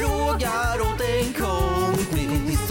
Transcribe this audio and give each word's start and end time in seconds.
Frågar 0.00 0.80
åt 0.80 1.00
en 1.00 1.32
kompis. 1.32 2.68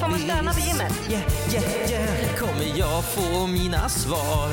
Får 0.00 0.08
man 0.08 0.18
stöna 0.18 0.52
på 0.52 0.60
gymmet? 0.60 0.92
Yeah, 1.10 1.22
yeah, 1.54 1.90
yeah. 1.90 2.36
Kommer 2.38 2.78
jag 2.78 3.04
få 3.04 3.46
mina 3.46 3.88
svar? 3.88 4.50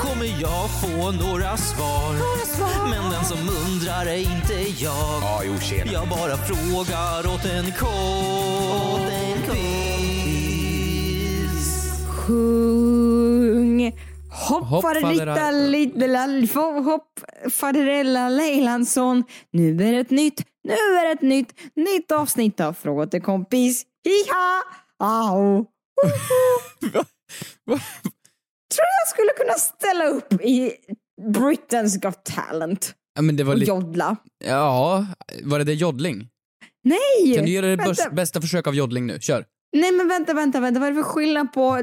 Kommer 0.00 0.40
jag 0.40 0.70
få 0.80 1.10
några 1.10 1.56
svar? 1.56 2.14
Men 2.90 3.10
den 3.10 3.24
som 3.24 3.38
undrar 3.38 4.06
är 4.06 4.16
inte 4.16 4.54
jag. 4.84 5.22
Ja, 5.22 5.42
jo, 5.44 5.58
tjena. 5.60 5.92
Jag 5.92 6.08
bara 6.08 6.36
frågar 6.36 7.34
åt 7.34 7.44
en 7.44 7.72
kompis. 7.72 9.14
Sjung 12.08 13.92
Hopp 14.48 14.64
Hopp, 14.64 14.84
hopp 16.84 17.20
faderella 17.52 18.28
Leylandsson. 18.28 19.24
Nu 19.50 19.82
är 19.82 19.92
det 19.92 19.98
ett 19.98 20.10
nytt, 20.10 20.42
nu 20.64 20.72
är 20.74 21.04
det 21.06 21.12
ett 21.12 21.22
nytt, 21.22 21.54
nytt 21.76 22.12
avsnitt 22.12 22.60
av 22.60 22.72
Fråga 22.72 23.06
till 23.06 23.22
kompis. 23.22 23.84
Hiha! 24.04 24.62
Au! 24.98 25.64
Tror 28.74 28.88
jag 29.00 29.08
skulle 29.08 29.30
kunna 29.36 29.54
ställa 29.54 30.04
upp 30.04 30.32
i 30.32 30.72
Britain's 31.22 32.00
Got 32.02 32.24
Talent 32.24 32.94
Ja, 33.16 33.22
men 33.22 33.36
det 33.36 33.44
var 33.44 33.52
och 33.52 33.58
lite... 33.58 33.68
joddla. 33.68 34.16
Ja, 34.44 35.06
var 35.42 35.58
det 35.58 35.64
det 35.64 35.72
joddling? 35.74 36.28
Nej! 36.84 37.34
Kan 37.36 37.44
du 37.44 37.50
göra 37.52 37.66
det 37.66 37.76
Vänta. 37.76 38.10
bästa 38.10 38.40
försök 38.40 38.66
av 38.66 38.74
joddling 38.74 39.06
nu? 39.06 39.18
Kör. 39.20 39.44
Nej 39.76 39.92
men 39.92 40.08
vänta, 40.08 40.34
vänta, 40.34 40.60
vänta. 40.60 40.80
Vad 40.80 40.86
är 40.88 40.92
det 40.92 41.02
för 41.02 41.10
skillnad 41.10 41.52
på 41.52 41.78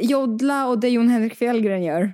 joddla 0.00 0.66
och 0.66 0.78
det 0.78 0.88
Jon 0.88 1.08
Henrik 1.08 1.34
Fjällgren 1.34 1.82
gör? 1.82 2.12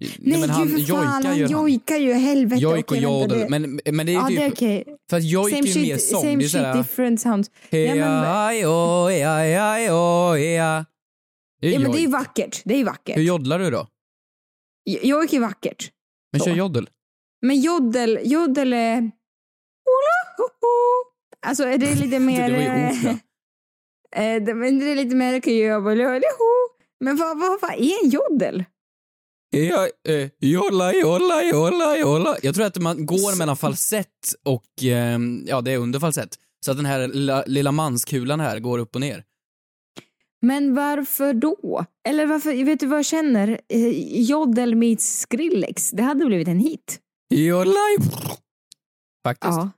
Nej, 0.00 0.40
men 0.40 0.50
han 0.50 0.68
gud 0.68 0.88
fan, 0.88 1.22
jojkar 1.22 1.34
ju. 1.34 1.42
han. 1.42 1.52
jojkar 1.52 1.96
ju. 1.96 2.12
Helvete. 2.12 2.62
Jojk 2.62 2.90
och 2.90 2.96
jodel. 2.96 3.50
Men, 3.50 3.80
men 3.92 4.06
det 4.06 4.12
är 4.12 4.14
Ja, 4.14 4.28
typ... 4.28 4.38
det 4.38 4.44
är 4.44 4.52
okej. 4.52 4.84
För 5.10 5.16
att 5.16 5.24
jojk 5.24 5.52
är 5.52 5.56
Same 5.62 5.68
ju 5.70 5.82
mer 5.82 5.98
sång. 5.98 6.20
same 6.20 6.36
det 6.36 6.44
är 6.44 6.48
shit, 6.48 6.88
different 6.88 7.20
sounds. 7.20 7.50
Ja, 7.70 7.78
men. 7.78 7.88
Det 11.60 11.68
är 11.68 11.72
ja, 11.72 11.78
men 11.78 11.92
det 11.92 11.98
är 11.98 12.00
ju 12.00 12.06
vackert. 12.06 12.62
Det 12.64 12.74
är 12.74 12.78
ju 12.78 12.84
vackert. 12.84 13.16
Hur 13.16 13.22
joddlar 13.22 13.58
du 13.58 13.70
då? 13.70 13.86
Jojk 15.02 15.32
är 15.32 15.40
vackert. 15.40 15.90
Men 16.32 16.40
kör 16.40 16.52
joddel. 16.54 16.88
Men 17.42 17.60
joddel, 17.60 18.18
joddel 18.22 18.72
är... 18.72 19.10
Alltså 21.46 21.64
är 21.64 21.78
det 21.78 21.94
lite 21.94 22.18
mer... 22.28 22.50
Det 22.50 22.56
var 22.56 22.62
ju 22.62 22.68
eh, 22.68 22.90
opera. 22.90 23.10
eh, 24.16 24.42
det, 24.42 24.54
men 24.54 24.78
det 24.78 24.90
är 24.90 24.96
lite 24.96 25.16
mer... 25.16 25.40
Men 27.00 27.16
vad, 27.16 27.40
vad, 27.40 27.60
vad 27.60 27.70
är 27.70 28.04
en 28.04 28.10
joddel? 28.10 28.64
Ja, 29.64 29.88
eh, 30.08 30.28
jolla, 30.40 30.94
jolla, 30.94 31.42
jolla, 31.52 31.96
jolla. 31.98 32.36
Jag 32.42 32.54
tror 32.54 32.66
att 32.66 32.78
man 32.78 33.06
går 33.06 33.38
mellan 33.38 33.56
falsett 33.56 34.08
och, 34.44 34.82
eh, 34.84 35.18
ja 35.46 35.60
det 35.60 35.72
är 35.72 35.78
under 35.78 36.00
falsett. 36.00 36.38
Så 36.64 36.70
att 36.70 36.76
den 36.76 36.86
här 36.86 37.08
lilla, 37.08 37.44
lilla 37.46 37.72
manskulan 37.72 38.40
här 38.40 38.58
går 38.60 38.78
upp 38.78 38.94
och 38.94 39.00
ner. 39.00 39.24
Men 40.42 40.74
varför 40.74 41.34
då? 41.34 41.84
Eller 42.08 42.26
varför, 42.26 42.64
vet 42.64 42.80
du 42.80 42.86
vad 42.86 42.98
jag 42.98 43.06
känner? 43.06 43.60
Eh, 43.68 43.88
Joddel 44.22 44.74
meets 44.74 45.18
Skrillex. 45.18 45.90
Det 45.90 46.02
hade 46.02 46.26
blivit 46.26 46.48
en 46.48 46.58
hit. 46.58 47.00
Jolla, 47.34 47.80
Faktiskt. 49.26 49.52
Ja, 49.52 49.70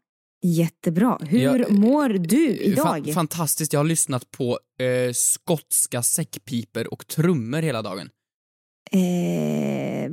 jättebra. 0.45 1.19
Hur 1.21 1.39
Jag- 1.59 1.71
mår 1.71 2.09
du 2.09 2.49
idag? 2.49 2.87
Fa- 3.07 3.13
fantastiskt, 3.13 3.73
jag 3.73 3.81
har 3.81 3.85
lyssnat 3.85 4.31
på 4.31 4.59
eh, 4.81 5.13
skotska 5.13 6.03
säckpiper 6.03 6.93
och 6.93 7.07
trummor 7.07 7.63
hela 7.63 7.83
dagen. 7.83 8.11
Eh, 8.93 10.11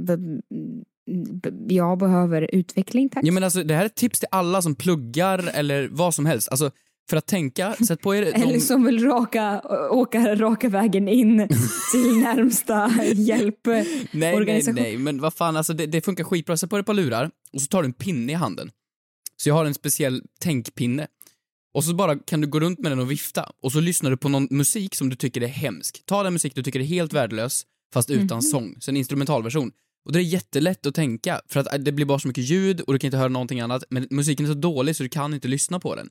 jag 1.68 1.98
behöver 1.98 2.56
utveckling, 2.56 3.10
tack. 3.10 3.24
Ja, 3.26 3.32
men 3.32 3.44
alltså, 3.44 3.64
det 3.64 3.74
här 3.74 3.82
är 3.82 3.86
ett 3.86 3.96
tips 3.96 4.20
till 4.20 4.28
alla 4.32 4.62
som 4.62 4.76
pluggar 4.76 5.52
eller 5.54 5.88
vad 5.92 6.14
som 6.14 6.26
helst. 6.26 6.50
Alltså, 6.50 6.72
för 7.10 7.18
att 7.18 7.28
tänka, 7.28 7.74
sätt 7.74 8.02
på 8.02 8.16
er 8.16 8.22
Eller 8.36 8.54
de... 8.54 8.60
som 8.60 8.84
vill 8.84 9.06
raka, 9.06 9.62
åka 9.92 10.36
raka 10.36 10.70
vägen 10.70 11.08
in 11.08 11.38
till 11.92 12.18
närmsta 12.18 12.92
hjälp. 13.04 13.66
Nej, 13.66 14.46
nej, 14.46 14.64
nej, 14.74 14.98
men 14.98 15.22
vad 15.22 15.34
fan, 15.34 15.58
alltså 15.58 15.74
det, 15.74 15.86
det 15.86 16.02
funkar 16.02 16.24
skitbra. 16.24 16.58
Sätt 16.58 16.70
på 16.70 16.76
dig 16.76 16.82
ett 16.82 16.86
par 16.86 16.94
lurar 16.94 17.32
och 17.54 17.62
så 17.62 17.68
tar 17.68 17.82
du 17.82 17.86
en 17.86 17.94
pinne 17.94 18.32
i 18.32 18.36
handen. 18.36 18.72
Så 19.38 19.50
jag 19.50 19.56
har 19.56 19.66
en 19.66 19.74
speciell 19.74 20.24
tänkpinne. 20.40 21.08
Och 21.74 21.84
så 21.84 21.94
bara 21.94 22.20
kan 22.20 22.42
du 22.42 22.48
gå 22.48 22.60
runt 22.60 22.80
med 22.80 22.92
den 22.92 23.00
och 23.00 23.12
vifta 23.12 23.52
och 23.62 23.72
så 23.72 23.80
lyssnar 23.80 24.12
du 24.12 24.18
på 24.18 24.30
någon 24.30 24.48
musik 24.52 24.96
som 24.96 25.10
du 25.10 25.16
tycker 25.16 25.42
är 25.42 25.48
hemsk. 25.48 26.04
Ta 26.06 26.24
den 26.24 26.34
musik 26.34 26.56
du 26.56 26.64
tycker 26.64 26.80
är 26.80 26.84
helt 26.84 27.14
värdelös, 27.14 27.64
fast 27.96 28.10
utan 28.10 28.42
sång. 28.42 28.76
Så 28.80 28.92
en 28.92 28.98
instrumentalversion. 28.98 29.72
Och 30.06 30.12
det 30.12 30.20
är 30.20 30.24
jättelätt 30.24 30.86
att 30.86 30.96
tänka, 30.96 31.42
för 31.48 31.60
att 31.60 31.74
äh, 31.74 31.80
det 31.80 31.92
blir 31.92 32.06
bara 32.06 32.20
så 32.20 32.28
mycket 32.28 32.44
ljud 32.44 32.82
och 32.82 32.94
du 32.94 33.00
kan 33.00 33.08
inte 33.08 33.18
höra 33.18 33.30
någonting 33.30 33.60
annat. 33.60 33.84
Men 33.90 34.08
musiken 34.10 34.46
är 34.46 34.50
så 34.50 34.60
dålig 34.60 34.96
så 34.96 35.04
du 35.04 35.10
kan 35.10 35.34
inte 35.34 35.48
lyssna 35.48 35.80
på 35.80 35.96
den. 35.96 36.10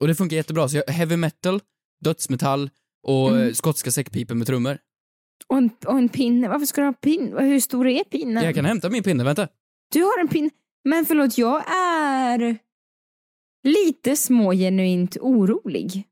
Och 0.00 0.08
det 0.08 0.14
funkar 0.14 0.36
jättebra. 0.36 0.68
Så 0.68 0.76
jag, 0.76 0.92
heavy 0.92 1.16
metal, 1.16 1.60
dödsmetall 2.04 2.70
och 3.02 3.30
mm. 3.30 3.54
skotska 3.54 3.90
säckpipor 3.90 4.34
med 4.34 4.46
trummor. 4.46 4.78
Och 5.46 5.56
en, 5.56 5.70
och 5.86 5.98
en 5.98 6.08
pinne. 6.08 6.48
Varför 6.48 6.66
ska 6.66 6.80
du 6.80 6.86
ha 6.86 6.92
pinne? 6.92 7.42
Hur 7.42 7.60
stor 7.60 7.88
är 7.88 8.04
pinnen? 8.04 8.44
Jag 8.44 8.54
kan 8.54 8.64
hämta 8.64 8.90
min 8.90 9.02
pinne, 9.02 9.24
vänta. 9.24 9.48
Du 9.92 10.02
har 10.02 10.20
en 10.20 10.28
pinne. 10.28 10.50
Men 10.84 11.06
förlåt, 11.06 11.38
jag 11.38 11.64
är 11.76 12.58
lite 13.62 14.16
smågenuint 14.16 15.16
orolig. 15.20 16.04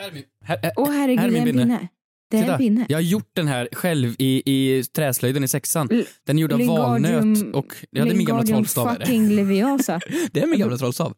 Här 0.00 0.08
är 0.08 0.12
min, 0.12 0.24
här, 0.44 0.58
här, 0.62 0.72
Åh 0.76 0.90
herregud, 0.90 1.20
här 1.20 1.28
är 1.28 1.32
min 1.32 1.44
pinne. 1.44 1.62
pinne. 1.62 1.88
Det 2.32 2.38
är 2.38 2.42
Titta, 2.42 2.52
en 2.52 2.58
pinne. 2.58 2.86
Jag 2.88 2.96
har 2.96 3.02
gjort 3.02 3.30
den 3.32 3.48
här 3.48 3.68
själv 3.72 4.14
i, 4.18 4.42
i 4.46 4.82
träslöjden 4.84 5.44
i 5.44 5.48
sexan. 5.48 5.88
Den 6.26 6.38
är 6.38 6.42
gjord 6.42 6.52
av 6.52 6.58
Lingardium- 6.60 6.78
valnöt 6.78 7.54
och... 7.54 7.74
Ja, 7.90 8.04
det 8.04 8.10
är 8.10 8.14
min 8.14 8.26
gamla 8.26 8.42
Lingardium 8.42 8.56
trollstav. 8.56 8.88
är 8.88 8.98
det. 8.98 9.06
fucking 9.06 9.28
Leviosa. 9.28 10.00
Det 10.32 10.40
är 10.40 10.46
min 10.46 10.60
gamla 10.60 10.76
trollstav. 10.76 11.14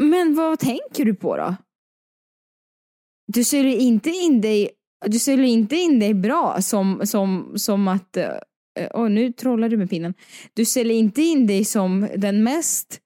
Men 0.00 0.34
vad 0.34 0.58
tänker 0.58 1.04
du 1.04 1.14
på 1.14 1.36
då? 1.36 1.56
Du 3.32 3.44
säljer 3.44 3.78
inte 3.78 4.10
in 4.10 4.40
dig, 4.40 4.70
du 5.06 5.18
säljer 5.18 5.46
inte 5.46 5.76
in 5.76 5.98
dig 5.98 6.14
bra 6.14 6.62
som, 6.62 7.00
som, 7.04 7.52
som 7.56 7.88
att, 7.88 8.16
eh, 8.16 8.26
åh 8.94 9.08
nu 9.10 9.32
trollar 9.32 9.68
du 9.68 9.76
med 9.76 9.90
pinnen. 9.90 10.14
Du 10.54 10.64
säljer 10.64 10.96
inte 10.96 11.22
in 11.22 11.46
dig 11.46 11.64
som 11.64 12.08
den 12.16 12.42
mest 12.42 13.00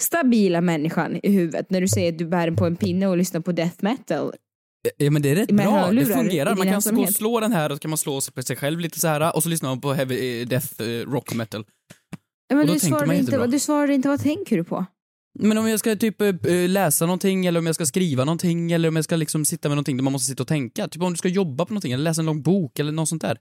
stabila 0.00 0.60
människan 0.60 1.20
i 1.22 1.30
huvudet 1.32 1.70
när 1.70 1.80
du 1.80 1.88
säger 1.88 2.12
att 2.12 2.18
du 2.18 2.26
bär 2.26 2.50
på 2.50 2.66
en 2.66 2.76
pinne 2.76 3.06
och 3.06 3.16
lyssnar 3.16 3.40
på 3.40 3.52
death 3.52 3.76
metal. 3.80 4.32
Ja, 4.96 5.10
men 5.10 5.22
det 5.22 5.30
är 5.30 5.34
rätt 5.34 5.50
Med 5.50 5.66
bra. 5.66 5.92
Det 5.92 6.06
fungerar. 6.06 6.56
Man 6.56 6.80
kan 6.82 6.94
gå 6.94 7.02
och 7.02 7.08
slå 7.08 7.40
den 7.40 7.52
här 7.52 7.70
och 7.70 7.76
så 7.76 7.80
kan 7.80 7.90
man 7.90 7.98
slå 7.98 8.20
på 8.34 8.42
sig 8.42 8.56
själv 8.56 8.80
lite 8.80 9.00
så 9.00 9.08
här 9.08 9.36
och 9.36 9.42
så 9.42 9.48
lyssnar 9.48 9.68
man 9.68 9.80
på 9.80 9.92
heavy 9.92 10.40
eh, 10.40 10.46
death 10.46 10.82
eh, 10.82 10.86
rock 10.86 11.34
metal. 11.34 11.64
Ja, 12.48 12.56
Men 12.56 12.66
du, 12.66 12.80
svarar 12.80 13.12
inte, 13.12 13.46
du 13.46 13.58
svarar 13.58 13.90
inte, 13.90 14.08
vad 14.08 14.22
tänker 14.22 14.56
du 14.56 14.64
på? 14.64 14.86
Men 15.38 15.58
om 15.58 15.68
jag 15.68 15.78
ska 15.78 15.96
typ 15.96 16.20
eh, 16.20 16.32
läsa 16.68 17.06
någonting 17.06 17.46
eller 17.46 17.60
om 17.60 17.66
jag 17.66 17.74
ska 17.74 17.86
skriva 17.86 18.24
någonting 18.24 18.72
eller 18.72 18.88
om 18.88 18.96
jag 18.96 19.04
ska 19.04 19.16
liksom 19.16 19.44
sitta 19.44 19.68
med 19.68 19.76
någonting 19.76 19.96
där 19.96 20.04
man 20.04 20.12
måste 20.12 20.26
sitta 20.26 20.42
och 20.42 20.48
tänka. 20.48 20.88
Typ 20.88 21.02
om 21.02 21.12
du 21.12 21.16
ska 21.16 21.28
jobba 21.28 21.64
på 21.64 21.72
någonting 21.72 21.92
eller 21.92 22.04
läsa 22.04 22.20
en 22.20 22.26
lång 22.26 22.42
bok 22.42 22.78
eller 22.78 22.92
något 22.92 23.08
sånt 23.08 23.22
där. 23.22 23.38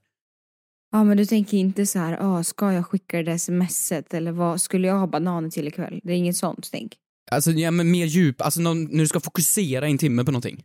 Ja 0.91 1.03
men 1.03 1.17
du 1.17 1.25
tänker 1.25 1.57
inte 1.57 1.85
så 1.85 1.99
här, 1.99 2.17
ah, 2.21 2.43
ska 2.43 2.73
jag 2.73 2.85
skicka 2.85 3.17
det 3.17 3.23
där 3.23 3.37
smset 3.37 4.13
eller 4.13 4.31
vad 4.31 4.61
skulle 4.61 4.87
jag 4.87 4.99
ha 4.99 5.07
bananer 5.07 5.49
till 5.49 5.67
ikväll? 5.67 5.99
Det 6.03 6.11
är 6.11 6.17
inget 6.17 6.37
sånt 6.37 6.69
tänk. 6.71 6.95
Alltså, 7.31 7.51
ja, 7.51 7.71
men 7.71 7.91
mer 7.91 8.05
djup, 8.05 8.41
alltså 8.41 8.59
när 8.59 8.97
du 8.97 9.07
ska 9.07 9.19
fokusera 9.19 9.87
en 9.87 9.97
timme 9.97 10.23
på 10.23 10.31
någonting. 10.31 10.63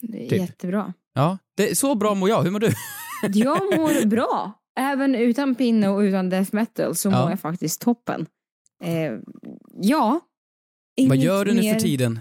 Det 0.00 0.24
är 0.26 0.28
Typ. 0.30 0.40
jättebra. 0.40 0.94
Ja, 1.14 1.38
det 1.56 1.70
är 1.70 1.74
så 1.74 1.94
bra 1.94 2.14
mår 2.14 2.28
jag. 2.28 2.42
Hur 2.42 2.50
mår 2.50 2.60
du? 2.60 2.72
Jag 3.32 3.62
mår 3.78 4.06
bra. 4.06 4.52
Även 4.80 5.14
utan 5.14 5.54
pinne 5.54 5.88
och 5.88 5.98
utan 5.98 6.28
death 6.30 6.54
metal 6.54 6.94
så 6.94 7.08
Ja. 7.08 7.20
mår 7.22 7.30
jag 7.30 7.40
faktiskt 7.40 7.80
toppen. 7.80 8.26
Eh, 8.84 9.12
ja. 9.80 10.20
Vad 11.08 11.16
gör 11.16 11.44
du 11.44 11.52
nu 11.54 11.60
mer. 11.60 11.74
för 11.74 11.80
tiden? 11.80 12.20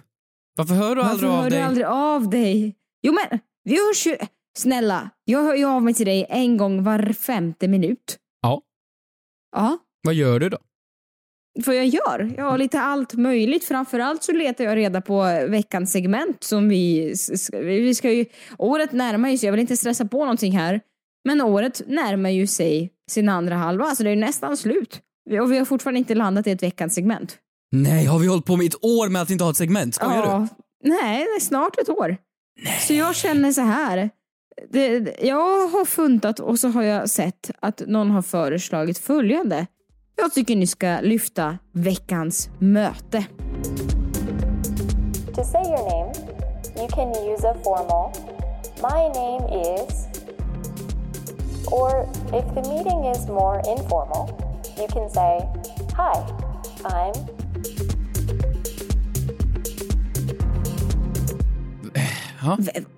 Varför 0.57 0.73
hör 0.75 0.95
du 0.95 1.01
Varför 1.01 1.11
aldrig 1.27 1.31
hör 1.31 1.37
av 1.37 1.43
du 1.43 1.49
dig? 1.49 1.61
aldrig 1.61 1.85
av 1.85 2.29
dig? 2.29 2.75
Jo 3.01 3.13
men, 3.13 3.39
vi 3.63 3.87
hörs 3.87 4.07
ju. 4.07 4.17
Snälla, 4.57 5.09
jag 5.23 5.43
hör 5.43 5.55
ju 5.55 5.65
av 5.65 5.83
mig 5.83 5.93
till 5.93 6.05
dig 6.05 6.25
en 6.29 6.57
gång 6.57 6.83
var 6.83 7.13
femte 7.13 7.67
minut. 7.67 8.17
Ja. 8.41 8.61
Ja, 9.55 9.77
Vad 10.03 10.13
gör 10.13 10.39
du 10.39 10.49
då? 10.49 10.57
Vad 11.65 11.75
jag 11.75 11.85
gör? 11.87 12.33
Ja, 12.37 12.57
lite 12.57 12.79
allt 12.81 13.13
möjligt. 13.13 13.63
Framförallt 13.65 14.23
så 14.23 14.31
letar 14.31 14.63
jag 14.63 14.75
reda 14.77 15.01
på 15.01 15.23
veckans 15.47 15.91
segment 15.91 16.43
som 16.43 16.69
vi... 16.69 17.13
Vi 17.53 17.95
ska 17.95 18.11
ju... 18.11 18.25
Året 18.57 18.91
närmar 18.91 19.29
ju 19.29 19.37
sig, 19.37 19.47
jag 19.47 19.51
vill 19.53 19.61
inte 19.61 19.77
stressa 19.77 20.05
på 20.05 20.19
någonting 20.19 20.57
här. 20.57 20.81
Men 21.25 21.41
året 21.41 21.81
närmar 21.87 22.29
ju 22.29 22.47
sig 22.47 22.89
sin 23.11 23.29
andra 23.29 23.55
halva, 23.55 23.95
så 23.95 24.03
det 24.03 24.09
är 24.09 24.15
nästan 24.15 24.57
slut. 24.57 24.99
Och 25.41 25.51
vi 25.51 25.57
har 25.57 25.65
fortfarande 25.65 25.97
inte 25.99 26.15
landat 26.15 26.47
i 26.47 26.51
ett 26.51 26.63
veckans 26.63 26.93
segment. 26.95 27.37
Nej, 27.71 28.05
har 28.05 28.19
vi 28.19 28.27
hållit 28.27 28.45
på 28.45 28.55
med 28.57 28.65
ett 28.65 28.83
år 28.85 29.09
med 29.09 29.21
att 29.21 29.29
inte 29.29 29.43
ha 29.43 29.51
ett 29.51 29.57
segment? 29.57 29.95
Skojar 29.95 30.21
du? 30.21 30.27
Ja. 30.27 30.47
Nej, 30.83 31.17
det 31.25 31.29
är 31.35 31.39
snart 31.39 31.77
ett 31.79 31.89
år. 31.89 32.17
Så 32.87 32.93
jag 32.93 33.15
känner 33.15 33.51
så 33.51 33.61
här. 33.61 34.09
Det- 34.69 35.15
jag 35.21 35.67
har 35.67 35.85
funtat 35.85 36.39
och 36.39 36.59
så 36.59 36.67
har 36.67 36.83
jag 36.83 37.09
sett 37.09 37.51
att 37.59 37.81
någon 37.87 38.11
har 38.11 38.21
föreslagit 38.21 38.97
följande. 38.97 39.67
Jag 40.21 40.33
tycker 40.33 40.55
ni 40.55 40.67
ska 40.67 40.99
lyfta 41.01 41.57
veckans 41.71 42.49
möte. 42.57 43.25
To 45.35 45.43
say 45.43 45.61
your 45.61 45.83
name, 45.89 46.11
you 46.75 46.87
can 46.87 47.09
use 47.31 47.47
a 47.47 47.55
formal, 47.63 48.11
my 48.81 49.07
name 49.19 49.43
is, 49.75 50.07
or 51.71 52.09
if 52.33 52.45
the 52.55 52.61
meeting 52.69 53.05
is 53.11 53.27
more 53.27 53.61
informal, 53.77 54.29
you 54.77 54.87
can 54.87 55.09
say, 55.09 55.39
hi, 55.97 56.13
I'm, 56.83 57.13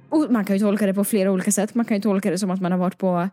och 0.10 0.32
Man 0.32 0.46
kan 0.46 0.56
ju 0.56 0.60
tolka 0.60 0.86
det 0.86 0.94
på 0.94 1.04
flera 1.04 1.32
olika 1.32 1.52
sätt. 1.52 1.76
Man 1.76 1.86
kan 1.86 1.98
ju 1.98 2.02
tolka 2.02 2.32
det 2.32 2.38
som 2.38 2.52
att 2.52 2.62
man 2.62 2.72
har 2.72 2.80
varit 2.80 2.98
på 2.98 3.30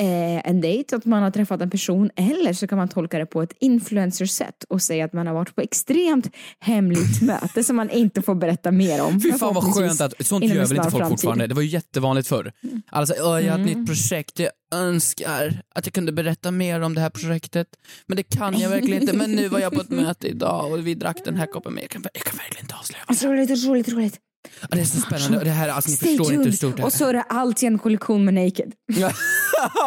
eh, 0.00 0.48
en 0.50 0.60
dejt, 0.60 0.96
att 0.96 1.04
man 1.04 1.22
har 1.22 1.30
träffat 1.30 1.60
en 1.60 1.70
person. 1.70 2.10
Eller 2.16 2.52
så 2.52 2.66
kan 2.66 2.78
man 2.78 2.88
tolka 2.88 3.18
det 3.18 3.26
på 3.26 3.42
ett 3.42 3.52
influencer-sätt 3.60 4.64
och 4.68 4.82
säga 4.82 5.04
att 5.04 5.12
man 5.12 5.26
har 5.26 5.34
varit 5.34 5.54
på 5.54 5.60
extremt 5.60 6.30
hemligt 6.60 7.22
möte 7.22 7.64
som 7.64 7.76
man 7.76 7.90
inte 7.90 8.22
får 8.22 8.34
berätta 8.34 8.70
mer 8.70 9.02
om. 9.02 9.20
Fy 9.20 9.32
fan 9.32 9.54
vad 9.54 9.74
skönt 9.74 10.00
att, 10.00 10.26
sånt 10.26 10.44
gör 10.44 10.54
väl 10.54 10.76
inte 10.76 10.82
folk 10.82 10.90
framtid. 10.92 11.08
fortfarande? 11.08 11.46
Det 11.46 11.54
var 11.54 11.62
ju 11.62 11.68
jättevanligt 11.68 12.28
förr. 12.28 12.52
Alltså, 12.90 13.14
"Åh, 13.20 13.40
jag 13.44 13.52
har 13.52 13.58
ett 13.60 13.66
nytt 13.76 13.86
projekt, 13.86 14.38
jag 14.38 14.50
önskar 14.74 15.62
att 15.74 15.86
jag 15.86 15.92
kunde 15.92 16.12
berätta 16.12 16.50
mer 16.50 16.80
om 16.80 16.94
det 16.94 17.00
här 17.00 17.10
projektet. 17.10 17.68
Men 18.06 18.16
det 18.16 18.22
kan 18.22 18.58
jag 18.60 18.70
verkligen 18.70 19.00
inte. 19.02 19.16
Men 19.16 19.32
nu 19.32 19.48
var 19.48 19.58
jag 19.58 19.72
på 19.72 19.80
ett 19.80 19.90
möte 20.02 20.28
idag 20.28 20.72
och 20.72 20.86
vi 20.86 20.94
drack 20.94 21.16
den 21.24 21.36
här 21.36 21.46
koppen, 21.46 21.72
men 21.74 21.82
jag 21.82 21.90
kan, 21.90 22.04
jag 22.14 22.22
kan 22.22 22.36
verkligen 22.36 22.64
inte 22.64 22.74
avslöja. 22.74 23.04
vad 23.08 23.16
det 23.18 23.24
är." 23.24 23.28
Roligt, 23.28 23.66
roligt, 23.66 23.88
roligt. 23.88 24.18
Ja, 24.60 24.66
Det 24.70 24.80
är 24.80 24.84
så 24.84 25.00
spännande. 25.00 25.38
Och 25.38 25.44
det 25.44 25.50
här, 25.50 25.68
alltså, 25.68 25.90
ni 25.90 25.96
Stay 25.96 26.08
förstår 26.16 26.26
inte 26.26 26.36
hur 26.36 26.42
tuned. 26.44 26.54
stort 26.54 26.76
det 26.76 26.82
är. 26.82 26.86
Och 26.86 26.92
så 26.92 27.06
är 27.06 27.12
det 27.12 27.22
allt 27.22 27.62
i 27.62 27.66
en 27.66 27.78
kollektion 27.78 28.24
med 28.24 28.34
Naked. 28.34 28.72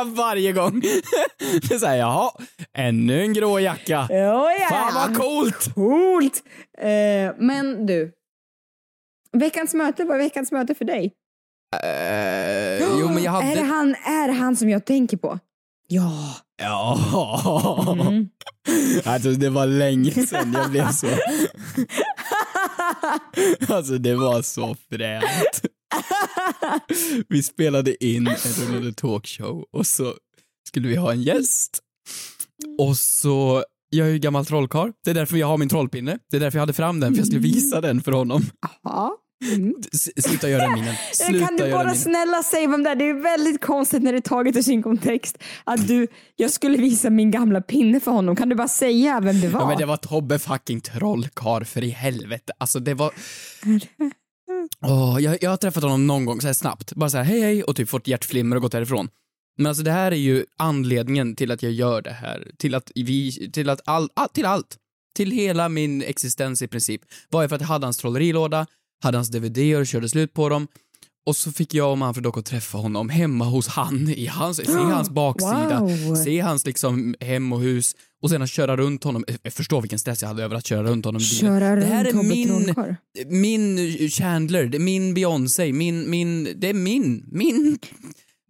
Varje 0.16 0.52
gång. 0.52 0.80
Det 1.62 1.72
är 1.74 1.78
såhär, 1.80 1.96
jaha, 1.98 2.32
ännu 2.78 3.22
en 3.22 3.34
grå 3.34 3.60
jacka. 3.60 4.08
Ja, 4.10 4.52
ja. 4.52 4.68
Fan 4.70 4.94
vad 4.94 5.18
coolt! 5.18 5.74
Coolt! 5.76 6.44
Eh, 6.78 7.34
men 7.38 7.86
du. 7.86 8.12
Veckans 9.34 9.74
möte, 9.74 10.04
vad 10.06 10.16
är 10.16 10.24
veckans 10.24 10.52
möte 10.52 10.76
för 10.76 10.86
dig? 10.86 11.14
Eh, 11.84 12.80
jo 13.00 13.10
men 13.10 13.24
jag 13.24 13.36
Är 13.52 13.56
det 13.56 13.62
hade... 13.62 13.74
han, 13.74 13.96
är 13.96 14.28
det 14.28 14.34
han 14.34 14.56
som 14.56 14.70
jag 14.70 14.86
tänker 14.86 15.18
på? 15.18 15.40
Ja. 15.88 16.36
Ja. 16.58 17.00
Mm. 18.02 18.30
Alltså 19.06 19.30
det 19.32 19.50
var 19.50 19.66
länge 19.66 20.12
sedan 20.12 20.54
jag 20.54 20.72
blev 20.72 20.92
så... 20.92 21.08
Alltså 23.68 23.98
det 23.98 24.16
var 24.16 24.42
så 24.42 24.76
fränt. 24.90 25.62
Vi 27.30 27.44
spelade 27.44 28.06
in 28.06 28.28
en 28.28 28.36
rullande 28.36 28.94
talkshow 28.94 29.66
och 29.72 29.88
så 29.88 30.14
skulle 30.68 30.88
vi 30.88 30.96
ha 30.96 31.12
en 31.12 31.22
gäst. 31.22 31.80
Och 32.80 32.98
så, 32.98 33.64
jag 33.90 34.08
är 34.08 34.12
ju 34.12 34.20
gammal 34.20 34.46
trollkarl. 34.46 34.92
Det 35.04 35.10
är 35.10 35.16
därför 35.16 35.38
jag 35.38 35.48
har 35.48 35.58
min 35.58 35.70
trollpinne. 35.70 36.18
Det 36.32 36.38
är 36.38 36.42
därför 36.42 36.58
jag 36.58 36.62
hade 36.62 36.74
fram 36.74 37.00
den, 37.00 37.14
för 37.14 37.20
jag 37.20 37.28
skulle 37.28 37.42
visa 37.42 37.82
den 37.82 38.02
för 38.02 38.12
honom. 38.12 38.42
Ja. 38.84 39.18
S- 39.94 40.24
Sluta 40.24 40.50
göra 40.50 40.76
minen. 40.76 40.96
Sluta 41.14 41.46
kan 41.48 41.58
du 41.58 41.72
bara 41.72 41.84
minen. 41.84 41.96
snälla 41.96 42.44
säga 42.44 42.68
vem 42.68 42.84
det 42.84 42.90
är? 42.90 42.96
Det 42.96 43.10
är 43.10 43.14
väldigt 43.14 43.62
konstigt 43.62 44.04
när 44.04 44.12
det 44.12 44.18
är 44.18 44.22
taget 44.22 44.56
ur 44.56 44.62
sin 44.62 44.84
kontext. 44.84 45.38
Att 45.64 45.88
du, 45.88 46.08
jag 46.36 46.52
skulle 46.52 46.78
visa 46.78 47.10
min 47.10 47.32
gamla 47.32 47.62
pinne 47.62 48.00
för 48.00 48.12
honom. 48.12 48.36
Kan 48.36 48.50
du 48.50 48.56
bara 48.56 48.68
säga 48.68 49.20
vem 49.20 49.42
det 49.42 49.48
var? 49.48 49.60
Ja 49.62 49.68
men 49.68 49.78
det 49.78 49.86
var 49.86 49.98
Tobbe 49.98 50.40
fucking 50.40 50.82
trollkarl 50.82 51.64
för 51.64 51.84
i 51.84 51.90
helvete. 51.90 52.54
Alltså 52.58 52.80
det 52.80 52.94
var... 52.94 53.12
Åh, 54.86 55.18
jag, 55.22 55.38
jag 55.44 55.50
har 55.50 55.58
träffat 55.58 55.84
honom 55.84 56.08
någon 56.08 56.26
gång 56.26 56.42
så 56.42 56.48
här 56.48 56.54
snabbt. 56.54 56.94
Bara 56.96 57.10
så 57.10 57.18
här 57.18 57.24
hej 57.24 57.42
hej 57.42 57.64
och 57.64 57.76
typ 57.76 57.90
fått 57.90 58.08
hjärtflimmer 58.08 58.56
och 58.56 58.62
gått 58.62 58.72
därifrån. 58.72 59.10
Men 59.58 59.66
alltså 59.66 59.84
det 59.84 59.92
här 59.92 60.12
är 60.12 60.16
ju 60.16 60.46
anledningen 60.58 61.36
till 61.36 61.52
att 61.52 61.64
jag 61.64 61.72
gör 61.72 62.02
det 62.02 62.12
här. 62.12 62.52
Till 62.58 62.76
att 62.76 62.92
vi, 62.96 63.52
till 63.52 63.70
att 63.70 63.82
all, 63.86 64.10
all, 64.14 64.30
till 64.30 64.46
allt. 64.46 64.78
Till 65.16 65.32
hela 65.32 65.70
min 65.70 66.02
existens 66.02 66.62
i 66.62 66.68
princip. 66.68 67.02
Var 67.30 67.48
för 67.48 67.56
att 67.56 67.62
jag 67.62 67.68
hade 67.68 67.86
hans 67.86 67.98
trollerilåda, 67.98 68.66
hade 69.06 69.18
hans 69.18 69.30
DVD 69.30 69.76
och 69.76 69.88
körde 69.88 70.10
slut 70.10 70.34
på 70.34 70.50
dem. 70.50 70.68
Och 71.28 71.36
så 71.36 71.52
fick 71.52 71.74
jag 71.74 71.92
och 71.92 71.98
Manfred 71.98 72.24
dock 72.24 72.38
att 72.38 72.46
träffa 72.46 72.78
honom 72.78 73.10
hemma 73.10 73.46
hos 73.46 73.68
han, 73.68 74.10
i 74.10 74.26
hans, 74.26 74.58
se 74.58 74.72
hans 74.72 75.10
baksida, 75.10 75.80
Wow. 75.80 76.16
se 76.16 76.40
hans 76.40 76.66
liksom 76.66 77.16
hem 77.20 77.54
och 77.54 77.60
hus 77.62 77.96
och 78.22 78.30
sen 78.30 78.42
att 78.42 78.50
köra 78.50 78.78
runt 78.78 79.04
honom. 79.04 79.24
Jag 79.44 79.54
förstår 79.54 79.82
vilken 79.82 80.00
stress 80.00 80.22
jag 80.22 80.28
hade 80.30 80.44
över 80.44 80.56
att 80.56 80.66
köra 80.66 80.84
runt 80.84 81.06
honom 81.06 81.22
i 81.22 81.26
bilen. 81.42 81.60
Köra 81.60 81.76
det 81.76 81.86
här 81.86 82.06
är 82.06 82.14
min, 82.14 82.76
min 83.42 84.10
Chandler, 84.10 84.66
det 84.66 84.78
är 84.78 84.80
min 84.80 85.14
Beyoncé, 85.14 85.74
min, 85.74 86.10
min, 86.10 86.54
det 86.56 86.70
är 86.70 86.74
min, 86.74 87.26
min. 87.32 87.80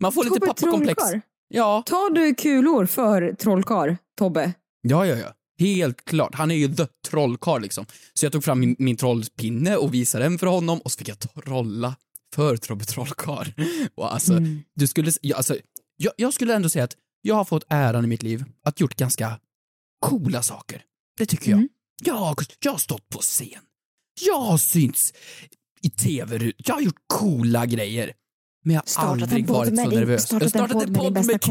Man 0.02 0.12
får 0.12 0.24
lite 0.24 0.40
pappakomplex. 0.40 0.96
Trollkarl. 1.04 1.20
Ja. 1.48 1.84
Tar 1.86 2.14
du 2.14 2.36
kulor 2.36 2.86
för 2.86 3.34
trollkarl, 3.40 3.96
Tobbe? 4.18 4.54
Ja, 4.82 5.06
ja, 5.06 5.16
ja. 5.16 5.28
Helt 5.60 6.06
klart. 6.06 6.36
Han 6.36 6.52
är 6.52 6.56
ju 6.56 6.76
the 6.76 6.88
trollkarl 7.08 7.62
liksom. 7.62 7.86
Så 8.14 8.26
jag 8.26 8.34
tog 8.34 8.44
fram 8.44 8.60
min, 8.60 8.76
min 8.80 8.98
trollpinne 8.98 9.78
och 9.78 9.94
visade 9.94 10.24
den 10.24 10.40
för 10.40 10.48
honom 10.48 10.80
och 10.80 10.92
så 10.92 10.98
fick 10.98 11.10
jag 11.10 11.20
trolla 11.20 11.96
för 12.36 12.58
Tobbe 12.58 12.86
Trollkarl. 12.86 13.48
Och 13.96 14.14
alltså, 14.14 14.40
du 14.76 14.88
skulle, 14.88 15.12
ja, 15.22 15.36
alltså, 15.36 15.58
jag, 15.98 16.14
jag 16.18 16.34
skulle 16.34 16.56
ändå 16.56 16.70
säga 16.70 16.84
att 16.84 16.96
jag 17.22 17.36
har 17.36 17.46
fått 17.46 17.66
äran 17.70 18.04
i 18.06 18.08
mitt 18.08 18.24
liv 18.24 18.44
att 18.64 18.80
gjort 18.80 18.96
ganska 18.96 19.40
coola 20.00 20.42
saker. 20.42 20.82
Det 21.18 21.26
tycker 21.26 21.52
jag. 21.52 21.68
Jag, 22.04 22.14
har, 22.14 22.36
jag 22.60 22.72
har 22.72 22.80
stått 22.80 23.10
på 23.10 23.20
scen. 23.20 23.62
Jag 24.22 24.40
har 24.40 24.58
synts 24.58 25.14
i 25.82 25.90
tv 25.90 26.54
Jag 26.58 26.76
har 26.76 26.82
gjort 26.82 27.04
coola 27.08 27.66
grejer. 27.66 28.14
Men 28.66 28.74
jag 28.76 28.82
har 28.82 28.88
Startat 28.88 29.12
aldrig 29.22 29.48
varit 29.48 29.76
så 29.76 29.90
nervös. 29.90 30.24
startat 30.24 30.54
Jag 30.54 30.62
har 30.62 30.84
en 30.84 30.94
podd 30.94 31.14
med 31.14 31.26
med 31.26 31.44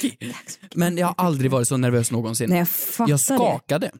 Kiki. 0.00 0.32
Men 0.74 0.96
jag 0.98 1.06
har 1.06 1.14
aldrig 1.18 1.50
varit 1.50 1.68
så 1.68 1.76
nervös 1.76 2.10
någonsin. 2.10 2.50
Nej, 2.50 2.58
jag 2.58 2.68
fattar 2.68 3.10
jag 3.10 3.20
skakade. 3.20 3.90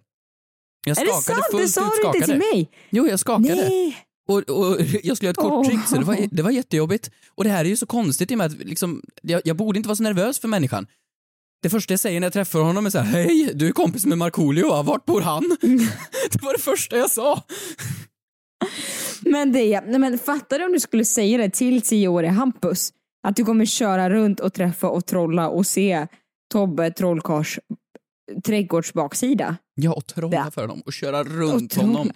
Jag 0.86 0.98
Är 0.98 1.04
det 1.04 1.10
skakade 1.12 1.22
sant? 1.22 1.46
fullt 1.50 1.62
Det 1.62 1.68
sa 1.68 1.86
ut 1.86 1.92
du 2.02 2.06
inte 2.06 2.18
skakade. 2.18 2.26
till 2.26 2.56
mig. 2.58 2.70
Jo, 2.90 3.08
jag 3.08 3.20
skakade. 3.20 3.54
Nej. 3.68 3.96
Och, 4.28 4.38
och 4.38 4.80
jag 5.02 5.16
skulle 5.16 5.26
göra 5.26 5.30
ett 5.30 5.36
kort 5.36 5.52
Åh. 5.52 5.66
trick 5.66 5.80
så 5.88 5.96
det 5.96 6.04
var, 6.04 6.28
det 6.30 6.42
var 6.42 6.50
jättejobbigt. 6.50 7.10
Och 7.34 7.44
det 7.44 7.50
här 7.50 7.64
är 7.64 7.68
ju 7.68 7.76
så 7.76 7.86
konstigt 7.86 8.30
i 8.30 8.34
och 8.34 8.38
med 8.38 8.46
att 8.46 8.58
liksom, 8.58 9.02
jag, 9.22 9.42
jag 9.44 9.56
borde 9.56 9.76
inte 9.78 9.88
vara 9.88 9.96
så 9.96 10.02
nervös 10.02 10.38
för 10.38 10.48
människan. 10.48 10.86
Det 11.62 11.70
första 11.70 11.92
jag 11.92 12.00
säger 12.00 12.20
när 12.20 12.26
jag 12.26 12.32
träffar 12.32 12.60
honom 12.60 12.86
är 12.86 12.90
så 12.90 12.98
här, 12.98 13.24
hej, 13.24 13.50
du 13.54 13.68
är 13.68 13.72
kompis 13.72 14.06
med 14.06 14.18
Markoolio, 14.18 14.68
va? 14.68 14.82
vart 14.82 15.04
bor 15.04 15.20
han? 15.20 15.56
det 16.32 16.42
var 16.42 16.52
det 16.52 16.62
första 16.62 16.96
jag 16.96 17.10
sa. 17.10 17.42
Men 19.20 19.52
det, 19.52 19.80
nej 19.80 19.98
men 19.98 20.18
fattar 20.18 20.58
du 20.58 20.64
om 20.64 20.72
du 20.72 20.80
skulle 20.80 21.04
säga 21.04 21.38
det 21.38 21.50
till 21.50 21.82
tioåriga 21.82 22.30
Hampus? 22.30 22.92
Att 23.28 23.36
du 23.36 23.44
kommer 23.44 23.64
köra 23.64 24.10
runt 24.10 24.40
och 24.40 24.54
träffa 24.54 24.88
och 24.88 25.06
trolla 25.06 25.48
och 25.48 25.66
se 25.66 26.06
Tobbe 26.52 26.90
Trollkarls 26.90 27.58
trädgårdsbaksida. 28.46 29.56
Ja, 29.74 29.92
och 29.92 30.06
trolla 30.06 30.50
för 30.50 30.60
honom 30.60 30.82
och 30.86 30.92
köra 30.92 31.20
Och 31.20 31.26
runt 31.26 31.70
trolla. 31.70 31.88
honom. 31.98 32.12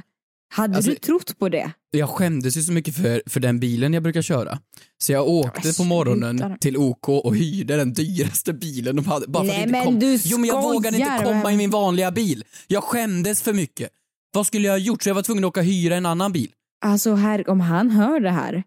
Hade 0.54 0.76
Alltså- 0.76 0.90
du 0.90 0.96
trott 0.96 1.38
på 1.38 1.48
det? 1.48 1.70
Jag 1.90 2.08
skämdes 2.08 2.56
ju 2.56 2.62
så 2.62 2.72
mycket 2.72 2.96
för, 2.96 3.22
för 3.26 3.40
den 3.40 3.60
bilen 3.60 3.94
jag 3.94 4.02
brukar 4.02 4.22
köra. 4.22 4.58
Så 4.98 5.12
jag 5.12 5.28
åkte 5.28 5.72
på 5.76 5.84
morgonen 5.84 6.58
till 6.60 6.76
OK 6.76 7.08
och 7.08 7.36
hyrde 7.36 7.76
den 7.76 7.92
dyraste 7.92 8.52
bilen 8.52 8.96
de 8.96 9.04
hade. 9.06 9.26
Bara 9.26 9.44
för 9.44 9.46
Nej, 9.48 9.56
att 9.56 9.62
det 9.62 9.78
inte 9.78 9.78
men 9.78 9.84
kom. 9.86 9.98
du 10.00 10.18
Jo 10.24 10.38
men 10.38 10.48
jag 10.48 10.62
vågade 10.62 10.96
inte 10.96 11.08
skojar, 11.10 11.24
komma 11.24 11.42
men- 11.42 11.52
i 11.52 11.56
min 11.56 11.70
vanliga 11.70 12.10
bil. 12.10 12.44
Jag 12.66 12.82
skämdes 12.84 13.42
för 13.42 13.52
mycket. 13.52 13.90
Vad 14.36 14.46
skulle 14.46 14.66
jag 14.66 14.72
ha 14.72 14.78
gjort? 14.78 15.02
Så 15.02 15.08
jag 15.08 15.14
var 15.14 15.22
tvungen 15.22 15.44
att 15.44 15.48
åka 15.48 15.60
och 15.60 15.66
hyra 15.66 15.96
en 15.96 16.06
annan 16.06 16.32
bil. 16.32 16.50
Alltså 16.84 17.14
här, 17.14 17.50
om 17.50 17.60
han 17.60 17.90
hör 17.90 18.20
det 18.20 18.30
här. 18.30 18.62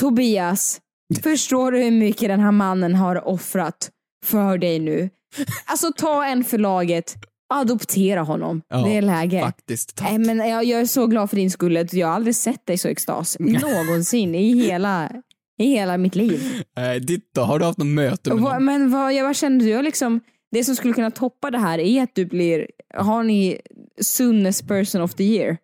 Tobias, 0.00 0.80
förstår 1.22 1.72
du 1.72 1.78
hur 1.82 1.90
mycket 1.90 2.28
den 2.28 2.40
här 2.40 2.52
mannen 2.52 2.94
har 2.94 3.28
offrat 3.28 3.90
för 4.24 4.58
dig 4.58 4.78
nu? 4.78 5.10
Alltså 5.66 5.92
ta 5.96 6.24
en 6.24 6.44
för 6.44 6.58
laget, 6.58 7.14
adoptera 7.54 8.20
honom. 8.20 8.62
Ja, 8.68 8.76
det 8.76 8.96
är 8.96 9.02
läge. 9.02 9.40
Faktiskt, 9.40 9.96
tack. 9.96 10.10
Nej, 10.10 10.18
men 10.18 10.48
jag, 10.48 10.64
jag 10.64 10.80
är 10.80 10.86
så 10.86 11.06
glad 11.06 11.30
för 11.30 11.36
din 11.36 11.50
skull. 11.50 11.86
Jag 11.92 12.06
har 12.06 12.14
aldrig 12.14 12.36
sett 12.36 12.66
dig 12.66 12.78
så 12.78 12.88
extas 12.88 13.36
någonsin 13.40 14.34
i 14.34 14.64
hela, 14.64 15.10
i 15.58 15.64
hela 15.66 15.96
mitt 15.96 16.14
liv. 16.14 16.62
Eh, 16.78 16.94
ditt 16.94 17.30
då? 17.34 17.40
Har 17.40 17.58
du 17.58 17.64
haft 17.64 17.78
något 17.78 17.86
möte 17.86 18.34
med 18.34 18.42
någon? 18.42 18.64
men 18.64 18.90
vad, 18.90 19.14
jag, 19.14 19.24
vad 19.24 19.36
känner 19.36 19.58
du? 19.58 19.70
Jag 19.70 19.84
liksom, 19.84 20.20
det 20.52 20.64
som 20.64 20.76
skulle 20.76 20.94
kunna 20.94 21.10
toppa 21.10 21.50
det 21.50 21.58
här 21.58 21.78
är 21.78 22.02
att 22.02 22.14
du 22.14 22.26
blir, 22.26 22.66
har 22.94 23.22
ni 23.22 23.60
soonest 24.00 24.68
person 24.68 25.00
of 25.02 25.14
the 25.14 25.24
year? 25.24 25.56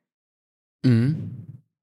Mm. 0.87 1.15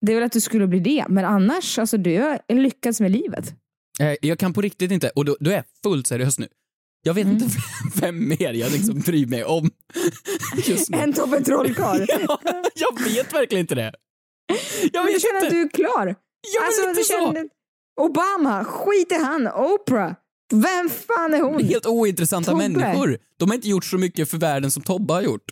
Det 0.05 0.11
är 0.11 0.15
väl 0.15 0.23
att 0.23 0.31
du 0.31 0.41
skulle 0.41 0.67
bli 0.67 0.79
det, 0.79 1.05
men 1.09 1.25
annars, 1.25 1.79
alltså 1.79 1.97
du 1.97 2.19
har 2.21 2.53
lyckats 2.53 3.01
med 3.01 3.11
livet. 3.11 3.53
Eh, 3.99 4.15
jag 4.21 4.39
kan 4.39 4.53
på 4.53 4.61
riktigt 4.61 4.91
inte, 4.91 5.09
och 5.09 5.25
då, 5.25 5.37
då 5.39 5.51
är 5.51 5.55
jag 5.55 5.63
fullt 5.83 6.07
seriös 6.07 6.39
nu. 6.39 6.47
Jag 7.03 7.13
vet 7.13 7.27
inte 7.27 7.45
vem 8.01 8.27
mer 8.27 8.53
jag 8.53 8.71
liksom 8.71 8.99
bryr 8.99 9.25
mig 9.27 9.43
om 9.43 9.69
just 10.67 10.89
nu. 10.89 10.97
En 10.97 11.13
Tobbe 11.13 11.41
Trollkarl. 11.43 12.05
ja, 12.27 12.39
jag 12.75 13.03
vet 13.03 13.33
verkligen 13.33 13.59
inte 13.59 13.75
det. 13.75 13.93
Jag 14.93 15.05
Men 15.05 15.13
du 15.13 15.19
känner 15.19 15.35
inte. 15.35 15.47
att 15.47 15.53
du 15.53 15.61
är 15.61 15.69
klar? 15.69 16.15
Ja, 16.55 16.61
men 16.61 16.65
alltså, 16.67 16.87
lite 16.87 16.99
du 16.99 17.03
så. 17.03 17.13
känner, 17.33 17.49
Obama, 18.01 18.63
skit 18.63 19.11
i 19.11 19.15
han. 19.15 19.47
Oprah, 19.47 20.13
vem 20.53 20.89
fan 20.89 21.33
är 21.33 21.41
hon? 21.41 21.63
Helt 21.63 21.85
ointressanta 21.85 22.51
Tobbe. 22.51 22.69
människor. 22.69 23.17
De 23.37 23.49
har 23.49 23.55
inte 23.55 23.69
gjort 23.69 23.85
så 23.85 23.97
mycket 23.97 24.29
för 24.29 24.37
världen 24.37 24.71
som 24.71 24.83
Tobbe 24.83 25.13
har 25.13 25.21
gjort. 25.21 25.51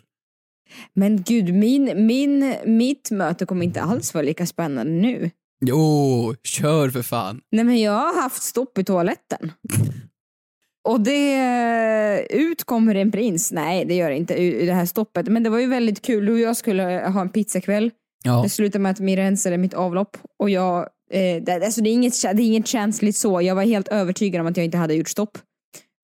Men 0.94 1.22
gud, 1.22 1.54
min, 1.54 2.06
min, 2.06 2.54
mitt 2.64 3.10
möte 3.10 3.46
kommer 3.46 3.64
inte 3.64 3.82
alls 3.82 4.14
vara 4.14 4.22
lika 4.22 4.46
spännande 4.46 4.92
nu. 4.92 5.30
Jo, 5.66 6.34
kör 6.44 6.90
för 6.90 7.02
fan. 7.02 7.40
Nej 7.52 7.64
men 7.64 7.80
jag 7.80 7.92
har 7.92 8.22
haft 8.22 8.42
stopp 8.42 8.78
i 8.78 8.84
toaletten. 8.84 9.52
Och 10.88 11.00
det, 11.00 12.26
ut 12.30 12.64
kommer 12.64 12.94
en 12.94 13.12
prins. 13.12 13.52
Nej 13.52 13.84
det 13.84 13.94
gör 13.94 14.10
det 14.10 14.16
inte, 14.16 14.34
u- 14.42 14.66
det 14.66 14.72
här 14.72 14.86
stoppet. 14.86 15.26
Men 15.28 15.42
det 15.42 15.50
var 15.50 15.58
ju 15.58 15.66
väldigt 15.66 16.02
kul, 16.02 16.26
du 16.26 16.32
och 16.32 16.38
jag 16.38 16.56
skulle 16.56 16.82
ha 17.14 17.20
en 17.20 17.28
pizzakväll. 17.28 17.90
Ja. 18.24 18.40
Det 18.42 18.48
slutade 18.48 18.82
med 18.82 18.90
att 18.92 19.00
min 19.00 19.16
rensade 19.16 19.58
mitt 19.58 19.74
avlopp. 19.74 20.16
Och 20.38 20.50
jag, 20.50 20.78
eh, 21.12 21.42
det, 21.42 21.64
alltså 21.64 21.80
det, 21.80 21.90
är 21.90 21.92
inget, 21.92 22.22
det 22.22 22.42
är 22.42 22.46
inget 22.46 22.66
känsligt 22.66 23.16
så, 23.16 23.42
jag 23.42 23.54
var 23.54 23.62
helt 23.62 23.88
övertygad 23.88 24.40
om 24.40 24.46
att 24.46 24.56
jag 24.56 24.64
inte 24.64 24.78
hade 24.78 24.94
gjort 24.94 25.08
stopp. 25.08 25.38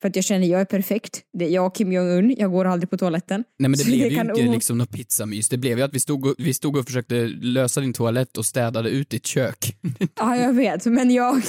För 0.05 0.09
att 0.09 0.17
jag 0.17 0.25
känner, 0.25 0.47
jag 0.47 0.61
är 0.61 0.65
perfekt. 0.65 1.23
Det 1.39 1.45
är 1.45 1.49
jag 1.49 1.67
och 1.67 1.75
Kim 1.75 1.93
Jong-Un, 1.93 2.35
jag 2.39 2.51
går 2.53 2.65
aldrig 2.65 2.91
på 2.91 2.97
toaletten. 2.97 3.45
Nej 3.59 3.69
men 3.69 3.73
det 3.73 3.79
Så 3.79 3.85
blev 3.87 4.09
ju 4.11 4.17
kan 4.17 4.31
inte 4.31 4.43
liksom 4.43 4.79
något 4.79 4.91
pizzamys. 4.91 5.49
Det 5.49 5.57
blev 5.57 5.79
ju 5.79 5.85
att 5.85 5.95
vi 5.95 6.01
stod, 6.01 6.27
och, 6.27 6.35
vi 6.39 6.55
stod 6.55 6.77
och 6.77 6.87
försökte 6.87 7.15
lösa 7.43 7.81
din 7.81 7.93
toalett 7.93 8.37
och 8.37 8.47
städade 8.47 8.91
ut 8.91 9.11
ditt 9.11 9.27
kök. 9.27 9.77
Ja, 10.21 10.37
jag 10.37 10.53
vet. 10.53 10.87
Men 10.87 11.11
jag... 11.11 11.43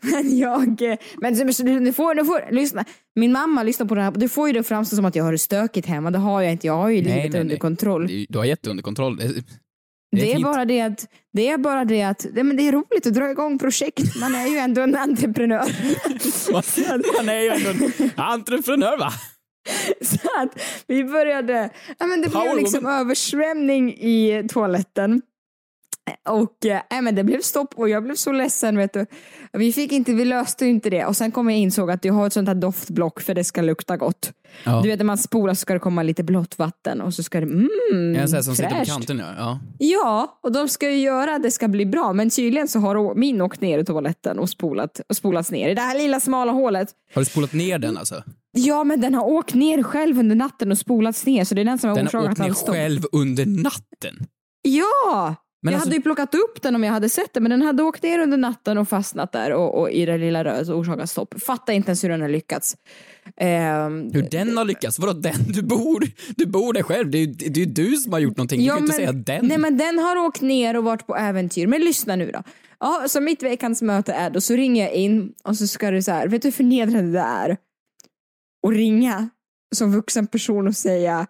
Men 0.00 0.38
jag... 0.38 0.80
Men 1.20 1.34
du, 1.34 1.92
får, 1.92 2.14
du 2.14 2.24
får... 2.24 2.52
Lyssna. 2.54 2.84
Min 3.14 3.32
mamma 3.32 3.62
lyssnar 3.62 3.86
på 3.86 3.94
det 3.94 4.02
här. 4.02 4.10
Du 4.10 4.28
får 4.28 4.48
ju 4.48 4.54
det 4.54 4.62
framstå 4.62 4.96
som 4.96 5.04
att 5.04 5.16
jag 5.16 5.24
har 5.24 5.32
det 5.32 5.38
stökigt 5.38 5.86
hemma. 5.86 6.10
Det 6.10 6.18
har 6.18 6.42
jag 6.42 6.52
inte. 6.52 6.66
Jag 6.66 6.76
har 6.76 6.88
ju 6.88 7.02
Nej, 7.02 7.14
livet 7.14 7.32
nej, 7.32 7.40
under 7.40 7.54
nej. 7.54 7.58
kontroll. 7.58 8.06
Det 8.06 8.12
ju- 8.12 8.26
Du 8.28 8.38
har 8.38 8.44
jätte 8.44 8.70
under 8.70 8.82
kontroll. 8.82 9.20
Det, 10.12 10.20
det 10.20 10.26
Det 10.26 10.32
är, 10.32 10.42
bara 10.42 10.64
det 10.64 10.80
att... 10.80 11.08
Det 11.32 11.48
är 11.48 11.58
bara 11.58 11.84
det 11.84 12.02
att... 12.02 12.26
Det, 12.32 12.42
men 12.42 12.56
det 12.56 12.68
är 12.68 12.72
roligt 12.72 13.06
att 13.06 13.14
dra 13.14 13.30
igång 13.30 13.58
projekt. 13.58 14.16
Man 14.20 14.34
är 14.34 14.46
ju 14.46 14.56
ändå 14.58 14.82
en 14.82 14.96
entreprenör. 14.96 15.64
Man 17.16 17.28
är 17.28 17.40
ju 17.40 17.48
ändå 17.48 17.70
en 17.70 18.10
entreprenör 18.16 18.98
va? 18.98 19.12
Så 20.02 20.18
att 20.38 20.62
vi 20.86 21.04
började... 21.04 21.70
Ja, 21.98 22.06
men 22.06 22.22
det 22.22 22.28
blev 22.28 22.56
liksom 22.56 22.86
översvämning 22.86 23.92
i 23.92 24.46
toaletten. 24.48 25.22
Och 26.28 26.56
nej, 26.90 27.02
men 27.02 27.14
det 27.14 27.24
blev 27.24 27.40
stopp 27.40 27.74
och 27.74 27.88
jag 27.88 28.04
blev 28.04 28.14
så 28.14 28.32
ledsen. 28.32 28.76
Vet 28.76 28.92
du. 28.92 29.06
Vi 29.52 29.72
fick 29.72 29.92
inte, 29.92 30.12
vi 30.12 30.24
löste 30.24 30.66
inte 30.66 30.90
det. 30.90 31.06
Och 31.06 31.16
sen 31.16 31.32
kom 31.32 31.50
jag 31.50 31.58
insåg 31.58 31.90
att 31.90 32.04
jag 32.04 32.14
har 32.14 32.26
ett 32.26 32.32
sånt 32.32 32.48
här 32.48 32.54
doftblock 32.54 33.20
för 33.20 33.34
det 33.34 33.44
ska 33.44 33.62
lukta 33.62 33.96
gott. 33.96 34.32
Ja. 34.64 34.80
Du 34.82 34.88
vet 34.88 34.98
när 34.98 35.04
man 35.04 35.18
spolar 35.18 35.54
så 35.54 35.60
ska 35.60 35.72
det 35.72 35.78
komma 35.78 36.02
lite 36.02 36.22
blått 36.22 36.58
vatten 36.58 37.00
och 37.00 37.14
så 37.14 37.22
ska 37.22 37.40
det, 37.40 37.46
mm, 37.46 38.16
En 38.16 38.28
sån 38.28 38.36
här 38.36 38.42
som 38.42 38.56
sitter 38.56 38.78
på 38.78 38.84
kanten 38.84 39.18
ja. 39.18 39.26
ja. 39.36 39.60
Ja, 39.78 40.38
och 40.42 40.52
de 40.52 40.68
ska 40.68 40.90
ju 40.90 40.98
göra 40.98 41.34
att 41.34 41.42
det 41.42 41.50
ska 41.50 41.68
bli 41.68 41.86
bra. 41.86 42.12
Men 42.12 42.30
tydligen 42.30 42.68
så 42.68 42.78
har 42.78 43.14
min 43.14 43.40
åkt 43.40 43.60
ner 43.60 43.78
i 43.78 43.84
toaletten 43.84 44.38
och 44.38 44.50
spolat, 44.50 45.00
och 45.08 45.16
spolats 45.16 45.50
ner 45.50 45.68
i 45.68 45.74
det 45.74 45.80
här 45.80 45.98
lilla 45.98 46.20
smala 46.20 46.52
hålet. 46.52 46.88
Har 47.14 47.22
du 47.22 47.26
spolat 47.26 47.52
ner 47.52 47.78
den 47.78 47.96
alltså? 47.96 48.22
Ja, 48.52 48.84
men 48.84 49.00
den 49.00 49.14
har 49.14 49.24
åkt 49.24 49.54
ner 49.54 49.82
själv 49.82 50.18
under 50.18 50.36
natten 50.36 50.70
och 50.70 50.78
spolats 50.78 51.26
ner 51.26 51.44
så 51.44 51.54
det 51.54 51.60
är 51.60 51.64
den 51.64 51.78
som 51.78 51.90
har 51.90 51.96
Den 51.96 52.08
har 52.12 52.20
orsakat 52.20 52.50
åkt 52.50 52.66
ner 52.68 52.74
själv 52.74 53.02
under 53.12 53.46
natten? 53.46 54.26
Ja! 54.62 55.36
Men 55.64 55.72
jag 55.72 55.78
alltså- 55.78 55.88
hade 55.88 55.96
ju 55.96 56.02
plockat 56.02 56.34
upp 56.34 56.62
den 56.62 56.74
om 56.74 56.84
jag 56.84 56.92
hade 56.92 57.08
sett 57.08 57.34
den 57.34 57.42
men 57.42 57.50
den 57.50 57.62
hade 57.62 57.82
åkt 57.82 58.02
ner 58.02 58.18
under 58.18 58.36
natten 58.36 58.78
och 58.78 58.88
fastnat 58.88 59.32
där 59.32 59.52
och, 59.52 59.80
och 59.80 59.90
i 59.90 60.06
det 60.06 60.18
lilla 60.18 60.44
röret 60.44 60.68
och 60.68 60.78
orsakat 60.78 61.10
stopp. 61.10 61.42
Fattar 61.42 61.72
inte 61.72 61.88
ens 61.88 62.04
hur 62.04 62.08
den 62.08 62.20
har 62.20 62.28
lyckats. 62.28 62.76
Ehm, 63.36 64.10
Hur 64.12 64.22
den 64.30 64.56
har 64.56 64.64
lyckats? 64.64 64.98
Vadå 64.98 65.12
den? 65.12 65.34
Du 65.48 65.62
bor, 65.62 66.04
du 66.36 66.46
bor 66.46 66.72
där 66.72 66.82
själv. 66.82 67.10
Det 67.10 67.18
är 67.18 67.26
ju 67.26 67.26
det 67.26 67.62
är 67.62 67.66
du 67.66 67.96
som 67.96 68.12
har 68.12 68.20
gjort 68.20 68.36
någonting. 68.36 68.60
Du 68.60 68.66
ja, 68.66 68.74
kan 68.74 68.78
ju 68.80 68.84
inte 68.86 68.96
säga 68.96 69.12
men, 69.12 69.22
den. 69.22 69.46
Nej 69.46 69.58
men 69.58 69.78
den 69.78 69.98
har 69.98 70.16
åkt 70.16 70.40
ner 70.40 70.76
och 70.76 70.84
varit 70.84 71.06
på 71.06 71.16
äventyr. 71.16 71.66
Men 71.66 71.80
lyssna 71.80 72.16
nu 72.16 72.30
då. 72.30 72.42
Ja, 72.80 73.04
så 73.08 73.20
mitt 73.20 73.42
veckans 73.42 73.82
möte 73.82 74.12
är 74.12 74.30
då 74.30 74.40
så 74.40 74.54
ringer 74.54 74.84
jag 74.84 74.94
in 74.94 75.32
och 75.44 75.56
så 75.56 75.66
ska 75.66 75.90
du 75.90 76.02
så 76.02 76.12
här, 76.12 76.28
vet 76.28 76.42
du 76.42 76.46
hur 76.46 76.52
förnedrande 76.52 77.12
det 77.12 77.18
är? 77.18 77.50
Att 78.66 78.72
ringa 78.72 79.28
som 79.74 79.92
vuxen 79.92 80.26
person 80.26 80.68
och 80.68 80.76
säga 80.76 81.26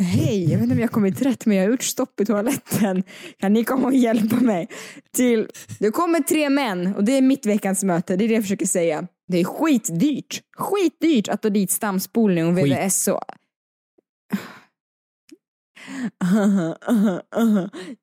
Hej, 0.00 0.50
jag 0.50 0.58
vet 0.58 0.62
inte 0.62 0.74
om 0.74 0.80
jag 0.80 0.90
kommit 0.90 1.22
rätt 1.22 1.46
men 1.46 1.56
jag 1.56 1.64
har 1.64 1.70
gjort 1.70 1.82
stopp 1.82 2.20
i 2.20 2.24
toaletten. 2.24 3.02
Kan 3.38 3.52
ni 3.52 3.64
komma 3.64 3.86
och 3.86 3.94
hjälpa 3.94 4.36
mig? 4.36 4.68
Till, 5.12 5.48
det 5.78 5.90
kommer 5.90 6.20
tre 6.20 6.50
män 6.50 6.94
och 6.94 7.04
det 7.04 7.12
är 7.12 7.22
mitt 7.22 7.46
veckans 7.46 7.84
möte. 7.84 8.16
Det 8.16 8.24
är 8.24 8.28
det 8.28 8.34
jag 8.34 8.42
försöker 8.42 8.66
säga. 8.66 9.06
Det 9.28 9.38
är 9.38 9.44
skitdyrt. 9.44 10.42
Skitdyrt 10.56 11.28
att 11.28 11.42
ta 11.42 11.50
dit 11.50 11.70
stamspolning 11.70 12.46
och. 12.46 12.58
VVS 12.58 13.08
och... 13.08 13.20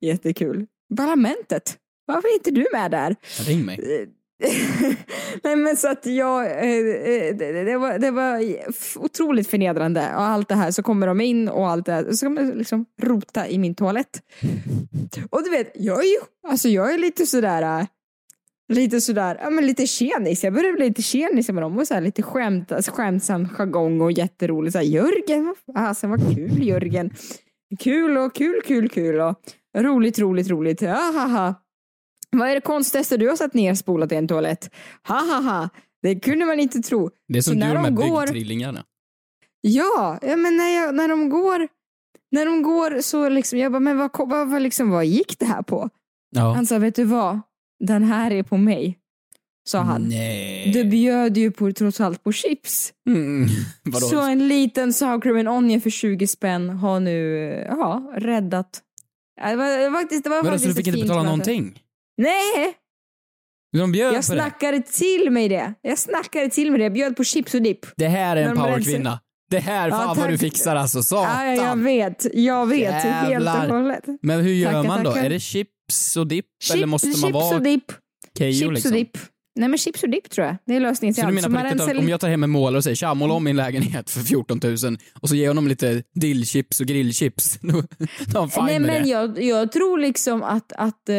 Jättekul. 0.00 0.66
Parlamentet. 0.96 1.78
Varför 2.06 2.28
är 2.28 2.34
inte 2.34 2.50
du 2.50 2.66
med 2.72 2.90
där? 2.90 3.16
Ring 3.46 3.64
mig. 3.64 4.08
Nej 5.42 5.56
men 5.56 5.76
så 5.76 5.88
att 5.88 6.06
jag, 6.06 6.46
eh, 6.46 6.78
eh, 6.78 7.36
det, 7.36 7.64
det, 7.64 7.76
var, 7.76 7.98
det 7.98 8.10
var 8.10 8.40
otroligt 8.96 9.48
förnedrande 9.48 10.00
och 10.00 10.22
allt 10.22 10.48
det 10.48 10.54
här 10.54 10.70
så 10.70 10.82
kommer 10.82 11.06
de 11.06 11.20
in 11.20 11.48
och 11.48 11.68
allt 11.68 11.86
det 11.86 11.92
här 11.92 12.12
så 12.12 12.26
kommer 12.26 12.42
de 12.42 12.58
liksom 12.58 12.86
rota 13.02 13.48
i 13.48 13.58
min 13.58 13.74
toalett. 13.74 14.22
Och 15.30 15.44
du 15.44 15.50
vet, 15.50 15.72
jag 15.74 15.98
är 15.98 16.08
ju, 16.08 16.18
alltså 16.48 16.68
jag 16.68 16.94
är 16.94 16.98
lite 16.98 17.26
sådär, 17.26 17.80
eh, 17.80 17.86
lite 18.72 19.00
sådär, 19.00 19.38
ja 19.42 19.50
men 19.50 19.66
lite 19.66 19.86
tjenis, 19.86 20.44
jag 20.44 20.52
börjar 20.52 20.72
bli 20.72 20.88
lite 20.88 21.02
tjenis 21.02 21.48
med 21.48 21.62
dem 21.62 21.78
och 21.78 21.86
så 21.86 21.94
här, 21.94 22.00
lite 22.00 22.22
skämt, 22.22 22.72
alltså, 22.72 22.90
skämtsam 22.90 23.48
jargong 23.48 24.00
och 24.00 24.12
jätteroligt 24.12 24.72
såhär, 24.72 24.86
Jörgen, 24.86 25.54
alltså 25.74 26.06
vad 26.06 26.34
kul 26.34 26.62
Jörgen. 26.62 27.10
Kul 27.78 28.18
och 28.18 28.34
kul, 28.34 28.62
kul, 28.66 28.88
kul 28.88 29.20
och 29.20 29.40
roligt, 29.76 30.18
roligt, 30.18 30.50
roligt, 30.50 30.82
ja 30.82 31.12
haha. 31.14 31.54
Vad 32.38 32.48
är 32.48 32.54
det 32.54 32.60
konstigaste 32.60 33.16
du 33.16 33.28
har 33.28 33.36
satt 33.36 33.54
ner 33.54 33.74
spolat 33.74 34.12
i 34.12 34.14
en 34.14 34.28
toalett? 34.28 34.70
Ha 35.08 35.18
ha 35.18 35.40
ha, 35.40 35.68
det 36.02 36.20
kunde 36.20 36.46
man 36.46 36.60
inte 36.60 36.78
tro. 36.80 37.10
Det 37.28 37.38
är 37.38 37.42
som 37.42 37.60
du 37.60 37.68
och 37.68 37.74
de 37.74 37.84
här 37.84 37.90
går- 37.90 38.20
byggtrillingarna. 38.20 38.84
Ja, 39.60 40.18
ja 40.22 40.36
men 40.36 40.56
när, 40.56 40.68
jag, 40.76 40.94
när 40.94 41.08
de 41.08 41.28
går, 41.28 41.68
när 42.30 42.46
de 42.46 42.62
går 42.62 43.00
så 43.00 43.28
liksom, 43.28 43.58
jag 43.58 43.72
bara, 43.72 43.80
men 43.80 43.98
vad, 43.98 44.10
vad, 44.28 44.50
vad, 44.50 44.62
liksom, 44.62 44.90
vad 44.90 45.06
gick 45.06 45.38
det 45.38 45.46
här 45.46 45.62
på? 45.62 45.90
Ja. 46.30 46.52
Han 46.52 46.66
sa, 46.66 46.78
vet 46.78 46.94
du 46.94 47.04
vad? 47.04 47.40
Den 47.84 48.02
här 48.04 48.30
är 48.30 48.42
på 48.42 48.56
mig. 48.56 48.98
Sa 49.68 49.78
han. 49.78 50.02
Nej. 50.02 50.72
Du 50.72 50.84
bjöd 50.84 51.36
ju 51.36 51.50
på, 51.50 51.72
trots 51.72 52.00
allt 52.00 52.24
på 52.24 52.32
chips. 52.32 52.92
Mm. 53.08 53.46
Så 54.10 54.20
en 54.20 54.48
liten 54.48 54.92
sour 54.92 55.20
cream 55.20 55.36
and 55.36 55.48
onion 55.48 55.80
för 55.80 55.90
20 55.90 56.26
spänn 56.26 56.68
har 56.70 57.00
nu, 57.00 57.38
ja, 57.68 58.12
räddat. 58.16 58.82
Det 59.50 59.56
var, 59.56 59.78
det 59.78 59.88
var 59.90 60.00
faktiskt, 60.00 60.24
det 60.24 60.30
var 60.30 60.42
Vadå, 60.42 60.58
så 60.58 60.68
du 60.68 60.74
fick 60.74 60.86
inte 60.86 61.00
betala 61.00 61.22
någonting? 61.22 61.82
Nej, 62.16 62.74
De 63.76 63.92
bjöd 63.92 64.06
jag 64.06 64.12
på 64.12 64.16
det. 64.16 64.22
snackade 64.40 64.80
till 64.82 65.30
mig 65.30 65.48
det. 65.48 65.74
Jag 65.82 65.98
snackade 65.98 66.48
till 66.50 66.70
mig 66.70 66.78
det. 66.78 66.84
Jag 66.84 66.92
bjöd 66.92 67.16
på 67.16 67.24
chips 67.24 67.54
och 67.54 67.62
dipp. 67.62 67.86
Det 67.96 68.08
här 68.08 68.36
är 68.36 68.42
en 68.48 68.56
powerkvinna. 68.56 69.20
Det 69.50 69.58
här, 69.58 69.88
Ja, 69.88 69.96
fan 69.96 70.06
vad 70.08 70.16
tack. 70.16 70.28
du 70.30 70.38
fixar 70.38 70.76
alltså. 70.76 71.02
Satan. 71.02 71.46
Ja, 71.46 71.54
ja, 71.54 71.64
jag 71.64 71.76
vet, 71.76 72.26
jag 72.34 72.66
vet 72.66 72.92
helt 72.94 73.30
Jävlar. 73.30 73.68
och 73.68 73.74
hållet. 73.76 74.04
Men 74.22 74.40
hur 74.40 74.52
gör 74.52 74.72
Tackar, 74.72 74.88
man 74.88 75.04
då? 75.04 75.10
tackar. 75.10 75.24
Är 75.24 75.30
det 75.30 75.40
chips 75.40 76.16
och 76.16 76.26
dipp? 76.26 76.46
Chip, 76.62 76.76
eller 76.76 76.86
måste 76.86 77.06
man 77.08 77.14
chips 77.14 77.32
vara 77.32 77.56
och 77.56 77.62
dipp. 77.62 77.84
Keyyo 78.38 78.52
Chips 78.60 78.70
liksom? 78.74 78.90
och 78.90 78.96
dipp. 78.98 79.18
Nej 79.56 79.68
men 79.68 79.78
chips 79.78 80.02
och 80.02 80.08
dipp 80.10 80.30
tror 80.30 80.46
jag. 80.46 80.56
Det 80.66 80.76
är 80.76 80.80
lösningen 80.80 81.14
till 81.14 81.22
Så 81.22 81.30
du 81.30 81.36
allt. 81.38 81.48
menar 81.48 81.70
på 81.70 81.84
riktigt 81.84 81.98
om 81.98 82.08
jag 82.08 82.20
tar 82.20 82.28
hem 82.28 82.42
en 82.44 82.50
målare 82.50 82.76
och 82.76 82.84
säger 82.84 82.94
tja, 82.96 83.14
måla 83.14 83.34
om 83.34 83.44
min 83.44 83.56
lägenhet 83.56 84.10
för 84.10 84.20
14 84.20 84.60
000 84.62 84.76
och 85.20 85.28
så 85.28 85.34
ger 85.34 85.44
jag 85.44 85.50
honom 85.50 85.68
lite 85.68 86.02
dillchips 86.14 86.80
och 86.80 86.86
grillchips. 86.86 87.58
Då 87.62 87.78
är 87.78 88.38
han 88.38 88.50
fine 88.50 88.64
Nej 88.64 88.78
men 88.78 89.02
det. 89.02 89.08
jag, 89.08 89.42
jag 89.42 89.72
tror 89.72 89.98
liksom 89.98 90.42
att, 90.42 90.72
att 90.72 91.08
eh, 91.08 91.14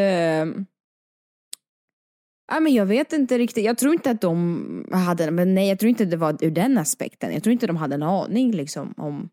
Ja, 2.52 2.60
men 2.60 2.74
jag 2.74 2.86
vet 2.86 3.14
inte 3.14 3.38
riktigt. 3.38 3.66
Jag 3.66 3.78
tror 3.78 3.94
inte 3.94 4.12
att 4.12 4.22
de 4.22 4.88
hade, 4.92 5.32
men 5.32 5.56
nej 5.56 5.70
jag 5.70 5.80
tror 5.80 5.90
inte 5.90 6.06
det 6.06 6.18
var 6.18 6.38
ur 6.42 6.52
den 6.52 6.78
aspekten. 6.78 7.34
Jag 7.34 7.44
tror 7.44 7.54
inte 7.54 7.68
de 7.68 7.76
hade 7.76 7.96
en 7.96 8.04
aning 8.04 8.52
liksom 8.52 8.94
om, 8.98 9.30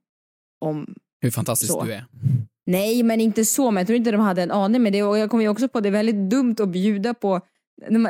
om 0.60 0.94
Hur 1.20 1.30
fantastisk 1.30 1.72
Så. 1.72 1.84
du 1.84 1.92
är. 1.92 2.04
Nej, 2.66 3.02
men 3.02 3.20
inte 3.20 3.44
så. 3.44 3.70
Men 3.70 3.80
jag 3.80 3.86
tror 3.86 3.96
inte 3.96 4.10
de 4.10 4.20
hade 4.20 4.42
en 4.42 4.50
aning 4.50 4.82
med 4.82 4.92
det. 4.92 5.02
Och 5.02 5.18
jag 5.18 5.30
kommer 5.30 5.42
ju 5.44 5.48
också 5.48 5.68
på 5.68 5.78
att 5.78 5.82
det 5.84 5.88
är 5.88 5.90
väldigt 5.90 6.30
dumt 6.30 6.56
att 6.60 6.68
bjuda 6.68 7.14
på... 7.14 7.40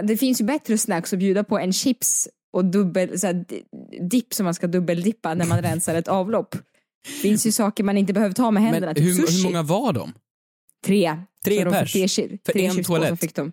Det 0.04 0.16
finns 0.16 0.40
ju 0.40 0.44
bättre 0.44 0.78
snacks 0.78 1.12
att 1.12 1.18
bjuda 1.18 1.44
på 1.44 1.58
än 1.58 1.72
chips 1.72 2.28
och 2.52 2.64
dubbel, 2.64 3.18
så 3.20 3.26
här, 3.26 3.34
di- 3.34 3.64
dipp 4.08 4.34
som 4.34 4.44
man 4.44 4.54
ska 4.54 4.66
dubbeldippa 4.66 5.34
när 5.34 5.46
man 5.46 5.62
rensar 5.62 5.94
ett 5.94 6.08
avlopp. 6.08 6.52
Det 7.04 7.10
finns 7.22 7.46
ju 7.46 7.52
saker 7.52 7.84
man 7.84 7.96
inte 7.98 8.12
behöver 8.12 8.34
ta 8.34 8.50
med 8.50 8.62
händerna. 8.62 8.86
Men 8.86 8.94
typ 8.94 9.04
hur, 9.04 9.12
sushi. 9.12 9.36
hur 9.36 9.44
många 9.44 9.62
var 9.62 9.92
de? 9.92 10.12
Tre. 10.86 11.18
Tre 11.44 11.64
Så 11.64 11.70
pers? 11.70 11.92
Tre, 11.92 12.06
chi- 12.06 12.38
För 12.46 12.52
tre 12.52 12.66
en 12.66 12.84
toalett? 12.84 13.20
Fick 13.20 13.34
de. 13.34 13.52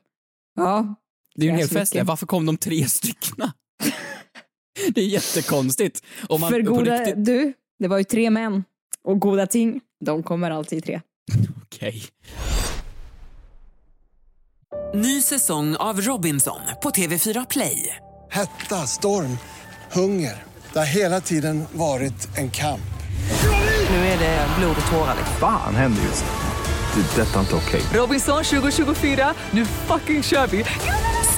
Ja. 0.56 0.96
Det 1.40 1.46
är 1.46 1.48
ju 1.48 1.52
en 1.52 1.58
hel 1.58 1.68
fest 1.68 1.94
där. 1.94 2.04
Varför 2.04 2.26
kom 2.26 2.46
de 2.46 2.58
tre 2.58 2.86
styckna? 2.86 3.54
Det 4.94 5.02
är 5.02 5.06
jättekonstigt. 5.06 6.04
Om 6.30 6.42
man 6.42 6.50
För 6.50 6.62
goda, 6.62 7.00
riktigt... 7.00 7.26
du, 7.26 7.54
det 7.80 7.88
var 7.88 7.98
ju 7.98 8.04
tre 8.04 8.30
män. 8.30 8.64
Och 9.04 9.20
goda 9.20 9.48
ting, 9.48 9.82
de 10.06 10.24
kommer 10.24 10.52
alltid 10.52 10.78
i 10.78 10.82
tre. 10.82 11.02
Okej. 11.64 12.04
Ny 14.94 15.22
säsong 15.22 15.76
av 15.76 16.02
Robinson 16.02 16.60
på 16.84 16.90
TV4 16.90 17.46
Play. 17.50 17.96
Hetta, 18.32 18.76
storm, 18.76 19.38
hunger. 19.92 20.44
Det 20.74 20.80
har 20.80 20.86
hela 20.86 21.22
tiden 21.22 21.64
varit 21.74 22.38
en 22.38 22.52
kamp. 22.52 22.82
Nu 23.90 23.96
är 23.96 24.20
det 24.20 24.48
blod 24.60 24.76
och 24.86 24.92
tårar. 24.92 25.16
liksom. 25.18 25.36
Fan 25.40 25.76
händer 25.76 26.04
just 26.04 26.26
det. 26.26 26.32
Det 26.96 27.22
är 27.22 27.26
detta 27.26 27.40
inte 27.40 27.56
okej. 27.56 27.82
Robinson 27.94 28.44
2024, 28.44 29.34
nu 29.52 29.66
fucking 29.66 30.24
kör 30.24 30.48
vi! 30.48 30.66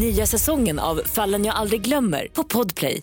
Nya 0.00 0.26
säsongen 0.26 0.78
av 0.78 0.96
Fallen 1.04 1.44
jag 1.44 1.54
aldrig 1.56 1.80
glömmer 1.80 2.28
på 2.32 2.44
Podplay. 2.44 3.02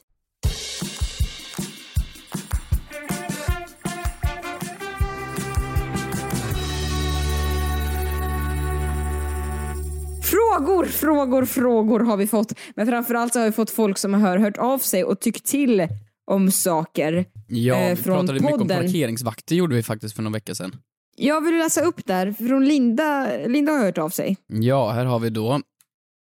Frågor, 10.23 10.85
frågor, 10.85 11.45
frågor 11.45 11.99
har 11.99 12.17
vi 12.17 12.27
fått. 12.27 12.53
Men 12.75 12.87
framförallt 12.87 13.33
så 13.33 13.39
har 13.39 13.45
vi 13.45 13.51
fått 13.51 13.69
folk 13.69 13.97
som 13.97 14.13
har 14.13 14.37
hört 14.37 14.57
av 14.57 14.77
sig 14.77 15.03
och 15.03 15.19
tyckt 15.19 15.45
till 15.45 15.87
om 16.31 16.51
saker 16.51 17.25
Ja, 17.47 17.75
eh, 17.75 17.89
vi 17.89 17.95
från 17.95 18.15
pratade 18.15 18.33
mycket 18.33 18.53
om 18.53 18.59
podden. 18.59 18.81
parkeringsvakter 18.83 19.55
gjorde 19.55 19.75
vi 19.75 19.83
faktiskt 19.83 20.15
för 20.15 20.23
någon 20.23 20.33
vecka 20.33 20.55
sedan. 20.55 20.75
Jag 21.17 21.41
vill 21.41 21.57
läsa 21.57 21.81
upp 21.81 22.05
där, 22.05 22.31
från 22.31 22.65
Linda. 22.65 23.27
Linda 23.47 23.71
har 23.71 23.79
hört 23.79 23.97
av 23.97 24.09
sig. 24.09 24.37
Ja, 24.47 24.91
här 24.91 25.05
har 25.05 25.19
vi 25.19 25.29
då. 25.29 25.61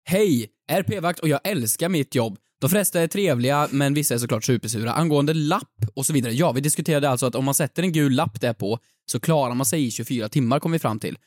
Hej! 0.05 0.51
Är 0.69 0.83
p-vakt 0.83 1.19
och 1.21 1.29
jag 1.29 1.41
älskar 1.45 1.89
mitt 1.89 2.15
jobb. 2.15 2.39
De 2.61 2.71
flesta 2.71 3.01
är 3.01 3.07
trevliga, 3.07 3.69
men 3.71 3.95
vissa 3.95 4.15
är 4.15 4.19
såklart 4.19 4.45
supersura. 4.45 4.93
Angående 4.93 5.35
lapp 5.35 5.85
och 5.95 6.07
så 6.07 6.13
vidare. 6.13 6.33
Ja, 6.33 6.53
vi 6.53 6.61
diskuterade 6.61 7.09
alltså 7.11 7.27
att 7.27 7.35
om 7.35 7.45
man 7.45 7.55
sätter 7.55 7.83
en 7.83 7.93
gul 7.93 8.13
lapp 8.13 8.41
där 8.41 8.53
på 8.53 8.79
så 9.07 9.21
klarar 9.21 9.55
man 9.55 9.67
sig 9.67 9.85
i 9.87 9.91
24 9.91 10.29
timmar, 10.29 10.61
kom 10.61 10.73
vi 10.73 10.79
fram 10.79 10.99
till. 11.01 11.19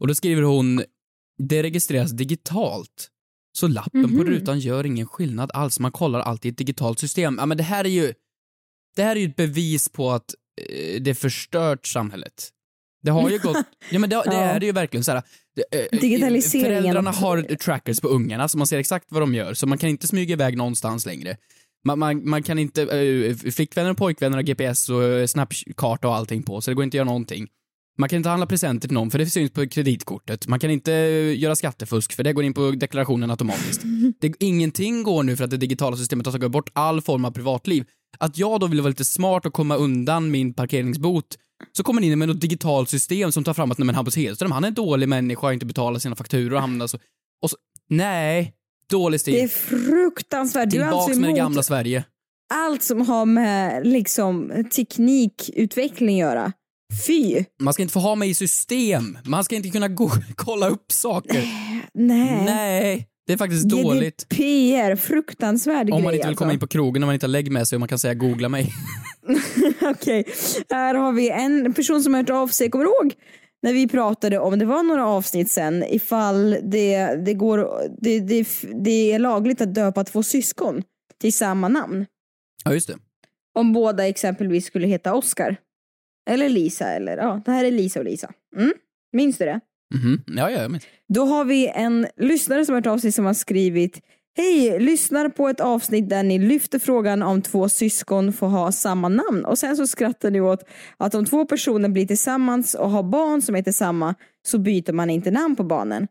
Och 0.00 0.06
då 0.08 0.14
skriver 0.14 0.42
hon, 0.42 0.82
det 1.38 1.62
registreras 1.62 2.10
digitalt. 2.10 3.10
Så 3.58 3.68
lappen 3.68 4.02
på 4.02 4.08
Mhm. 4.08 4.24
rutan 4.26 4.58
gör 4.60 4.86
ingen 4.86 5.06
skillnad 5.06 5.50
alls. 5.54 5.80
Man 5.80 5.92
kollar 5.92 6.20
alltid 6.20 6.48
i 6.48 6.52
ett 6.52 6.58
digitalt 6.58 6.98
system. 6.98 7.36
Ja, 7.40 7.46
men 7.46 7.56
det 7.56 7.62
här 7.64 7.84
är 7.84 7.88
ju, 7.88 8.12
det 8.96 9.02
här 9.02 9.16
är 9.16 9.20
ju 9.20 9.28
ett 9.28 9.36
bevis 9.36 9.88
på 9.88 10.10
att 10.10 10.34
eh, 10.70 11.02
det 11.02 11.14
förstört 11.14 11.86
samhället. 11.86 12.50
Det 13.04 13.10
har 13.10 13.30
ju 13.30 13.38
gått, 13.42 13.66
ja 13.90 13.98
men 13.98 14.10
det, 14.10 14.22
det 14.26 14.36
är 14.36 14.60
det 14.60 14.66
ju 14.66 14.72
verkligen 14.72 15.04
så 15.04 15.12
här. 15.12 15.22
eh, 15.70 15.98
Digitaliseringen. 16.00 16.82
Föräldrarna 16.82 17.10
har 17.10 17.42
trackers 17.56 18.00
på 18.00 18.08
ungarna 18.08 18.48
så 18.48 18.58
man 18.58 18.66
ser 18.66 18.78
exakt 18.78 19.06
vad 19.08 19.22
de 19.22 19.34
gör, 19.34 19.54
så 19.54 19.66
man 19.66 19.78
kan 19.78 19.90
inte 19.90 20.06
smyga 20.06 20.32
iväg 20.32 20.56
någonstans 20.56 21.06
längre. 21.06 21.36
Man, 21.86 21.98
man, 21.98 22.28
man 22.28 22.42
kan 22.42 22.58
inte, 22.58 22.82
äh, 22.82 23.36
flickvänner 23.36 23.90
och 23.90 23.96
pojkvänner 23.96 24.36
har 24.36 24.42
GPS 24.42 24.88
och 24.88 25.04
eh, 25.04 25.26
snapkarta 25.26 26.08
och 26.08 26.14
allting 26.14 26.42
på, 26.42 26.60
så 26.60 26.70
det 26.70 26.74
går 26.74 26.84
inte 26.84 26.94
att 26.94 26.98
göra 26.98 27.04
någonting. 27.04 27.46
Man 27.98 28.08
kan 28.08 28.16
inte 28.16 28.28
handla 28.28 28.46
presenter 28.46 28.88
till 28.88 28.94
någon 28.94 29.10
för 29.10 29.18
det 29.18 29.26
syns 29.26 29.50
på 29.52 29.68
kreditkortet. 29.68 30.46
Man 30.46 30.58
kan 30.60 30.70
inte 30.70 30.92
eh, 30.92 31.38
göra 31.38 31.56
skattefusk 31.56 32.12
för 32.12 32.24
det 32.24 32.32
går 32.32 32.44
in 32.44 32.54
på 32.54 32.70
deklarationen 32.70 33.30
automatiskt. 33.30 33.82
Det, 34.20 34.32
ingenting 34.40 35.02
går 35.02 35.22
nu 35.22 35.36
för 35.36 35.44
att 35.44 35.50
det 35.50 35.56
digitala 35.56 35.96
systemet 35.96 36.26
har 36.26 36.32
tagit 36.32 36.50
bort 36.50 36.70
all 36.72 37.00
form 37.00 37.24
av 37.24 37.30
privatliv. 37.30 37.84
Att 38.18 38.38
jag 38.38 38.60
då 38.60 38.66
vill 38.66 38.80
vara 38.80 38.88
lite 38.88 39.04
smart 39.04 39.46
och 39.46 39.52
komma 39.52 39.76
undan 39.76 40.30
min 40.30 40.54
parkeringsbot 40.54 41.26
så 41.72 41.82
kommer 41.82 42.00
ni 42.00 42.06
in 42.06 42.18
med 42.18 42.28
något 42.28 42.40
digitalt 42.40 42.88
system 42.88 43.32
som 43.32 43.44
tar 43.44 43.54
fram 43.54 43.70
att 43.70 43.78
nej 43.78 43.86
men 43.86 43.94
Hampus 43.94 44.16
Hedström, 44.16 44.52
han 44.52 44.64
är 44.64 44.68
en 44.68 44.74
dålig 44.74 45.08
människa, 45.08 45.46
har 45.46 45.52
inte 45.52 45.66
betalat 45.66 46.02
sina 46.02 46.16
fakturor 46.16 46.54
och 46.54 46.60
hamnar 46.60 46.86
så... 46.86 46.98
Och 47.42 47.50
så 47.50 47.56
nej, 47.90 48.52
dålig 48.90 49.20
stil. 49.20 49.34
Det 49.34 49.42
är 49.42 49.48
fruktansvärt. 49.48 50.70
Du 50.70 50.76
är 50.76 50.82
Tillbaks 50.82 51.04
alltså 51.08 51.20
med 51.20 51.30
det 51.30 51.36
gamla 51.36 51.62
Sverige. 51.62 52.04
allt 52.54 52.82
som 52.82 53.00
har 53.00 53.26
med 53.26 53.86
liksom 53.86 54.64
teknikutveckling 54.76 56.22
att 56.22 56.28
göra. 56.28 56.52
Fy! 57.06 57.44
Man 57.60 57.74
ska 57.74 57.82
inte 57.82 57.92
få 57.92 58.00
ha 58.00 58.14
mig 58.14 58.30
i 58.30 58.34
system. 58.34 59.18
Man 59.24 59.44
ska 59.44 59.56
inte 59.56 59.68
kunna 59.70 59.88
gå, 59.88 60.10
kolla 60.36 60.68
upp 60.68 60.92
saker. 60.92 61.44
Nej. 61.94 62.44
Nej, 62.44 63.08
det 63.26 63.32
är 63.32 63.36
faktiskt 63.36 63.68
dåligt. 63.68 64.28
GDPR, 64.28 64.96
fruktansvärd 64.96 65.80
Om 65.80 65.86
grej 65.86 65.90
man 65.90 65.98
inte 65.98 66.10
vill 66.12 66.28
alltså. 66.28 66.38
komma 66.38 66.52
in 66.52 66.58
på 66.58 66.66
krogen 66.66 67.02
och 67.02 67.06
man 67.06 67.14
inte 67.14 67.26
har 67.26 67.30
lägg 67.30 67.50
med 67.50 67.68
sig 67.68 67.76
och 67.76 67.80
man 67.80 67.88
kan 67.88 67.98
säga 67.98 68.14
googla 68.14 68.48
mig. 68.48 68.72
Okej, 69.82 70.24
här 70.70 70.94
har 70.94 71.12
vi 71.12 71.30
en 71.30 71.74
person 71.74 72.02
som 72.02 72.14
har 72.14 72.20
hört 72.20 72.30
av 72.30 72.48
sig. 72.48 72.70
Kommer 72.70 72.84
du 72.84 72.90
ihåg 72.90 73.14
när 73.64 73.72
vi 73.72 73.88
pratade 73.88 74.38
om, 74.38 74.58
det 74.58 74.64
var 74.64 74.82
några 74.82 75.06
avsnitt 75.06 75.50
sen, 75.50 75.84
ifall 75.84 76.56
det, 76.62 77.14
det, 77.24 77.34
går, 77.34 77.68
det, 78.00 78.20
det, 78.20 78.46
det 78.84 79.12
är 79.12 79.18
lagligt 79.18 79.60
att 79.60 79.74
döpa 79.74 80.04
två 80.04 80.22
syskon 80.22 80.82
till 81.20 81.32
samma 81.32 81.68
namn. 81.68 82.06
Ja, 82.64 82.72
just 82.72 82.88
det. 82.88 82.96
Om 83.54 83.72
båda 83.72 84.08
exempelvis 84.08 84.66
skulle 84.66 84.86
heta 84.86 85.14
Oscar. 85.14 85.56
Eller 86.30 86.48
Lisa, 86.48 86.90
eller 86.90 87.16
ja, 87.16 87.42
det 87.44 87.50
här 87.50 87.64
är 87.64 87.70
Lisa 87.70 87.98
och 87.98 88.04
Lisa. 88.04 88.32
Mm? 88.56 88.72
Minns 89.12 89.38
du 89.38 89.44
det? 89.44 89.60
Mhm. 89.94 90.22
Ja, 90.26 90.50
ja, 90.50 90.68
men. 90.68 90.80
Då 91.08 91.24
har 91.24 91.44
vi 91.44 91.68
en 91.68 92.06
lyssnare 92.16 92.64
som 92.64 92.74
har 92.74 92.80
hört 92.80 92.86
av 92.86 92.98
sig 92.98 93.12
som 93.12 93.24
har 93.24 93.34
skrivit 93.34 94.00
Hej, 94.36 94.80
lyssnar 94.80 95.28
på 95.28 95.48
ett 95.48 95.60
avsnitt 95.60 96.08
där 96.08 96.22
ni 96.22 96.38
lyfter 96.38 96.78
frågan 96.78 97.22
om 97.22 97.42
två 97.42 97.68
syskon 97.68 98.32
får 98.32 98.46
ha 98.46 98.72
samma 98.72 99.08
namn 99.08 99.44
och 99.44 99.58
sen 99.58 99.76
så 99.76 99.86
skrattar 99.86 100.30
ni 100.30 100.40
åt 100.40 100.64
att 100.96 101.14
om 101.14 101.24
två 101.24 101.46
personer 101.46 101.88
blir 101.88 102.06
tillsammans 102.06 102.74
och 102.74 102.90
har 102.90 103.02
barn 103.02 103.42
som 103.42 103.54
heter 103.54 103.72
samma 103.72 104.14
så 104.46 104.58
byter 104.58 104.92
man 104.92 105.10
inte 105.10 105.30
namn 105.30 105.56
på 105.56 105.64
barnen. 105.64 106.08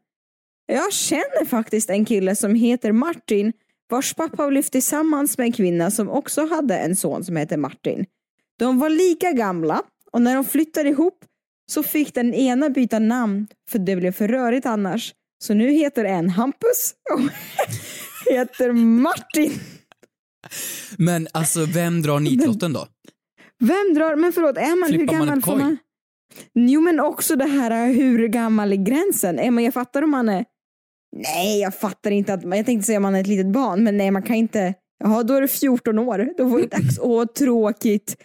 Jag 0.65 0.93
känner 0.93 1.45
faktiskt 1.45 1.89
en 1.89 2.05
kille 2.05 2.35
som 2.35 2.55
heter 2.55 2.91
Martin 2.91 3.53
vars 3.89 4.13
pappa 4.13 4.47
blev 4.47 4.61
tillsammans 4.61 5.37
med 5.37 5.45
en 5.45 5.51
kvinna 5.51 5.91
som 5.91 6.09
också 6.09 6.45
hade 6.45 6.77
en 6.77 6.95
son 6.95 7.23
som 7.23 7.37
heter 7.37 7.57
Martin. 7.57 8.05
De 8.59 8.79
var 8.79 8.89
lika 8.89 9.31
gamla 9.31 9.81
och 10.11 10.21
när 10.21 10.35
de 10.35 10.45
flyttade 10.45 10.89
ihop 10.89 11.25
så 11.71 11.84
fick 11.84 12.13
den 12.13 12.34
ena 12.34 12.69
byta 12.69 12.99
namn 12.99 13.47
för 13.69 13.80
det 13.80 13.95
blev 13.95 14.12
för 14.12 14.28
rörigt 14.28 14.65
annars. 14.65 15.13
Så 15.43 15.54
nu 15.54 15.71
heter 15.71 16.06
en 16.06 16.30
Hampus 16.30 16.93
och 17.13 17.21
heter 18.34 18.71
Martin. 18.71 19.54
Men 20.97 21.28
alltså, 21.32 21.65
vem 21.65 22.02
drar 22.02 22.19
nitlotten 22.19 22.73
då? 22.73 22.88
Vem 23.60 23.93
drar, 23.93 24.15
men 24.15 24.34
förlåt, 24.34 24.58
är 24.58 24.80
man, 24.80 24.91
hur 24.91 24.97
Flippar 24.97 25.13
man 25.13 25.21
gammal 25.21 25.38
ett 25.38 25.45
får 25.45 25.58
man? 25.58 25.78
Jo 26.54 26.82
men 26.82 26.99
också 26.99 27.36
det 27.36 27.45
här 27.45 27.88
hur 27.93 28.28
gammal 28.28 28.71
är 28.71 28.76
gränsen? 28.76 29.39
Är 29.39 29.52
man, 29.52 29.63
jag 29.63 29.73
fattar 29.73 30.02
om 30.02 30.10
man 30.10 30.30
är, 30.30 30.45
nej 31.15 31.60
jag 31.60 31.76
fattar 31.76 32.12
inte 32.12 32.34
att, 32.34 32.43
jag 32.43 32.65
tänkte 32.65 32.86
säga 32.86 32.97
om 32.97 33.04
man 33.04 33.15
är 33.15 33.21
ett 33.21 33.28
litet 33.28 33.52
barn, 33.52 33.84
men 33.84 33.97
nej 33.97 34.12
man 34.12 34.23
kan 34.23 34.36
inte, 34.36 34.73
jaha 35.04 35.23
då 35.23 35.34
är 35.34 35.41
du 35.41 35.47
14 35.47 35.99
år, 35.99 36.34
då 36.38 36.43
var 36.43 36.60
det 36.60 36.67
dags, 36.67 36.99
åh 36.99 37.26
tråkigt. 37.26 38.15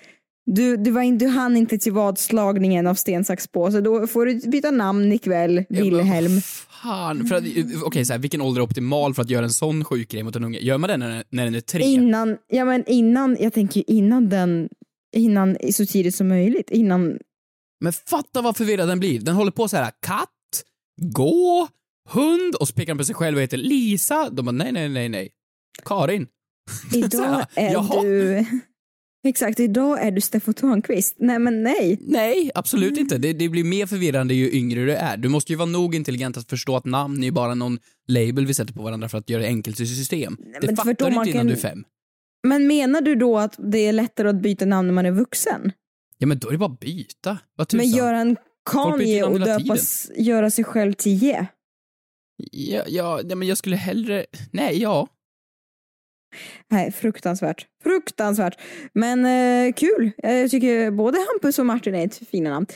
Du, 0.54 0.76
du, 0.76 0.90
var 0.90 1.02
in, 1.02 1.18
du 1.18 1.26
hann 1.26 1.56
inte 1.56 1.78
till 1.78 1.92
vadslagningen 1.92 2.87
av 2.87 2.94
sten, 2.94 3.24
sax, 3.24 3.46
påse, 3.48 3.80
då 3.80 4.06
får 4.06 4.26
du 4.26 4.50
byta 4.50 4.70
namn 4.70 5.12
ikväll, 5.12 5.64
Wilhelm. 5.68 6.40
Fan, 6.82 7.26
för 7.26 7.34
att, 7.34 7.44
okej 7.84 8.04
så 8.04 8.12
här, 8.12 8.20
vilken 8.20 8.40
ålder 8.40 8.61
är 8.61 8.64
optimal 8.64 9.14
för 9.14 9.22
att 9.22 9.30
göra 9.30 9.44
en 9.44 9.50
sån 9.50 9.84
sjuk 9.84 10.08
grej 10.08 10.22
mot 10.22 10.37
en 10.37 10.44
unge? 10.44 10.58
Gör 10.58 10.78
man 10.78 10.88
den 10.88 11.00
när, 11.00 11.24
när 11.30 11.44
den 11.44 11.54
är 11.54 11.61
tre? 11.61 11.84
Innan, 11.84 12.37
ja 12.48 12.64
men 12.64 12.84
innan, 12.87 13.37
jag 13.40 13.52
tänker 13.52 13.90
innan 13.90 14.28
den, 14.28 14.68
innan 15.16 15.56
så 15.72 15.87
tidigt 15.87 16.14
som 16.14 16.28
möjligt, 16.28 16.70
innan 16.70 17.18
Men 17.80 17.92
fatta 17.92 18.42
vad 18.42 18.56
förvirrad 18.56 18.88
den 18.88 19.00
blir. 19.00 19.20
Den 19.20 19.34
håller 19.34 19.50
på 19.50 19.68
så 19.68 19.76
här, 19.76 19.92
katt, 20.06 20.64
gå, 21.00 21.68
hund 22.11 22.54
och 22.54 22.68
så 22.68 22.74
pekar 22.74 22.87
den 22.87 22.98
på 22.98 23.04
sig 23.04 23.14
själv 23.14 23.37
och 23.37 23.42
heter 23.42 23.56
Lisa. 23.56 24.30
De 24.30 24.44
bara 24.46 24.52
nej, 24.52 24.72
nej, 24.72 24.88
nej, 24.88 25.08
nej. 25.08 25.28
Karin. 25.84 26.26
Idag 26.94 27.20
här, 27.20 27.46
är 27.54 27.72
jaha. 27.72 28.02
du... 28.02 28.46
Exakt, 29.24 29.61
idag 29.61 30.02
är 30.07 30.11
du 30.11 30.20
Steffo 30.20 30.52
Törnqvist. 30.52 31.14
Nej 31.18 31.38
men 31.38 31.62
nej. 31.62 31.98
Nej, 32.00 32.50
absolut 32.54 32.98
inte. 32.98 33.18
Det, 33.18 33.33
det 33.33 33.48
blir 33.48 33.64
mer 33.64 33.87
förvirrande 33.87 34.35
ju 34.35 34.52
yngre 34.52 34.85
du 34.85 34.92
är. 34.94 35.16
Du 35.16 35.28
måste 35.28 35.52
ju 35.52 35.57
vara 35.57 35.66
nog 35.68 35.94
intelligent 35.94 36.37
att 36.37 36.50
förstå 36.50 36.76
att 36.76 36.85
namn 36.85 37.24
är 37.24 37.31
bara 37.31 37.54
någon 37.54 37.78
label 38.09 38.46
vi 38.46 38.54
sätter 38.54 38.74
på 38.74 38.83
varandra 38.83 39.09
för 39.09 39.18
att 39.18 39.31
göra 39.31 39.42
det 39.42 39.48
enkelt 39.48 39.81
i 39.81 39.87
system. 39.87 40.37
det 40.61 40.66
men 40.66 40.76
fattar 40.76 41.11
du 41.11 41.16
inte 41.16 41.31
innan 41.31 41.33
kan- 41.33 41.46
du 41.46 41.52
är 41.52 41.57
fem. 41.57 41.85
Men 42.46 42.66
menar 42.66 43.00
du 43.00 43.14
då 43.14 43.38
att 43.38 43.54
det 43.59 43.78
är 43.78 43.92
lättare 43.92 44.28
att 44.28 44.42
byta 44.42 44.64
namn 44.66 44.88
när 44.88 44.94
man 44.94 45.07
är 45.07 45.11
vuxen? 45.11 45.72
Ja, 46.18 46.26
men 46.26 46.38
då 46.38 46.48
är 46.48 46.52
det 46.52 46.59
bara 46.59 46.72
att 46.72 46.81
byta. 46.81 47.38
Vad 47.57 47.68
tusan. 47.68 47.87
Men 47.87 47.96
göra 47.96 48.18
en 48.20 48.37
Kanye 48.70 49.24
och 49.24 49.33
hela 49.33 49.44
döpa, 49.59 49.74
s- 49.74 50.11
göra 50.16 50.50
sig 50.50 50.64
själv 50.64 50.92
till 50.92 51.22
Ye? 51.24 51.46
Ja, 52.52 52.83
ja, 52.88 53.20
nej, 53.24 53.37
men 53.37 53.48
jag 53.48 53.59
skulle 53.59 53.76
hellre... 53.76 54.26
Nej, 54.52 54.83
ja. 54.83 55.09
Nej, 56.68 56.92
fruktansvärt. 56.92 57.66
Fruktansvärt. 57.82 58.60
Men 58.92 59.26
eh, 59.26 59.72
kul. 59.72 60.10
Jag 60.16 60.50
tycker 60.50 60.90
både 60.90 61.18
Hampus 61.18 61.58
och 61.58 61.66
Martin 61.66 61.94
är 61.94 62.04
ett 62.04 62.28
fina 62.28 62.50
namn. 62.50 62.66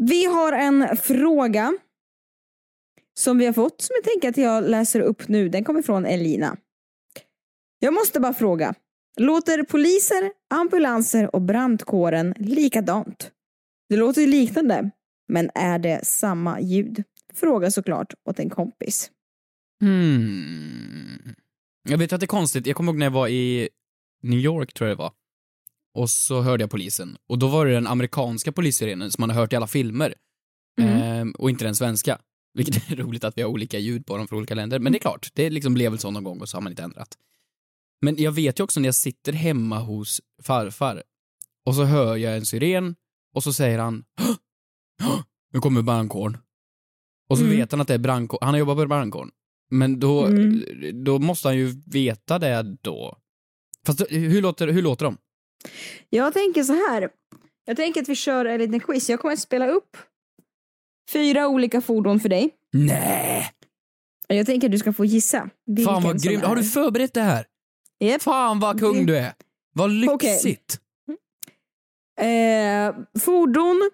Vi 0.00 0.24
har 0.24 0.52
en 0.52 0.96
fråga 0.96 1.78
som 3.18 3.38
vi 3.38 3.46
har 3.46 3.52
fått 3.52 3.80
som 3.80 3.94
jag 3.96 4.04
tänker 4.04 4.28
att 4.28 4.36
jag 4.36 4.70
läser 4.70 5.00
upp 5.00 5.28
nu. 5.28 5.48
Den 5.48 5.64
kommer 5.64 5.82
från 5.82 6.06
Elina. 6.06 6.56
Jag 7.78 7.94
måste 7.94 8.20
bara 8.20 8.34
fråga. 8.34 8.74
Låter 9.16 9.62
poliser, 9.62 10.32
ambulanser 10.54 11.34
och 11.34 11.42
brandkåren 11.42 12.34
likadant? 12.38 13.30
Det 13.88 13.96
låter 13.96 14.20
ju 14.20 14.26
liknande, 14.26 14.90
men 15.28 15.50
är 15.54 15.78
det 15.78 16.04
samma 16.04 16.60
ljud? 16.60 17.02
Fråga 17.34 17.70
såklart 17.70 18.14
åt 18.28 18.38
en 18.38 18.50
kompis. 18.50 19.10
Hmm. 19.80 21.34
Jag 21.88 21.98
vet 21.98 22.12
att 22.12 22.20
det 22.20 22.24
är 22.24 22.28
konstigt. 22.28 22.66
Jag 22.66 22.76
kommer 22.76 22.92
ihåg 22.92 22.98
när 22.98 23.06
jag 23.06 23.10
var 23.10 23.28
i 23.28 23.68
New 24.22 24.38
York, 24.38 24.74
tror 24.74 24.88
jag 24.88 24.98
det 24.98 25.02
var. 25.02 25.12
och 25.94 26.10
så 26.10 26.40
hörde 26.40 26.62
jag 26.62 26.70
polisen. 26.70 27.16
Och 27.26 27.38
då 27.38 27.48
var 27.48 27.66
det 27.66 27.72
den 27.72 27.86
amerikanska 27.86 28.52
polissirenen 28.52 29.10
som 29.10 29.22
man 29.22 29.30
har 29.30 29.36
hört 29.36 29.52
i 29.52 29.56
alla 29.56 29.66
filmer. 29.66 30.14
Mm. 30.80 31.02
Ehm, 31.02 31.30
och 31.32 31.50
inte 31.50 31.64
den 31.64 31.74
svenska. 31.76 32.18
Vilket 32.54 32.90
är 32.90 32.96
roligt 33.02 33.24
att 33.24 33.38
vi 33.38 33.42
har 33.42 33.48
olika 33.48 33.78
ljud 33.78 34.06
på 34.06 34.16
dem 34.16 34.28
från 34.28 34.38
olika 34.38 34.54
länder. 34.54 34.78
Men 34.78 34.92
det 34.92 34.98
är 34.98 35.00
klart, 35.00 35.28
det 35.34 35.50
liksom 35.50 35.74
blev 35.74 35.90
väl 35.92 35.98
så 35.98 36.10
någon 36.10 36.24
gång 36.24 36.40
och 36.40 36.48
så 36.48 36.56
har 36.56 36.62
man 36.62 36.72
inte 36.72 36.82
ändrat. 36.82 37.18
Men 38.00 38.16
jag 38.22 38.32
vet 38.32 38.60
ju 38.60 38.64
också 38.64 38.80
när 38.80 38.88
jag 38.88 38.94
sitter 38.94 39.32
hemma 39.32 39.78
hos 39.78 40.20
farfar 40.42 41.02
och 41.66 41.74
så 41.74 41.84
hör 41.84 42.16
jag 42.16 42.36
en 42.36 42.46
siren 42.46 42.96
och 43.34 43.42
så 43.42 43.52
säger 43.52 43.78
han 43.78 44.04
"Hå! 44.20 44.34
Hå! 45.06 45.22
Nu 45.52 45.60
kommer 45.60 45.82
brandkåren. 45.82 46.38
Och 47.28 47.38
så 47.38 47.44
Mm. 47.44 47.56
vet 47.56 47.70
han 47.72 47.80
att 47.80 47.88
det 47.88 47.94
är 47.94 47.98
brandkåren. 47.98 48.46
Han 48.46 48.54
har 48.54 48.58
jobbat 48.58 48.76
på 48.76 48.86
brandkåren. 48.86 49.30
Men 49.70 50.00
då, 50.00 50.26
Mm. 50.26 51.04
då 51.04 51.18
måste 51.18 51.48
han 51.48 51.56
ju 51.56 51.72
veta 51.86 52.38
det 52.38 52.76
då. 52.82 53.16
Fast 53.86 54.00
hur 54.10 54.42
låter, 54.42 54.68
hur 54.68 54.82
låter 54.82 55.04
de? 55.04 55.16
Jag 56.10 56.34
tänker 56.34 56.62
så 56.62 56.72
här. 56.72 57.08
Jag 57.64 57.76
tänker 57.76 58.02
att 58.02 58.08
vi 58.08 58.14
kör 58.14 58.44
en 58.44 58.58
liten 58.60 58.80
quiz. 58.80 59.10
Jag 59.10 59.20
kommer 59.20 59.34
att 59.34 59.40
spela 59.40 59.68
upp 59.68 59.96
fyra 61.12 61.48
olika 61.48 61.80
fordon 61.80 62.20
för 62.20 62.28
dig. 62.28 62.50
Nej! 62.72 63.50
Jag 64.28 64.46
tänker 64.46 64.68
att 64.68 64.72
du 64.72 64.78
ska 64.78 64.92
få 64.92 65.04
gissa. 65.04 65.50
Fan 65.84 66.02
vad 66.02 66.22
grymt. 66.22 66.44
Har 66.44 66.56
du 66.56 66.64
förberett 66.64 67.14
det 67.14 67.22
här? 67.22 67.46
Japp. 68.00 68.22
Fan 68.22 68.60
vad 68.60 68.80
kung 68.80 69.06
du 69.06 69.16
är. 69.16 69.32
Vad 69.74 69.90
lyxigt. 69.90 70.80
Eh, 72.20 72.94
fordon. 73.20 73.90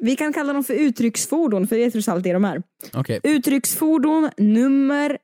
Vi 0.00 0.16
kan 0.16 0.32
kalla 0.32 0.52
dem 0.52 0.64
för 0.64 0.74
uttrycksfordon, 0.74 1.68
för 1.68 1.76
det 1.76 1.84
är 1.84 1.90
trots 1.90 2.08
allt 2.08 2.24
det 2.24 2.32
de 2.32 2.44
är. 2.44 2.62
Okej. 2.92 3.20
Uttrycksfordon, 3.22 4.30
nummer. 4.36 5.18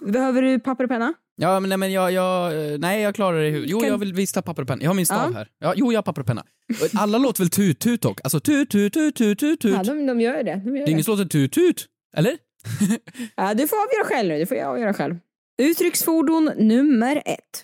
Behöver 0.00 0.42
du 0.42 0.60
papper 0.60 0.84
och 0.84 0.90
penna? 0.90 1.14
Ja, 1.36 1.60
men 1.60 1.68
nej, 1.68 1.78
men 1.78 1.92
jag, 1.92 2.12
jag, 2.12 2.52
nej, 2.80 3.02
jag 3.02 3.14
klarar 3.14 3.38
det. 3.42 3.48
Jo, 3.48 3.80
Kan- 3.80 3.88
jag 3.88 3.98
vill 3.98 4.12
visst 4.14 4.34
ha 4.34 4.42
papper 4.42 4.62
och 4.62 4.68
penna. 4.68 4.82
Jag 4.82 4.90
har 4.90 4.94
min 4.94 5.06
stav 5.06 5.30
Ja. 5.32 5.38
här. 5.38 5.48
Ja, 5.58 5.72
jo, 5.76 5.92
jag 5.92 5.98
har 5.98 6.02
papper 6.02 6.20
och 6.20 6.26
penna. 6.26 6.44
Alla 6.94 7.18
låter 7.18 7.40
väl 7.42 7.50
tut-tut 7.50 8.02
dock? 8.02 8.20
Alltså 8.24 8.40
tut-tut, 8.40 8.92
tut-tut, 8.92 9.38
tut-tut. 9.38 9.74
Ja, 9.74 9.82
de, 9.84 10.06
de 10.06 10.20
gör 10.20 10.42
det. 10.44 10.62
De 10.64 10.76
gör 10.76 10.84
Det 10.86 10.90
är 10.90 10.92
ingen 10.92 11.04
som 11.04 11.12
låter 11.18 11.24
tut-tut, 11.30 11.86
eller? 12.16 12.36
Ja, 13.36 13.54
du 13.54 13.68
får 13.68 13.76
avgöra 13.76 14.04
själv 14.04 14.28
nu. 14.28 14.38
Du 14.38 14.46
får 14.46 14.62
avgöra 14.62 14.94
själv. 14.94 15.16
Uttrycksfordon 15.62 16.50
nummer 16.58 17.16
ett. 17.26 17.60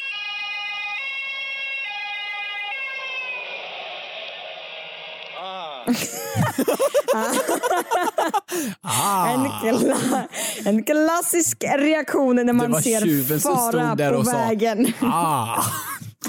Ah. 8.82 9.28
En, 9.34 9.46
kla- 9.46 10.28
en 10.64 10.82
klassisk 10.82 11.64
reaktion 11.78 12.36
när 12.36 12.52
man 12.52 12.82
ser 12.82 13.38
fara 13.40 13.96
på 14.10 14.16
och 14.18 14.26
vägen. 14.28 14.92
ah. 15.00 15.62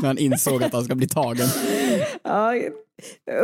När 0.01 0.07
han 0.07 0.17
insåg 0.17 0.63
att 0.63 0.73
han 0.73 0.85
ska 0.85 0.95
bli 0.95 1.07
tagen. 1.07 1.47
Ja, 2.23 2.53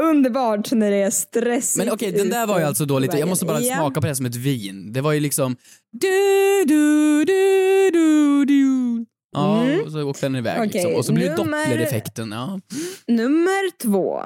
underbart 0.01 0.71
när 0.71 0.91
det 0.91 0.97
är 0.97 1.09
stressigt. 1.09 1.77
Men 1.85 1.93
okej, 1.93 2.11
den 2.11 2.29
där 2.29 2.47
var 2.47 2.59
ju 2.59 2.65
alltså 2.65 2.85
då 2.85 2.99
lite, 2.99 3.17
jag 3.17 3.29
måste 3.29 3.45
bara 3.45 3.59
Ja. 3.61 3.75
smaka 3.75 4.01
på 4.01 4.07
det 4.07 4.15
som 4.15 4.25
ett 4.25 4.35
vin. 4.35 4.93
Det 4.93 5.01
var 5.01 5.11
ju 5.11 5.19
liksom 5.19 5.55
du, 5.91 6.63
du, 6.65 7.25
du, 7.25 7.89
du, 7.91 8.45
du. 8.45 9.05
Ja, 9.33 9.61
Mm. 9.63 9.81
och 9.85 9.91
så 9.91 10.03
åkte 10.03 10.25
den 10.25 10.35
iväg 10.35 10.57
Okej, 10.59 10.69
liksom. 10.73 10.93
Och 10.95 11.05
så 11.05 11.13
blev 11.13 11.29
det 11.29 11.35
dopplereffekten. 11.35 12.31
Ja. 12.31 12.59
Nummer 13.07 13.77
två. 13.81 14.23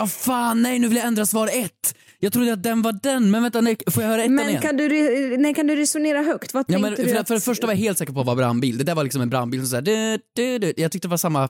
Vad 0.00 0.12
fan, 0.12 0.62
nej 0.62 0.78
nu 0.78 0.88
vill 0.88 0.96
jag 0.96 1.06
ändra 1.06 1.26
svar 1.26 1.50
ett. 1.52 1.94
Jag 2.18 2.32
trodde 2.32 2.52
att 2.52 2.62
den 2.62 2.82
var 2.82 2.92
den, 2.92 3.30
men 3.30 3.42
vänta, 3.42 3.60
nej, 3.60 3.76
får 3.90 4.02
jag 4.02 4.10
höra 4.10 4.22
ettan 4.22 4.34
Men 4.34 4.48
igen? 4.48 4.62
kan 4.62 4.76
du, 4.76 4.88
re- 4.88 5.36
nej, 5.38 5.54
kan 5.54 5.66
du 5.66 5.76
resonera 5.76 6.22
högt? 6.22 6.54
Vad 6.54 6.64
Ja, 6.68 6.78
men 6.78 6.96
för, 6.96 7.02
du 7.02 7.08
för, 7.08 7.16
att... 7.20 7.26
det 7.26 7.40
första 7.40 7.66
var 7.66 7.74
jag 7.74 7.78
helt 7.80 7.98
säker 7.98 8.12
på 8.12 8.20
att 8.20 8.26
det 8.26 8.28
var 8.28 8.36
brandbil. 8.36 8.78
Det 8.78 8.84
där 8.84 8.94
var 8.94 9.04
liksom 9.04 9.22
en 9.22 9.30
brandbil 9.30 9.60
som 9.60 9.66
såhär, 9.68 9.82
du, 9.82 10.58
du. 10.58 10.72
jag 10.76 10.92
tyckte 10.92 11.08
det 11.08 11.10
var 11.10 11.16
samma 11.16 11.48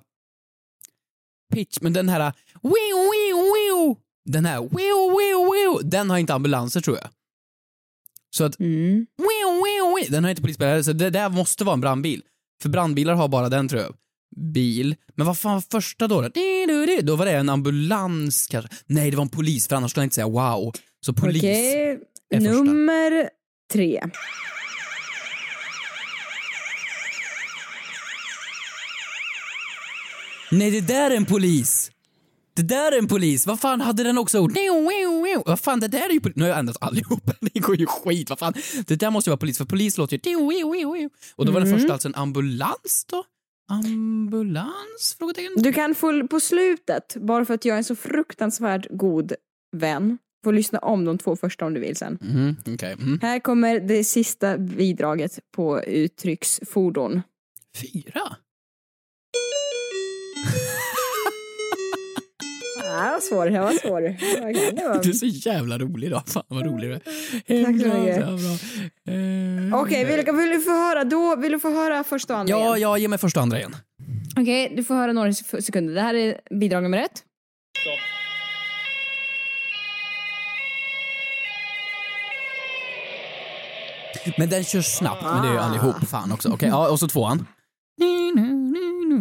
pitch, 1.54 1.78
men 1.80 1.92
den 1.92 2.08
här 2.08 2.32
wiu, 2.62 2.70
wiu, 3.10 3.34
wiu, 3.54 3.94
den 4.24 4.44
här 4.44 4.60
wiu, 4.60 4.68
wiu, 5.18 5.52
wiu, 5.52 5.88
den 5.90 6.10
har 6.10 6.18
inte 6.18 6.34
ambulanser 6.34 6.80
tror 6.80 6.96
jag. 6.96 7.08
Så 8.36 8.44
att 8.44 8.60
Mm. 8.60 9.06
wiu, 9.16 9.62
wiu, 9.64 9.96
wiu, 9.96 10.10
den 10.10 10.24
har 10.24 10.30
inte 10.30 10.42
polisbilar, 10.42 10.82
så 10.82 10.92
det 10.92 11.10
där 11.10 11.28
måste 11.28 11.64
vara 11.64 11.74
en 11.74 11.80
brandbil. 11.80 12.22
För 12.62 12.68
brandbilar 12.68 13.14
har 13.14 13.28
bara 13.28 13.48
den 13.48 13.68
tror 13.68 13.82
jag. 13.82 13.94
Bil. 14.36 14.96
Men 15.14 15.26
vad 15.26 15.38
fan 15.38 15.54
var 15.54 15.60
första 15.70 16.08
då? 16.08 16.20
Då 17.02 17.16
var 17.16 17.24
det 17.24 17.32
en 17.32 17.48
ambulans 17.48 18.46
kanske. 18.50 18.70
Nej, 18.86 19.10
det 19.10 19.16
var 19.16 19.24
en 19.24 19.28
polis 19.28 19.68
för 19.68 19.76
annars 19.76 19.90
skulle 19.90 20.02
jag 20.02 20.06
inte 20.06 20.14
säga 20.14 20.28
wow. 20.28 20.72
Så 21.00 21.12
polis. 21.12 21.42
Okej, 21.42 21.98
är 22.30 22.40
första. 22.40 22.52
nummer 22.52 23.28
tre. 23.72 24.00
Nej, 30.50 30.70
det 30.70 30.80
där 30.80 31.10
är 31.10 31.16
en 31.16 31.24
polis! 31.24 31.90
Det 32.56 32.62
där 32.62 32.92
är 32.92 32.98
en 32.98 33.08
polis! 33.08 33.46
Vad 33.46 33.60
fan 33.60 33.80
hade 33.80 34.02
den 34.02 34.18
också 34.18 34.40
ord? 34.40 34.52
Vad 35.46 35.60
fan, 35.60 35.80
det 35.80 35.88
där 35.88 36.08
är 36.08 36.12
ju 36.12 36.20
polis. 36.20 36.36
Nu 36.36 36.42
har 36.44 36.48
jag 36.48 36.58
ändrat 36.58 36.76
allihopa. 36.80 37.32
Det 37.40 37.60
går 37.60 37.76
ju 37.76 37.86
skit. 37.86 38.30
Vad 38.30 38.38
fan. 38.38 38.54
Det 38.86 38.96
där 38.96 39.10
måste 39.10 39.30
ju 39.30 39.32
vara 39.32 39.38
polis, 39.38 39.58
för 39.58 39.64
polis 39.64 39.98
låter 39.98 40.16
ju... 40.16 40.20
Och 41.36 41.46
då 41.46 41.52
var 41.52 41.60
den 41.60 41.68
Mm. 41.68 41.80
första 41.80 41.92
alltså 41.92 42.08
en 42.08 42.14
ambulans 42.14 43.06
då? 43.10 43.24
Ambulans? 43.68 45.16
Frågetecken. 45.18 45.52
Du 45.56 45.72
kan 45.72 45.94
få 45.94 46.26
på 46.28 46.40
slutet, 46.40 47.16
bara 47.16 47.44
för 47.44 47.54
att 47.54 47.64
jag 47.64 47.74
är 47.74 47.78
en 47.78 47.84
så 47.84 47.96
fruktansvärt 47.96 48.86
god 48.90 49.32
vän, 49.76 50.18
få 50.44 50.50
lyssna 50.50 50.78
om 50.78 51.04
de 51.04 51.18
två 51.18 51.36
första 51.36 51.66
om 51.66 51.74
du 51.74 51.80
vill 51.80 51.96
sen. 51.96 52.18
Mhm, 52.20 52.56
okej. 52.66 52.92
Mm. 52.92 53.18
Här 53.22 53.40
kommer 53.40 53.80
det 53.80 54.04
sista 54.04 54.58
bidraget 54.58 55.38
på 55.56 55.82
uttrycksfordon. 55.82 57.22
Fyra? 57.76 58.36
Ja, 62.88 63.10
var 63.12 63.20
svår. 63.20 63.46
Det 63.46 63.60
var 63.60 63.72
svår. 63.72 64.00
Det 64.00 64.84
var- 64.88 65.02
Du 65.02 65.08
är 65.10 65.14
så 65.14 65.26
jävla 65.26 65.78
rolig 65.78 66.06
idag. 66.06 66.22
Fan 66.26 66.42
vad 66.48 66.66
rolig 66.66 66.90
du 66.90 66.94
är. 66.94 66.98
Tack 67.64 67.80
så 67.80 67.98
mycket. 67.98 68.18
Eh, 69.08 69.80
Okej, 69.80 70.04
vill, 70.04 70.34
vill 70.36 70.50
du 70.50 70.60
få 70.60 70.70
höra 70.70 71.04
då? 71.04 71.36
Vill 71.36 71.52
du 71.52 71.60
få 71.60 71.70
höra 71.70 72.04
första 72.04 72.34
och 72.34 72.40
andra 72.40 72.50
Ja, 72.50 72.58
igen? 72.76 72.80
ja, 72.90 72.98
ge 72.98 73.08
mig 73.08 73.18
första 73.18 73.40
och 73.40 73.42
andra 73.42 73.58
igen. 73.58 73.76
Okej, 74.36 74.72
du 74.76 74.84
får 74.84 74.94
höra 74.94 75.12
några 75.12 75.30
sek- 75.32 75.60
sekunder. 75.62 75.94
Det 75.94 76.00
här 76.00 76.14
är 76.14 76.40
bidrag 76.58 76.82
nummer 76.82 76.98
ett. 76.98 77.22
Men 84.38 84.48
den 84.50 84.64
kör 84.64 84.82
snabbt, 84.82 85.22
men 85.22 85.42
det 85.42 85.48
är 85.48 85.52
ju 85.52 85.58
allihop. 85.58 86.08
Fan 86.08 86.32
också. 86.32 86.48
Okej, 86.52 86.68
ja, 86.68 86.88
och 86.90 86.98
så 86.98 87.08
tvåan. 87.08 87.46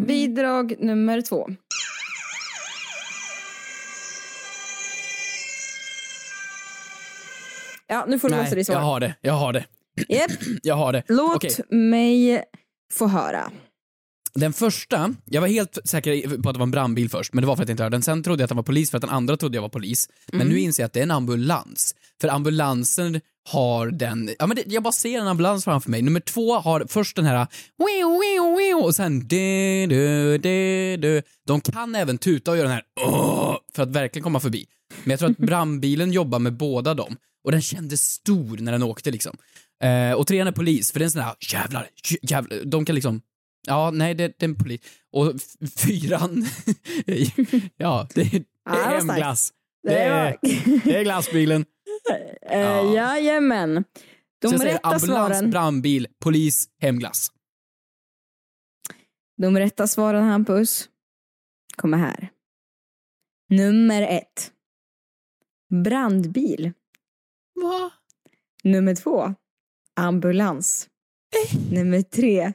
Bidrag 0.08 0.74
nummer 0.80 1.22
två. 1.22 1.48
Ja, 7.88 8.06
nu 8.08 8.20
får 8.20 8.30
du 8.30 8.36
låsa 8.36 8.56
ditt 8.56 8.68
jag 8.70 8.76
svar. 8.76 8.82
har 8.84 9.00
det. 9.00 9.16
Jag 9.22 9.34
har 9.34 9.54
det. 9.54 9.66
Japp. 10.10 10.32
Jag 10.64 10.76
har 10.76 10.94
det. 10.94 11.04
Låt 11.08 11.36
Okej. 11.36 11.52
mig 11.70 12.44
få 12.94 13.08
höra. 13.08 13.52
Den 14.40 14.54
första, 14.54 15.14
jag 15.26 15.42
var 15.42 15.48
helt 15.48 15.78
säker 15.84 16.42
på 16.42 16.50
att 16.50 16.56
det 16.56 16.60
var 16.60 16.66
en 16.66 16.72
brandbil 16.72 17.10
först, 17.10 17.34
men 17.34 17.42
det 17.42 17.48
var 17.48 17.56
för 17.56 17.64
att 17.64 17.70
jag 17.70 17.74
inte 17.74 17.84
hörde 17.84 17.94
den. 17.96 18.02
Sen 18.04 18.24
trodde 18.24 18.42
jag 18.42 18.46
att 18.46 18.50
den 18.50 18.56
var 18.56 18.64
polis 18.64 18.92
för 18.92 18.98
att 18.98 19.02
den 19.02 19.10
andra 19.10 19.38
trodde 19.38 19.58
jag 19.58 19.62
var 19.62 19.70
polis. 19.70 20.10
Men 20.32 20.42
Mm. 20.42 20.54
nu 20.54 20.60
inser 20.60 20.84
jag 20.84 20.86
att 20.88 20.94
det 20.94 21.00
är 21.00 21.04
en 21.04 21.12
ambulans. 21.12 21.96
För 22.22 22.28
ambulansen 22.28 23.22
har 23.50 23.88
den, 23.88 24.30
ja 24.40 24.48
men 24.48 24.56
det, 24.56 24.64
jag 24.68 24.84
bara 24.84 24.92
ser 24.92 25.20
en 25.20 25.28
ambulans 25.28 25.64
framför 25.64 25.90
mig. 25.90 26.02
Nummer 26.02 26.20
två 26.20 26.60
har 26.60 26.86
först 26.90 27.16
den 27.16 27.26
här 27.26 27.48
och 28.84 28.96
sen 28.96 29.28
du. 29.28 31.22
De 31.48 31.62
kan 31.62 31.96
även 31.96 32.18
tuta 32.18 32.52
och 32.52 32.58
göra 32.58 32.68
den 32.68 32.76
här 32.76 32.84
för 33.76 33.84
att 33.84 33.90
verkligen 33.90 34.24
komma 34.24 34.40
förbi. 34.40 34.66
Men 35.04 35.12
jag 35.12 35.20
tror 35.20 35.30
att 35.30 35.38
brandbilen 35.38 36.12
jobbar 36.12 36.40
med 36.40 36.54
båda 36.54 36.94
dem. 36.94 37.16
Och 37.44 37.52
den 37.52 37.62
kändes 37.62 38.02
stor 38.02 38.58
när 38.58 38.72
den 38.72 38.84
åkte 38.84 39.12
liksom. 39.12 39.38
Eh, 39.84 40.12
och 40.12 40.28
trean 40.28 40.48
är 40.48 40.52
polis, 40.52 40.92
för 40.92 41.00
det 41.00 41.04
är 41.04 41.06
en 41.08 41.12
sån 41.12 41.22
här 41.22 41.36
jävlar, 41.54 41.88
jävlar, 42.22 42.62
de 42.66 42.86
kan 42.86 42.96
liksom 42.96 43.22
Ja, 43.68 43.92
nej, 43.92 44.14
det, 44.16 44.24
är 44.24 44.46
en 44.46 44.56
polis. 44.56 44.82
Och 45.12 45.34
fyran, 45.78 46.46
ja, 47.78 48.08
det, 48.16 48.24
det 48.24 48.44
Ja, 48.66 48.76
är 48.76 48.98
hemglass. 48.98 49.54
Det 49.84 49.98
är, 50.00 50.38
det 50.84 50.96
är 50.98 51.04
glassbilen. 51.04 51.66
Eh, 52.50 52.94
jajamän. 52.94 53.84
De 54.42 54.48
Så 54.48 54.54
jag 54.54 54.60
säger 54.62 54.74
rätta 54.74 54.88
ambulans, 54.90 55.06
svaren. 55.38 55.50
brandbil, 55.50 56.08
polis, 56.20 56.70
hemglass. 56.82 57.32
De 59.38 59.58
rätta 59.60 59.88
svaren, 59.88 60.24
Hampus, 60.24 60.90
kommer 61.76 61.98
här. 61.98 62.30
Nummer 63.50 64.02
ett. 64.02 64.52
Brandbil. 65.84 66.72
Va? 67.56 67.92
Nummer 68.64 68.96
två. 68.96 69.34
Ambulans. 69.96 70.90
Eh. 71.36 71.60
Nummer 71.72 72.02
tre. 72.02 72.54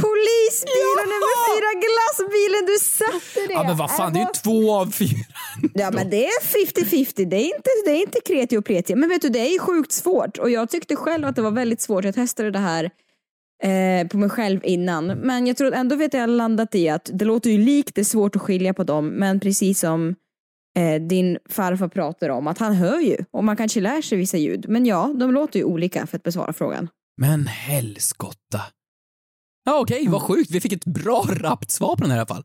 Polisbil 0.00 0.94
och 1.00 1.08
nummer 1.12 1.34
fyra 1.50 1.70
glassbilen, 1.84 2.62
du 2.66 2.78
satte 2.78 3.46
det! 3.48 3.52
Ja 3.52 3.62
men 3.62 3.76
vad 3.76 3.90
fan, 3.96 4.12
det 4.12 4.18
är 4.18 4.20
ju 4.20 4.26
Äh, 4.26 4.42
två 4.44 4.72
av 4.74 4.90
fyra. 4.90 5.24
Ja 5.74 5.90
men 5.90 6.10
det 6.10 6.26
är 6.26 6.40
50-50, 6.74 7.24
det 7.24 7.36
är 7.36 7.44
inte, 7.44 7.70
det 7.84 7.90
är 7.90 8.00
inte 8.00 8.20
kreti 8.24 8.56
och 8.56 8.64
preti. 8.64 8.94
Men 8.94 9.08
vet 9.08 9.22
du, 9.22 9.28
det 9.28 9.38
är 9.38 9.52
ju 9.52 9.58
sjukt 9.58 9.92
svårt 9.92 10.38
och 10.38 10.50
jag 10.50 10.70
tyckte 10.70 10.96
själv 10.96 11.26
att 11.26 11.36
det 11.36 11.42
var 11.42 11.50
väldigt 11.50 11.80
svårt. 11.80 12.04
Jag 12.04 12.14
testade 12.14 12.50
det 12.50 12.58
här 12.58 12.90
eh, 13.62 14.08
på 14.08 14.16
mig 14.18 14.30
själv 14.30 14.60
innan. 14.64 15.06
Men 15.06 15.46
jag 15.46 15.56
tror 15.56 15.74
ändå 15.74 15.96
vet 15.96 16.14
jag 16.14 16.30
landat 16.30 16.74
i 16.74 16.88
att 16.88 17.10
det 17.12 17.24
låter 17.24 17.50
ju 17.50 17.58
likt, 17.58 17.94
det 17.94 18.00
är 18.00 18.04
svårt 18.04 18.36
att 18.36 18.42
skilja 18.42 18.74
på 18.74 18.84
dem. 18.84 19.08
Men 19.08 19.40
precis 19.40 19.80
som 19.80 20.14
eh, 20.78 21.02
din 21.02 21.38
farfar 21.48 21.88
pratar 21.88 22.28
om, 22.28 22.46
att 22.46 22.58
han 22.58 22.74
hör 22.74 23.00
ju 23.00 23.16
och 23.30 23.44
man 23.44 23.56
kanske 23.56 23.80
lär 23.80 24.02
sig 24.02 24.18
vissa 24.18 24.36
ljud. 24.36 24.68
Men 24.68 24.86
ja, 24.86 25.14
de 25.20 25.32
låter 25.32 25.58
ju 25.58 25.64
olika 25.64 26.06
för 26.06 26.16
att 26.16 26.22
besvara 26.22 26.52
frågan. 26.52 26.88
Men 27.16 27.46
helskotta. 27.46 28.60
Ja 29.64 29.78
okej, 29.80 30.08
vad 30.08 30.22
sjukt. 30.22 30.50
Vi 30.50 30.60
fick 30.60 30.72
ett 30.72 30.84
bra 30.84 31.24
rappt 31.30 31.70
svar 31.70 31.96
på 31.96 32.02
den 32.02 32.10
här 32.10 32.16
i 32.16 32.20
alla 32.20 32.26
fall. 32.26 32.42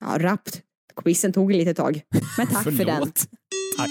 Ja, 0.00 0.16
rappt. 0.18 0.62
Quizen 1.04 1.32
tog 1.32 1.52
lite 1.52 1.74
tag. 1.74 2.02
Men 2.38 2.46
tack 2.46 2.62
för 2.64 2.70
den. 2.84 3.12
Tack. 3.78 3.88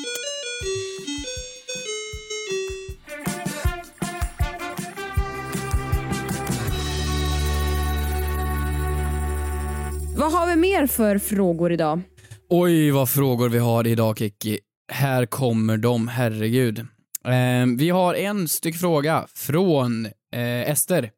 Vad 10.17 10.32
har 10.32 10.47
vi 10.47 10.56
mer 10.56 10.88
för 10.88 11.17
frågor 11.17 11.71
idag? 11.71 12.01
Oj, 12.49 12.91
vad 12.91 13.10
frågor 13.10 13.49
vi 13.49 13.58
har 13.58 13.88
idag, 13.88 14.17
Kiki. 14.17 14.60
Här 14.91 15.25
kommer 15.25 15.78
de, 15.78 16.08
herregud. 16.08 16.80
Eh, 17.25 17.65
vi 17.78 17.89
har 17.89 18.13
en 18.13 18.47
styck 18.47 18.75
fråga 18.75 19.28
från 19.36 20.06
eh, 20.06 20.69
Ester. 20.71 21.10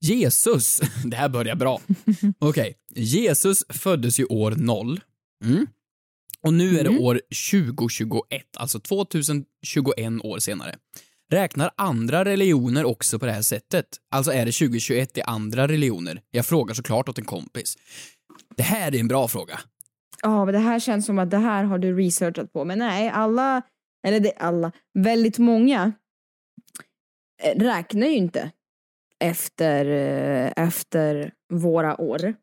Jesus, 0.00 0.80
det 1.04 1.16
här 1.16 1.28
börjar 1.28 1.54
bra. 1.54 1.80
Okej, 2.38 2.74
Jesus 2.94 3.64
föddes 3.68 4.20
ju 4.20 4.24
år 4.24 4.54
0. 4.56 5.00
Mm. 5.44 5.66
Och 6.42 6.54
nu 6.54 6.78
är 6.78 6.84
det 6.84 6.98
år 6.98 7.20
2021, 7.50 8.42
alltså 8.56 8.80
2021 8.80 10.24
år 10.24 10.38
senare. 10.38 10.76
Räknar 11.32 11.70
andra 11.76 12.24
religioner 12.24 12.84
också 12.84 13.18
på 13.18 13.26
det 13.26 13.32
här 13.32 13.42
sättet? 13.42 13.86
Alltså 14.10 14.32
är 14.32 14.46
det 14.46 14.52
2021 14.52 15.18
i 15.18 15.22
andra 15.22 15.68
religioner? 15.68 16.20
Jag 16.30 16.46
frågar 16.46 16.74
såklart 16.74 17.08
åt 17.08 17.18
en 17.18 17.24
kompis. 17.24 17.76
Det 18.56 18.62
här 18.62 18.94
är 18.94 19.00
en 19.00 19.08
bra 19.08 19.28
fråga. 19.28 19.60
Ja, 20.22 20.44
men 20.44 20.54
det 20.54 20.60
här 20.60 20.80
känns 20.80 21.06
som 21.06 21.18
att 21.18 21.30
det 21.30 21.38
här 21.38 21.64
har 21.64 21.78
du 21.78 21.96
researchat 21.96 22.52
på. 22.52 22.64
Men 22.64 22.78
nej, 22.78 23.08
alla, 23.08 23.62
eller 24.06 24.20
det, 24.20 24.32
alla, 24.32 24.72
väldigt 24.94 25.38
många 25.38 25.92
eh, 27.42 27.58
räknar 27.58 28.06
ju 28.06 28.14
inte 28.14 28.50
efter, 29.20 29.86
eh, 29.86 30.64
efter 30.64 31.32
våra 31.52 32.00
år. 32.00 32.34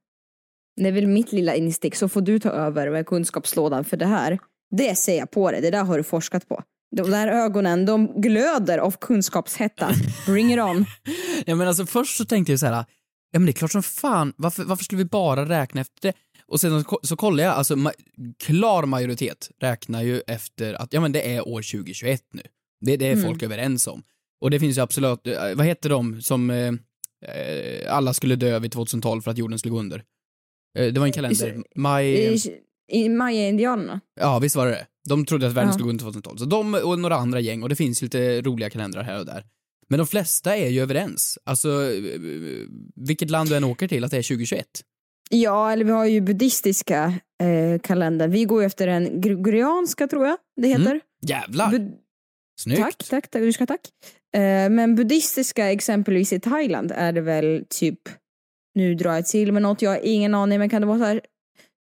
Det 0.82 0.88
är 0.88 0.92
väl 0.92 1.08
mitt 1.08 1.32
lilla 1.32 1.56
instick, 1.56 1.96
så 1.96 2.10
får 2.10 2.22
du 2.22 2.40
ta 2.40 2.50
över 2.50 2.90
med 2.90 3.06
kunskapslådan 3.06 3.84
för 3.86 3.98
det 3.98 4.06
här. 4.06 4.40
Det 4.76 4.96
ser 4.96 5.18
jag 5.18 5.32
på 5.32 5.52
dig, 5.52 5.62
det 5.62 5.72
där 5.72 5.84
har 5.84 5.98
du 5.98 6.04
forskat 6.04 6.48
på. 6.48 6.64
De 6.96 7.12
där 7.12 7.28
ögonen, 7.28 7.86
de 7.86 8.22
glöder 8.22 8.78
av 8.78 8.92
kunskapshetta. 9.02 9.90
Bring 10.26 10.54
it 10.54 10.60
on. 10.60 10.86
Ja, 11.46 11.56
men 11.56 11.68
alltså 11.68 11.86
först 11.86 12.18
så 12.18 12.26
tänkte 12.26 12.52
jag 12.52 12.60
så 12.60 12.66
här, 12.66 12.74
ja 13.32 13.40
men 13.40 13.46
det 13.46 13.52
är 13.52 13.54
klart 13.54 13.72
som 13.72 13.84
fan, 13.84 14.34
varför, 14.38 14.64
varför 14.64 14.84
skulle 14.84 15.04
vi 15.04 15.10
bara 15.10 15.50
räkna 15.50 15.82
efter 15.82 16.02
det? 16.02 16.14
Och 16.48 16.62
sen 16.62 16.84
så, 16.84 17.00
så 17.04 17.16
kollar 17.16 17.44
jag, 17.44 17.54
alltså 17.54 17.76
ma 17.76 17.92
klar 18.44 18.86
majoritet 18.86 19.50
räknar 19.62 20.02
ju 20.02 20.22
efter 20.28 20.74
att, 20.74 20.94
ja 20.94 21.02
men 21.02 21.12
det 21.12 21.36
är 21.36 21.48
år 21.48 21.62
2021 21.62 22.22
nu. 22.34 22.42
Det, 22.82 22.98
det 22.98 23.08
är 23.08 23.14
Mm. 23.14 23.26
folk 23.26 23.44
överens 23.44 23.88
om. 23.88 24.04
Och 24.42 24.52
det 24.52 24.60
finns 24.60 24.78
ju 24.78 24.82
absolut, 24.82 25.28
eh, 25.28 25.56
vad 25.56 25.66
heter 25.66 25.90
de 25.90 26.22
som 26.22 26.50
eh, 26.50 26.68
eh, 27.36 27.96
alla 27.96 28.14
skulle 28.14 28.36
dö 28.36 28.60
vid 28.60 28.72
2012 28.72 29.22
för 29.22 29.32
att 29.32 29.38
jorden 29.38 29.60
skulle 29.60 29.72
gå 29.72 29.80
under? 29.80 30.04
Eh, 30.80 30.94
det 30.94 31.00
var 31.00 31.08
en 31.08 31.14
kalender, 31.14 31.64
maj... 31.76 32.38
I, 32.92 33.10
Maya-indianerna. 33.10 34.00
Ja, 34.20 34.40
visst 34.40 34.56
var 34.56 34.66
det 34.66 34.72
det? 34.72 34.86
De 35.10 35.26
trodde 35.26 35.48
att 35.48 35.54
världen 35.54 35.68
Ja. 35.70 35.74
skulle 35.74 35.84
gå 35.84 35.90
under 35.90 36.04
2012. 36.04 36.38
Så 36.38 36.46
de 36.46 36.74
och 36.74 37.00
några 37.00 37.16
andra 37.16 37.40
gäng, 37.40 37.64
och 37.64 37.70
det 37.70 37.76
finns 37.76 38.04
ju 38.04 38.06
lite 38.06 38.42
roliga 38.42 38.70
kalendrar 38.70 39.04
här 39.04 39.20
och 39.20 39.26
där. 39.26 39.44
Men 39.90 39.98
de 39.98 40.08
flesta 40.08 40.58
är 40.58 40.68
ju 40.70 40.82
överens. 40.82 41.40
Alltså, 41.44 41.70
eh, 41.70 42.20
vilket 42.96 43.30
land 43.30 43.50
du 43.50 43.56
än 43.56 43.64
åker 43.64 43.88
till, 43.88 44.04
att 44.04 44.12
det 44.12 44.18
är 44.18 44.24
2021. 44.24 44.66
Ja, 45.30 45.72
eller 45.72 45.86
vi 45.86 45.92
har 45.92 46.06
ju 46.06 46.22
buddhistiska 46.22 47.14
eh, 47.44 47.80
kalendern. 47.82 48.32
Vi 48.32 48.46
går 48.46 48.62
ju 48.62 48.66
efter 48.66 48.88
den 48.88 49.22
gregorianska 49.22 50.08
tror 50.08 50.26
jag 50.28 50.38
det 50.62 50.68
heter. 50.68 50.86
Mm. 50.86 51.00
Jävlar! 51.28 51.72
Bud- 51.72 51.94
Snyggt. 52.60 52.82
Tack, 52.82 52.98
tack, 52.98 53.28
tack, 53.32 53.42
du 53.42 53.54
ska 53.54 53.66
tack. 53.66 53.82
Eh, 54.38 54.70
men 54.70 54.96
buddhistiska 54.96 55.72
exempelvis 55.72 56.34
i 56.34 56.40
Thailand 56.40 56.92
är 56.96 57.12
det 57.12 57.22
väl 57.22 57.66
typ, 57.70 58.00
nu 58.76 58.96
drar 58.96 59.14
jag 59.14 59.26
till 59.26 59.52
med 59.52 59.62
något, 59.62 59.82
jag 59.82 59.90
har 59.92 60.00
ingen 60.04 60.36
aning, 60.36 60.60
men 60.60 60.70
kan 60.70 60.82
det 60.82 60.88
vara 60.88 61.00
så 61.00 61.06
här 61.06 61.22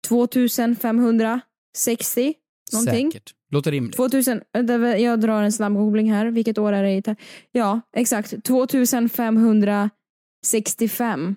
2560 0.08 2.34
någonting? 2.72 3.12
Säkert. 3.12 3.34
Låter 3.50 3.70
rimligt. 3.70 3.96
2000, 3.96 4.40
vänta, 4.52 4.98
jag 4.98 5.20
drar 5.20 5.42
en 5.42 5.52
snabb 5.52 5.74
googling 5.74 6.12
här, 6.12 6.26
vilket 6.26 6.58
år 6.58 6.72
är 6.72 6.82
det 6.82 6.92
i 6.92 7.00
Thai- 7.00 7.16
Ja, 7.52 7.80
exakt, 7.96 8.44
2565. 8.44 11.36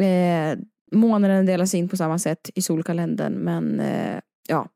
Eh, 0.00 0.58
månaden 0.92 1.46
delas 1.46 1.74
in 1.74 1.88
på 1.88 1.96
samma 1.96 2.18
sätt 2.18 2.50
i 2.54 2.62
solkalendern, 2.62 3.32
men 3.32 3.80
eh, 3.80 4.20
ja. 4.48 4.68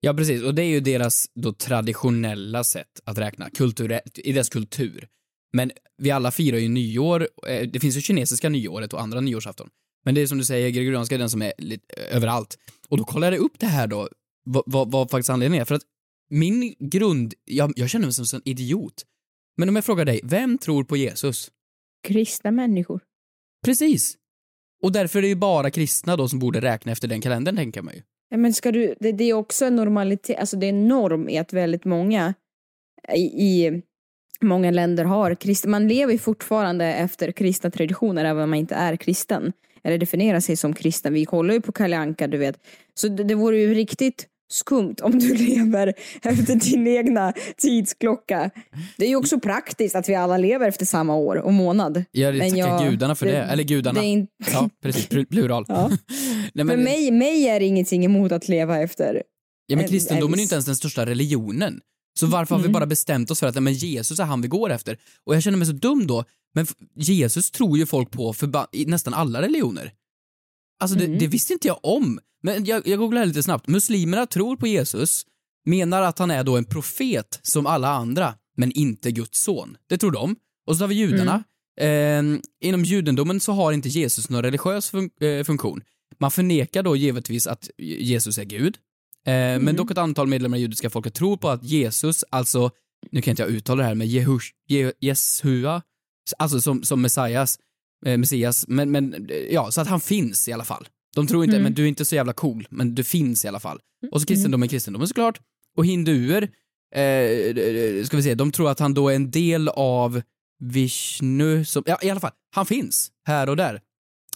Ja, 0.00 0.14
precis. 0.14 0.42
Och 0.42 0.54
det 0.54 0.62
är 0.62 0.66
ju 0.66 0.80
deras 0.80 1.26
då 1.34 1.52
traditionella 1.52 2.64
sätt 2.64 3.00
att 3.04 3.18
räkna, 3.18 3.50
kultur, 3.50 4.00
i 4.14 4.32
deras 4.32 4.48
kultur. 4.48 5.08
Men 5.52 5.72
vi 5.98 6.10
alla 6.10 6.30
firar 6.30 6.58
ju 6.58 6.68
nyår, 6.68 7.28
eh, 7.48 7.68
det 7.68 7.80
finns 7.80 7.96
ju 7.96 8.00
kinesiska 8.00 8.48
nyåret 8.48 8.92
och 8.92 9.00
andra 9.00 9.20
nyårsafton. 9.20 9.68
Men 10.04 10.14
det 10.14 10.20
är 10.20 10.26
som 10.26 10.38
du 10.38 10.44
säger, 10.44 10.70
gregorianska 10.70 11.14
är 11.14 11.18
den 11.18 11.30
som 11.30 11.42
är 11.42 11.52
lite 11.58 11.84
eh, 11.96 12.16
överallt. 12.16 12.58
Och 12.88 12.98
då 12.98 13.04
kollade 13.04 13.36
jag 13.36 13.42
upp 13.42 13.58
det 13.58 13.66
här 13.66 13.86
då, 13.86 14.08
vad, 14.44 14.62
vad, 14.66 14.90
vad 14.90 15.10
faktiskt 15.10 15.30
anledningen 15.30 15.62
är. 15.62 15.64
För 15.64 15.74
att 15.74 15.82
min 16.30 16.74
grund, 16.78 17.34
jag, 17.44 17.72
jag 17.76 17.90
känner 17.90 18.06
mig 18.06 18.12
som 18.12 18.36
en 18.36 18.48
idiot. 18.48 19.04
Men 19.56 19.68
om 19.68 19.76
jag 19.76 19.84
frågar 19.84 20.04
dig, 20.04 20.20
vem 20.24 20.58
tror 20.58 20.84
på 20.84 20.96
Jesus? 20.96 21.50
Kristna 22.02 22.50
människor. 22.50 23.00
Precis. 23.64 24.16
Och 24.82 24.92
därför 24.92 25.18
är 25.18 25.22
det 25.22 25.28
ju 25.28 25.34
bara 25.34 25.70
kristna 25.70 26.16
då 26.16 26.28
som 26.28 26.38
borde 26.38 26.60
räkna 26.60 26.92
efter 26.92 27.08
den 27.08 27.20
kalendern, 27.20 27.56
tänker 27.56 27.82
man 27.82 27.94
ju. 27.94 28.02
Ja, 28.30 28.36
Men 28.36 28.52
ska 28.54 28.72
du, 28.72 28.94
det, 29.00 29.12
det 29.12 29.24
är 29.24 29.34
också 29.34 29.64
en 29.64 29.76
normalitet, 29.76 30.38
alltså 30.38 30.56
det 30.56 30.66
är 30.66 30.70
en 30.70 30.88
norm 30.88 31.28
i 31.28 31.38
att 31.38 31.52
väldigt 31.52 31.84
många 31.84 32.34
i, 33.14 33.20
i 33.20 33.82
många 34.40 34.70
länder 34.70 35.04
har 35.04 35.34
kristna, 35.34 35.70
man 35.70 35.88
lever 35.88 36.18
fortfarande 36.18 36.84
efter 36.86 37.32
kristna 37.32 37.70
traditioner 37.70 38.24
även 38.24 38.42
om 38.42 38.50
man 38.50 38.58
inte 38.58 38.74
är 38.74 38.96
kristen. 38.96 39.52
Eller 39.84 39.98
definierar 39.98 40.40
sig 40.40 40.56
som 40.56 40.72
kristen. 40.74 41.12
Vi 41.14 41.24
kollar 41.24 41.54
ju 41.54 41.60
på 41.60 41.72
Kalle 41.72 41.96
Anka, 41.96 42.26
du 42.26 42.38
vet. 42.38 42.58
Så 42.94 43.08
det, 43.08 43.24
det 43.24 43.34
vore 43.34 43.58
ju 43.60 43.74
riktigt 43.74 44.26
skumt 44.52 44.94
om 45.02 45.18
du 45.18 45.34
lever 45.54 45.94
efter 46.22 46.54
din 46.70 46.86
egna 46.86 47.32
tidsklocka. 47.56 48.50
Det 48.96 49.04
är 49.04 49.08
ju 49.08 49.16
också 49.16 49.40
praktiskt 49.40 49.94
att 49.96 50.08
vi 50.08 50.14
alla 50.14 50.36
lever 50.38 50.68
efter 50.68 50.86
samma 50.86 51.14
år 51.16 51.36
och 51.36 51.52
månad. 51.52 52.04
Jag 52.10 52.34
Men 52.38 52.50
tackar 52.50 52.68
jag- 52.68 52.90
gudarna 52.90 53.14
för 53.14 53.26
det. 53.26 53.32
Eller 53.42 53.62
gudarna. 53.64 54.00
det 54.00 54.06
är 54.06 54.10
inte- 54.10 54.32
Ja, 54.52 54.70
precis. 54.82 55.08
Pl- 55.08 55.26
Plural. 55.30 55.64
Ja. 55.68 55.90
Nej, 56.54 56.66
För 56.66 56.76
mig, 56.76 57.10
mig 57.10 57.48
är 57.48 57.60
det 57.60 57.66
ingenting 57.66 58.04
emot 58.04 58.32
att 58.32 58.48
leva 58.48 58.78
efter 58.80 59.22
Ja 59.66 59.76
men 59.76 59.84
en- 59.84 59.90
kristendomen 59.90 60.38
är 60.38 60.42
inte 60.42 60.54
ens 60.54 60.66
den 60.66 60.76
största 60.76 61.06
religionen. 61.06 61.80
Så 62.18 62.26
varför 62.26 62.54
har 62.54 62.60
vi 62.62 62.66
Mm. 62.66 62.72
bara 62.72 62.86
bestämt 62.86 63.30
oss 63.30 63.40
för 63.40 63.46
att 63.46 63.62
men 63.62 63.74
Jesus 63.74 64.20
är 64.20 64.24
han 64.24 64.42
vi 64.42 64.48
går 64.48 64.70
efter? 64.70 64.98
Och 65.24 65.34
jag 65.34 65.42
känner 65.42 65.58
mig 65.58 65.66
så 65.66 65.72
dum 65.72 66.06
då, 66.06 66.24
men 66.54 66.66
Jesus 66.96 67.50
tror 67.50 67.78
ju 67.78 67.86
folk 67.86 68.10
på 68.10 68.34
i 68.72 68.84
nästan 68.86 69.14
alla 69.14 69.42
religioner. 69.42 69.92
Alltså 70.80 70.96
det, 70.98 71.04
Mm. 71.04 71.18
det 71.18 71.26
visste 71.26 71.52
inte 71.52 71.68
jag 71.68 71.78
om. 71.82 72.18
Men 72.42 72.64
jag, 72.64 72.86
jag 72.88 72.98
googlade 72.98 73.26
lite 73.26 73.42
snabbt. 73.42 73.68
Muslimerna 73.68 74.26
tror 74.26 74.56
på 74.56 74.66
Jesus, 74.66 75.26
menar 75.66 76.02
att 76.02 76.18
han 76.18 76.30
är 76.30 76.44
då 76.44 76.56
en 76.56 76.64
profet 76.64 77.40
som 77.42 77.66
alla 77.66 77.88
andra, 77.88 78.34
men 78.56 78.72
inte 78.72 79.10
Guds 79.10 79.42
son. 79.42 79.76
Det 79.88 79.98
tror 79.98 80.10
de. 80.10 80.36
Och 80.66 80.76
så 80.76 80.82
har 80.82 80.88
vi 80.88 80.94
judarna. 80.94 81.44
Mm. 81.80 82.34
Eh, 82.34 82.40
inom 82.68 82.84
judendomen 82.84 83.40
så 83.40 83.52
har 83.52 83.72
inte 83.72 83.88
Jesus 83.88 84.30
någon 84.30 84.42
religiös 84.42 84.92
fun- 84.92 85.38
eh, 85.38 85.44
funktion. 85.44 85.82
Man 86.18 86.30
förnekar 86.30 86.82
då 86.82 86.96
givetvis 86.96 87.46
att 87.46 87.70
Jesus 87.78 88.38
är 88.38 88.44
Gud. 88.44 88.76
Eh, 89.26 89.32
Mm. 89.34 89.64
Men 89.64 89.76
dock 89.76 89.90
ett 89.90 89.98
antal 89.98 90.26
medlemmar 90.26 90.58
i 90.58 90.60
judiska 90.60 90.90
folket 90.90 91.14
tror 91.14 91.36
på 91.36 91.48
att 91.48 91.64
Jesus, 91.64 92.24
alltså, 92.30 92.70
nu 93.10 93.22
kan 93.22 93.32
inte 93.32 93.42
jag 93.42 93.50
uttala 93.50 93.82
det 93.82 93.88
här, 93.88 93.94
men 93.94 94.06
Jehush, 94.06 94.46
Je, 94.66 94.92
Jeshua, 95.00 95.82
alltså 96.38 96.60
som, 96.60 96.82
som 96.82 97.02
Messias, 97.02 97.58
eh, 98.06 98.18
Messias, 98.18 98.64
men, 98.68 98.90
men 98.90 99.14
eh, 99.30 99.36
ja, 99.36 99.70
så 99.70 99.80
att 99.80 99.88
han 99.88 100.00
finns 100.00 100.48
i 100.48 100.52
alla 100.52 100.64
fall. 100.64 100.88
De 101.14 101.26
tror 101.26 101.44
inte, 101.44 101.56
Mm. 101.56 101.62
men 101.64 101.74
du 101.74 101.82
är 101.84 101.86
inte 101.88 102.04
så 102.04 102.14
jävla 102.14 102.32
cool, 102.32 102.66
men 102.70 102.94
du 102.94 103.04
finns 103.04 103.44
i 103.44 103.48
alla 103.48 103.60
fall. 103.60 103.78
Och 104.10 104.20
så 104.20 104.26
kristendomen, 104.26 104.68
kristendomen 104.68 105.08
såklart. 105.08 105.40
Och 105.76 105.86
hinduer, 105.86 106.42
eh, 106.94 108.04
ska 108.04 108.16
vi 108.16 108.22
se, 108.22 108.34
de 108.34 108.52
tror 108.52 108.70
att 108.70 108.78
han 108.80 108.94
då 108.94 109.08
är 109.08 109.16
en 109.16 109.30
del 109.30 109.68
av 109.68 110.22
Vishnu, 110.62 111.64
som, 111.64 111.82
ja 111.86 111.98
i 112.02 112.10
alla 112.10 112.20
fall, 112.20 112.32
han 112.54 112.66
finns 112.66 113.10
här 113.26 113.48
och 113.48 113.56
där. 113.56 113.80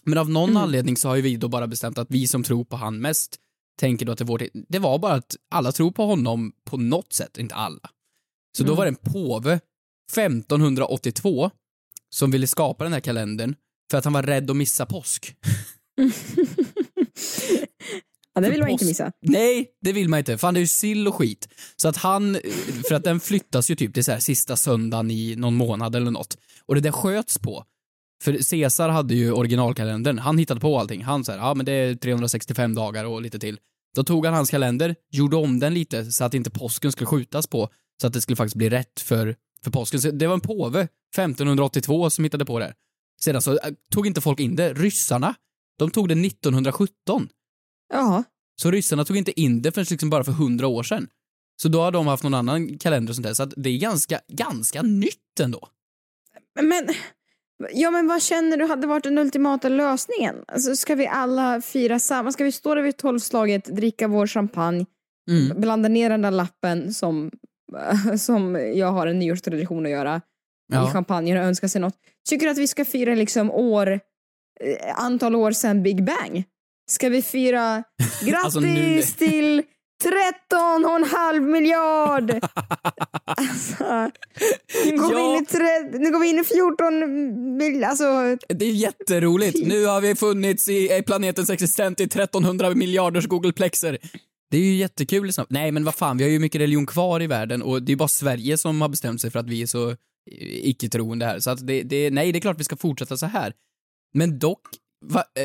Men 0.06 0.18
av 0.18 0.30
någon 0.30 0.50
Mm. 0.50 0.62
anledning 0.62 0.96
så 0.96 1.08
har 1.08 1.16
ju 1.16 1.22
vi 1.22 1.36
då 1.36 1.48
bara 1.48 1.66
bestämt 1.66 1.98
att 1.98 2.10
vi 2.10 2.26
som 2.28 2.42
tror 2.42 2.64
på 2.64 2.76
han 2.76 3.00
mest 3.00 3.36
tänker 3.80 4.06
då 4.06 4.12
att 4.12 4.18
det, 4.18 4.22
är 4.24 4.26
vårt, 4.26 4.42
det 4.68 4.78
var 4.78 4.98
bara 4.98 5.12
att 5.14 5.36
alla 5.50 5.72
tror 5.72 5.90
på 5.90 6.06
honom 6.06 6.52
på 6.70 6.76
något 6.76 7.12
sätt, 7.12 7.38
inte 7.38 7.54
alla. 7.54 7.90
Så 8.56 8.62
då 8.62 8.72
Mm. 8.72 8.76
var 8.76 8.84
det 8.84 8.88
en 8.90 9.12
påve 9.12 9.60
1582 10.12 11.50
som 12.14 12.30
ville 12.30 12.46
skapa 12.46 12.84
den 12.84 12.92
här 12.92 13.00
kalendern 13.00 13.54
För 13.90 13.98
att 13.98 14.04
han 14.04 14.12
var 14.12 14.22
rädd 14.22 14.50
att 14.50 14.56
missa 14.56 14.86
påsk. 14.86 15.34
Ja, 18.36 18.40
det 18.40 18.50
vill 18.50 18.60
man 18.60 18.68
inte 18.68 18.84
missa. 18.84 19.12
Nej, 19.22 19.66
det 19.80 19.92
vill 19.92 20.08
man 20.08 20.18
inte. 20.18 20.38
Fan, 20.38 20.54
det 20.54 20.58
är 20.58 20.62
ju 20.62 20.66
sill 20.66 21.08
och 21.08 21.14
skit. 21.14 21.48
Så 21.76 21.88
att 21.88 21.96
han, 21.96 22.38
för 22.88 22.94
att 22.94 23.04
den 23.04 23.20
flyttas 23.20 23.70
ju 23.70 23.74
typ 23.76 23.94
till 23.94 24.04
så 24.04 24.12
här 24.12 24.18
sista 24.18 24.56
söndagen 24.56 25.10
i 25.10 25.36
någon 25.36 25.54
månad 25.54 25.96
eller 25.96 26.10
något. 26.10 26.36
Och 26.66 26.74
det 26.74 26.80
där 26.80 26.92
sköts 26.92 27.38
på. 27.38 27.64
För 28.22 28.50
Caesar 28.50 28.88
hade 28.88 29.14
ju 29.14 29.32
originalkalendern. 29.32 30.18
Han 30.18 30.38
hittade 30.38 30.60
på 30.60 30.78
allting. 30.78 31.02
Han 31.02 31.24
sa 31.24 31.34
ja 31.34 31.54
men 31.54 31.66
det 31.66 31.72
är 31.72 31.94
365 31.94 32.74
dagar 32.74 33.04
och 33.04 33.22
lite 33.22 33.38
till. 33.38 33.58
Då 33.94 34.04
tog 34.04 34.26
han 34.26 34.34
hans 34.34 34.50
kalender, 34.50 34.96
gjorde 35.10 35.36
om 35.36 35.60
den 35.60 35.74
lite 35.74 36.12
så 36.12 36.24
att 36.24 36.34
inte 36.34 36.50
påsken 36.50 36.92
skulle 36.92 37.06
skjutas 37.06 37.46
på. 37.46 37.68
Så 38.00 38.06
att 38.06 38.12
det 38.12 38.20
skulle 38.20 38.36
faktiskt 38.36 38.56
bli 38.56 38.70
rätt 38.70 39.00
för, 39.00 39.36
för 39.62 39.70
påsken. 39.70 40.00
Så 40.00 40.10
det 40.10 40.26
var 40.26 40.34
en 40.34 40.40
påve, 40.40 40.80
1582, 40.80 42.10
som 42.10 42.24
hittade 42.24 42.44
på 42.44 42.58
det. 42.58 42.74
Sedan 43.20 43.42
så 43.42 43.52
äh, 43.52 43.72
tog 43.90 44.06
inte 44.06 44.20
folk 44.20 44.40
in 44.40 44.56
det. 44.56 44.74
Ryssarna, 44.74 45.34
de 45.78 45.90
tog 45.90 46.08
det 46.08 46.26
1917. 46.26 47.28
Ja. 47.92 48.24
Så 48.62 48.70
ryssarna 48.70 49.04
tog 49.04 49.16
inte 49.16 49.40
in 49.40 49.62
det 49.62 49.72
förrän 49.72 49.86
liksom 49.90 50.10
bara 50.10 50.24
för 50.24 50.32
hundra 50.32 50.66
år 50.66 50.82
sedan. 50.82 51.08
Så 51.62 51.68
då 51.68 51.80
har 51.82 51.92
de 51.92 52.06
haft 52.06 52.22
någon 52.22 52.34
annan 52.34 52.78
kalender 52.78 53.10
och 53.10 53.16
sånt 53.16 53.26
där. 53.26 53.34
Så 53.34 53.42
att 53.42 53.54
det 53.56 53.70
är 53.70 53.78
ganska, 53.78 54.20
ganska 54.28 54.82
nytt 54.82 55.40
ändå. 55.40 55.68
Men, 56.60 56.88
ja 57.72 57.90
men 57.90 58.06
vad 58.08 58.22
känner 58.22 58.56
du 58.56 58.64
hade 58.66 58.86
varit 58.86 59.04
den 59.04 59.18
ultimata 59.18 59.68
lösningen? 59.68 60.36
Alltså 60.48 60.76
ska 60.76 60.94
vi 60.94 61.06
alla 61.06 61.60
fira 61.60 61.98
samma, 61.98 62.32
ska 62.32 62.44
vi 62.44 62.52
stå 62.52 62.74
där 62.74 62.82
vid 62.82 62.96
tolvslaget, 62.96 63.64
dricka 63.64 64.08
vår 64.08 64.26
champagne, 64.26 64.86
Mm. 65.30 65.60
blanda 65.60 65.88
ner 65.88 66.10
den 66.10 66.22
där 66.22 66.30
lappen 66.30 66.94
som, 66.94 67.30
som 68.18 68.54
jag 68.74 68.92
har 68.92 69.06
en 69.06 69.18
nyårstradition 69.18 69.84
att 69.86 69.92
göra 69.92 70.20
Ja. 70.72 70.88
i 70.88 70.92
champagnen 70.92 71.36
och 71.38 71.44
önska 71.44 71.68
sig 71.68 71.80
något. 71.80 71.94
Tycker 72.28 72.46
du 72.46 72.52
att 72.52 72.58
vi 72.58 72.68
ska 72.68 72.84
fira 72.84 73.14
liksom 73.14 73.50
år, 73.50 74.00
eh, 74.60 75.04
antal 75.04 75.34
år 75.34 75.50
sedan 75.52 75.82
Big 75.82 76.04
Bang? 76.04 76.44
Ska 76.90 77.08
vi 77.08 77.22
fira 77.22 77.84
grattis 78.24 78.34
Alltså, 78.44 78.60
nu- 78.60 79.02
till 79.02 79.62
13,5 80.04 81.40
miljard! 81.40 82.30
alltså, 83.24 84.10
nu 84.84 84.96
går, 84.98 85.12
Ja. 85.12 85.18
vi 85.18 85.36
in 85.36 85.42
i 85.42 85.46
tre, 85.46 85.98
nu 85.98 86.10
går 86.12 86.20
vi 86.20 86.28
in 86.28 86.38
i 86.38 86.44
14 86.44 87.56
mil, 87.56 87.84
alltså 87.84 88.04
Det 88.48 88.64
är 88.64 88.72
jätteroligt. 88.72 89.66
Nu 89.66 89.86
har 89.86 90.00
vi 90.00 90.14
funnits 90.14 90.68
i 90.68 90.96
i 90.98 91.02
planetens 91.06 91.50
existens 91.50 92.00
i 92.00 92.04
1300 92.04 92.70
miljarders 92.74 93.26
googleplexer. 93.26 93.98
Det 94.50 94.56
är 94.56 94.62
ju 94.62 94.74
jättekul. 94.74 95.26
Liksom. 95.26 95.46
Nej, 95.48 95.72
men 95.72 95.84
vad 95.84 95.94
fan, 95.94 96.16
vi 96.16 96.24
har 96.24 96.30
ju 96.30 96.38
mycket 96.38 96.60
religion 96.60 96.86
kvar 96.86 97.22
i 97.22 97.26
världen 97.26 97.62
och 97.62 97.82
det 97.82 97.92
är 97.92 97.96
bara 97.96 98.08
Sverige 98.08 98.58
som 98.58 98.80
har 98.80 98.88
bestämt 98.88 99.20
sig 99.20 99.30
för 99.30 99.38
att 99.38 99.48
vi 99.48 99.62
är 99.62 99.66
så 99.66 99.90
eh, 99.90 99.96
icke-troende 100.68 101.26
här. 101.26 101.40
Så 101.40 101.50
att 101.50 101.66
det, 101.66 101.82
det, 101.82 102.10
nej, 102.10 102.32
det 102.32 102.38
är 102.38 102.40
klart 102.40 102.60
vi 102.60 102.64
ska 102.64 102.76
fortsätta 102.76 103.16
så 103.16 103.26
här. 103.26 103.52
Men 104.14 104.38
dock, 104.38 104.60
va, 105.06 105.24
eh, 105.38 105.44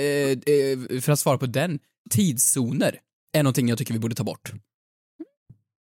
eh, 0.55 1.01
för 1.01 1.11
att 1.11 1.19
svara 1.19 1.37
på 1.37 1.45
den, 1.45 1.79
tidszoner 2.09 2.99
är 3.37 3.43
någonting 3.43 3.69
jag 3.69 3.77
tycker 3.77 3.93
vi 3.93 3.99
borde 3.99 4.15
ta 4.15 4.23
bort. 4.23 4.51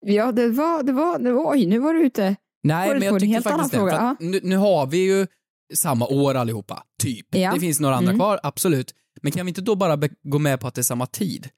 ja 0.05 0.31
det 0.31 0.47
var, 0.49 0.84
det 0.84 0.91
var, 0.93 1.19
det 1.19 1.31
var 1.34 1.51
oj 1.51 1.65
nu 1.65 1.79
var 1.79 1.93
du 1.93 1.99
ute. 2.05 2.36
Nej, 2.63 2.89
men 2.89 3.01
jag 3.01 3.19
tycker 3.19 3.41
faktiskt 3.41 3.71
det. 3.71 3.99
att 3.99 4.19
nu, 4.19 4.39
nu 4.43 4.58
har 4.58 4.86
vi 4.88 4.97
ju 4.97 5.27
samma 5.73 6.08
år 6.08 6.36
allihopa, 6.36 6.84
typ. 7.01 7.36
Ja. 7.36 7.53
Det 7.53 7.60
finns 7.60 7.79
några 7.79 7.95
andra 7.95 8.10
Mm. 8.12 8.19
kvar, 8.19 8.39
absolut. 8.43 8.93
Men 9.21 9.31
kan 9.31 9.45
vi 9.45 9.49
inte 9.49 9.62
då 9.62 9.75
bara 9.75 9.99
gå 10.23 10.39
med 10.39 10.60
på 10.60 10.67
att 10.67 10.75
det 10.75 10.81
är 10.81 10.84
samma 10.84 11.05
tid? 11.05 11.49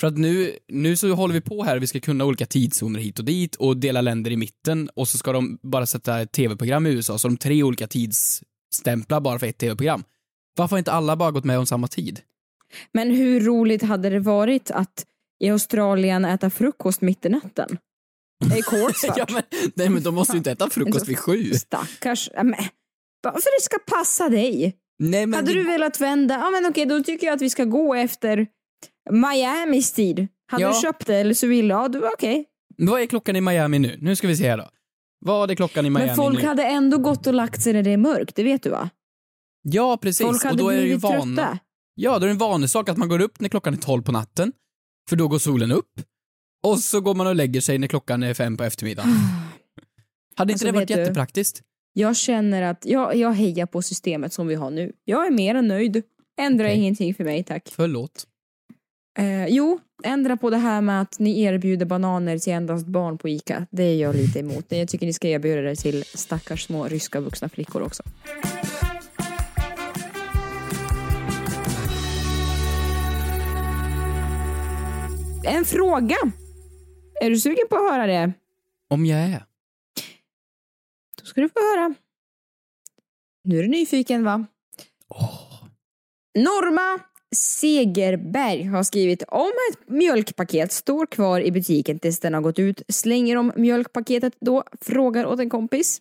För 0.00 0.06
att 0.06 0.18
nu, 0.18 0.58
nu 0.68 0.96
så 0.96 1.14
håller 1.14 1.34
vi 1.34 1.40
på 1.40 1.62
här, 1.62 1.78
vi 1.78 1.86
ska 1.86 2.00
kunna 2.00 2.24
olika 2.24 2.46
tidszoner 2.46 3.00
hit 3.00 3.18
och 3.18 3.24
dit 3.24 3.54
och 3.54 3.76
dela 3.76 4.00
länder 4.00 4.30
i 4.30 4.36
mitten 4.36 4.88
och 4.94 5.08
så 5.08 5.18
ska 5.18 5.32
de 5.32 5.58
bara 5.62 5.86
sätta 5.86 6.20
ett 6.20 6.32
tv-program 6.32 6.86
i 6.86 6.90
USA, 6.90 7.18
så 7.18 7.28
de 7.28 7.36
tre 7.36 7.62
olika 7.62 7.86
tidsstämplar 7.86 9.20
bara 9.20 9.38
för 9.38 9.46
ett 9.46 9.58
tv-program. 9.58 10.04
Varför 10.56 10.70
har 10.70 10.78
inte 10.78 10.92
alla 10.92 11.16
bara 11.16 11.30
gått 11.30 11.44
med 11.44 11.58
om 11.58 11.66
samma 11.66 11.88
tid? 11.88 12.20
Men 12.92 13.10
hur 13.10 13.40
roligt 13.40 13.82
hade 13.82 14.10
det 14.10 14.20
varit 14.20 14.70
att 14.70 15.06
i 15.42 15.50
Australien 15.50 16.24
äta 16.24 16.50
frukost 16.50 17.00
mitt 17.00 17.24
i 17.24 17.28
natten? 17.28 17.78
Det 18.44 18.58
är 18.58 18.62
kolsvart. 18.62 19.16
ja, 19.18 19.26
men, 19.32 19.42
nej 19.74 19.88
men 19.88 20.02
de 20.02 20.14
måste 20.14 20.32
ju 20.32 20.38
inte 20.38 20.50
äta 20.52 20.70
frukost 20.70 21.08
vid 21.08 21.18
sju. 21.18 21.52
Stackars. 21.54 22.30
Ja, 22.34 22.42
men, 22.42 22.54
bara 23.22 23.32
för 23.32 23.58
det 23.58 23.62
ska 23.64 23.78
passa 23.98 24.28
dig. 24.28 24.76
Nej, 24.98 25.26
men 25.26 25.34
Hade 25.34 25.52
du 25.52 25.64
velat 25.64 26.00
vända, 26.00 26.34
ja 26.34 26.50
men 26.50 26.66
okej 26.70 26.86
då 26.86 27.02
tycker 27.02 27.26
jag 27.26 27.34
att 27.34 27.42
vi 27.42 27.50
ska 27.50 27.64
gå 27.64 27.94
efter 27.94 28.46
Miamis 29.10 29.92
tid. 29.92 30.28
Hade 30.50 30.62
Ja. 30.62 30.68
du 30.68 30.80
köpt 30.80 31.06
det 31.06 31.16
eller 31.16 31.34
så 31.34 31.46
vill 31.46 31.68
ja 31.68 31.88
du 31.88 32.08
okej. 32.08 32.44
Vad 32.76 33.00
är 33.00 33.06
klockan 33.06 33.36
i 33.36 33.40
Miami 33.40 33.78
nu? 33.78 33.98
Nu 34.00 34.16
ska 34.16 34.28
vi 34.28 34.36
se 34.36 34.48
här 34.50 34.56
då. 34.58 34.68
Vad 35.24 35.50
är 35.50 35.54
klockan 35.54 35.86
i 35.86 35.90
Miami 35.90 36.06
Men 36.06 36.16
folk 36.16 36.42
nu? 36.42 36.48
hade 36.48 36.64
ändå 36.64 36.98
gått 36.98 37.26
och 37.26 37.34
lagt 37.34 37.62
sig 37.62 37.72
när 37.72 37.82
det 37.82 37.90
är 37.90 37.96
mörkt, 37.96 38.36
det 38.36 38.42
vet 38.42 38.62
du 38.62 38.70
va? 38.70 38.90
Ja, 39.62 39.96
precis. 40.02 40.26
Folk 40.26 40.42
och 40.44 40.48
hade 40.50 40.62
då 40.62 40.68
är 40.68 40.74
det 40.74 40.80
ju 40.80 40.86
blivit 40.86 41.02
vana. 41.02 41.36
trötta. 41.36 41.58
Ja, 41.94 42.10
då 42.18 42.24
är 42.24 42.28
det 42.28 42.30
en 42.30 42.38
vanesak 42.38 42.88
att 42.88 42.96
man 42.96 43.08
går 43.08 43.20
upp 43.20 43.40
när 43.40 43.48
klockan 43.48 43.74
är 43.74 43.78
12 43.78 44.02
på 44.02 44.12
natten, 44.12 44.52
för 45.08 45.16
då 45.16 45.28
går 45.28 45.38
solen 45.38 45.72
upp. 45.72 45.90
Och 46.62 46.78
så 46.78 47.00
går 47.00 47.14
man 47.14 47.26
och 47.26 47.34
lägger 47.36 47.60
sig 47.60 47.78
när 47.78 47.86
klockan 47.88 48.22
är 48.22 48.34
fem 48.34 48.56
på 48.56 48.64
eftermiddagen. 48.64 49.10
Hade 50.36 50.52
inte 50.52 50.54
Alltså, 50.54 50.66
det 50.66 50.72
varit 50.72 50.88
du- 50.88 50.94
jättepraktiskt? 50.94 51.62
Jag 51.92 52.16
känner 52.16 52.62
att 52.62 52.84
jag, 52.86 53.16
jag 53.16 53.32
hejar 53.32 53.66
på 53.66 53.82
systemet 53.82 54.32
som 54.32 54.46
vi 54.46 54.54
har 54.54 54.70
nu. 54.70 54.92
Jag 55.04 55.26
är 55.26 55.30
mer 55.30 55.54
än 55.54 55.68
nöjd. 55.68 56.02
Ändra 56.40 56.64
Okej. 56.64 56.76
ingenting 56.78 57.14
för 57.14 57.24
mig 57.24 57.44
tack. 57.44 57.68
Förlåt. 57.72 58.26
Eh, 59.18 59.46
jo, 59.46 59.78
ändra 60.04 60.36
på 60.36 60.50
det 60.50 60.56
här 60.56 60.80
med 60.80 61.00
att 61.00 61.18
ni 61.18 61.42
erbjuder 61.42 61.86
bananer 61.86 62.38
till 62.38 62.52
endast 62.52 62.86
barn 62.86 63.18
på 63.18 63.28
ICA. 63.28 63.66
Det 63.70 63.82
är 63.82 63.96
jag 63.96 64.14
lite 64.16 64.38
emot. 64.38 64.64
Jag 64.68 64.88
tycker 64.88 65.06
ni 65.06 65.12
ska 65.12 65.28
erbjuda 65.28 65.60
det 65.62 65.76
till 65.76 66.04
stackars 66.04 66.62
små 66.66 66.84
ryska 66.88 67.20
vuxna 67.20 67.48
flickor 67.48 67.82
också. 67.82 68.02
En 75.44 75.64
fråga. 75.64 76.16
Är 77.20 77.30
du 77.30 77.40
sugen 77.40 77.66
på 77.70 77.76
att 77.76 77.92
höra 77.92 78.06
det? 78.06 78.32
Om 78.90 79.06
jag 79.06 79.18
är. 79.20 79.44
Då 81.20 81.24
ska 81.24 81.40
du 81.40 81.48
få 81.48 81.58
höra. 81.60 81.94
Nu 83.44 83.58
är 83.58 83.62
du 83.62 83.68
nyfiken 83.68 84.24
va? 84.24 84.46
Norma 86.38 87.02
Segerberg 87.36 88.62
har 88.62 88.82
skrivit 88.82 89.22
om 89.28 89.52
ett 89.72 89.88
mjölkpaket 89.88 90.72
står 90.72 91.06
kvar 91.06 91.40
i 91.40 91.52
butiken 91.52 91.98
tills 91.98 92.20
den 92.20 92.34
har 92.34 92.40
gått 92.40 92.58
ut. 92.58 92.82
Slänger 92.88 93.36
de 93.36 93.52
mjölkpaketet 93.56 94.32
då? 94.40 94.64
Frågar 94.80 95.26
åt 95.26 95.40
en 95.40 95.50
kompis. 95.50 96.00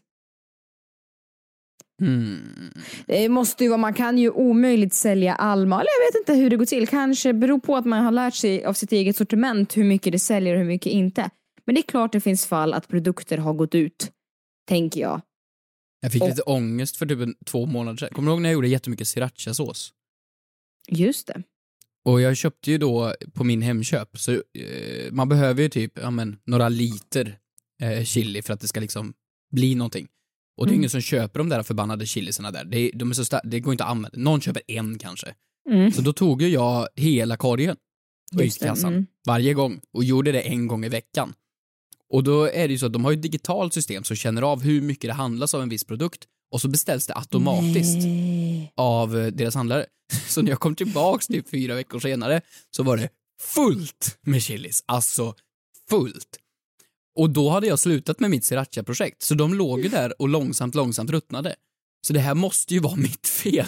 Hmm. 2.01 2.71
Det 3.05 3.29
måste 3.29 3.63
ju 3.63 3.69
vara, 3.69 3.77
man 3.77 3.93
kan 3.93 4.17
ju 4.17 4.29
omöjligt 4.29 4.93
sälja 4.93 5.35
Alma, 5.35 5.75
eller 5.75 5.89
jag 5.99 6.07
vet 6.11 6.19
inte 6.21 6.41
hur 6.43 6.49
det 6.49 6.55
går 6.57 6.65
till. 6.65 6.87
Kanske 6.87 7.33
beror 7.33 7.59
på 7.59 7.75
att 7.75 7.85
man 7.85 8.03
har 8.03 8.11
lärt 8.11 8.35
sig 8.35 8.65
av 8.65 8.73
sitt 8.73 8.91
eget 8.91 9.17
sortiment 9.17 9.77
hur 9.77 9.83
mycket 9.83 10.13
det 10.13 10.19
säljer 10.19 10.53
och 10.53 10.59
hur 10.59 10.67
mycket 10.67 10.91
inte. 10.91 11.29
Men 11.65 11.75
det 11.75 11.81
är 11.81 11.83
klart 11.83 12.11
det 12.11 12.21
finns 12.21 12.45
fall 12.45 12.73
att 12.73 12.87
produkter 12.87 13.37
har 13.37 13.53
gått 13.53 13.75
ut, 13.75 14.11
tänker 14.67 15.01
jag. 15.01 15.21
Jag 16.01 16.11
fick 16.11 16.21
Och- 16.21 16.29
lite 16.29 16.41
ångest 16.41 16.97
för 16.97 17.05
typ 17.05 17.19
en, 17.19 17.35
två 17.45 17.65
månader 17.65 17.97
sedan. 17.97 18.09
Kommer 18.11 18.27
du 18.27 18.33
ihåg 18.33 18.41
när 18.41 18.49
jag 18.49 18.53
gjorde 18.53 18.67
jättemycket 18.67 19.07
srirachasås? 19.07 19.93
Just 20.89 21.27
det. 21.27 21.43
Och 22.05 22.21
jag 22.21 22.37
köpte 22.37 22.71
ju 22.71 22.77
då 22.77 23.15
på 23.33 23.43
min 23.43 23.61
Hemköp, 23.61 24.19
så 24.19 24.31
eh, 24.31 25.11
man 25.11 25.29
behöver 25.29 25.61
ju 25.63 25.69
typ, 25.69 25.99
ja 26.01 26.11
men, 26.11 26.37
några 26.45 26.69
liter 26.69 27.37
eh, 27.81 28.03
chili 28.03 28.41
för 28.41 28.53
att 28.53 28.59
det 28.61 28.67
ska 28.67 28.79
liksom 28.79 29.13
bli 29.51 29.75
någonting. 29.75 30.07
Och 30.61 30.67
det 30.67 30.71
är 30.71 30.73
Mm. 30.73 30.81
ingen 30.81 30.89
som 30.89 31.01
köper 31.01 31.39
de 31.39 31.49
där 31.49 31.63
förbannade 31.63 32.05
chilisarna 32.05 32.51
där. 32.51 32.65
Det, 32.65 32.91
de 32.93 33.09
är 33.09 33.13
så 33.13 33.39
det 33.43 33.59
går 33.59 33.73
inte 33.73 33.83
att 33.83 33.91
använda. 33.91 34.17
Någon 34.17 34.41
köper 34.41 34.61
en 34.67 34.97
kanske. 34.97 35.33
Mm. 35.69 35.91
Så 35.91 36.01
då 36.01 36.13
tog 36.13 36.41
ju 36.41 36.47
jag 36.47 36.87
hela 36.95 37.37
korgen 37.37 37.75
och 38.35 38.43
gick 38.43 38.59
kassan 38.59 38.93
mm. 38.93 39.05
varje 39.27 39.53
gång 39.53 39.81
och 39.93 40.03
gjorde 40.03 40.31
det 40.31 40.41
en 40.41 40.67
gång 40.67 40.85
i 40.85 40.89
veckan. 40.89 41.33
Och 42.09 42.23
då 42.23 42.43
är 42.43 42.67
det 42.67 42.71
ju 42.73 42.77
så 42.77 42.85
att 42.85 42.93
de 42.93 43.05
har 43.05 43.13
ett 43.13 43.21
digitalt 43.21 43.73
system 43.73 44.03
som 44.03 44.15
känner 44.15 44.41
av 44.41 44.61
hur 44.61 44.81
mycket 44.81 45.09
det 45.09 45.13
handlas 45.13 45.53
av 45.53 45.61
en 45.61 45.69
viss 45.69 45.83
produkt 45.83 46.25
och 46.51 46.61
så 46.61 46.67
beställs 46.67 47.07
det 47.07 47.15
automatiskt 47.15 47.97
Nej. 47.97 48.73
av 48.75 49.17
eh, 49.19 49.27
deras 49.27 49.55
handlare. 49.55 49.85
Så 50.27 50.41
när 50.41 50.49
jag 50.49 50.59
kom 50.59 50.75
tillbaks 50.75 51.27
typ 51.27 51.49
fyra 51.49 51.75
veckor 51.75 51.99
senare 51.99 52.41
så 52.71 52.83
var 52.83 52.97
det 52.97 53.09
fullt 53.41 54.17
med 54.21 54.41
chilis. 54.41 54.83
Alltså 54.85 55.35
fullt. 55.89 56.37
Och 57.19 57.29
då 57.29 57.49
hade 57.49 57.67
jag 57.67 57.79
slutat 57.79 58.19
med 58.19 58.29
mitt 58.29 58.45
sriracha-projekt, 58.45 59.21
så 59.21 59.35
de 59.35 59.53
låg 59.53 59.79
ju 59.79 59.89
där 59.89 60.21
och 60.21 60.29
långsamt, 60.29 60.75
långsamt 60.75 61.09
ruttnade. 61.09 61.55
Så 62.07 62.13
det 62.13 62.19
här 62.19 62.35
måste 62.35 62.73
ju 62.73 62.79
vara 62.79 62.95
mitt 63.07 63.27
fel. 63.27 63.65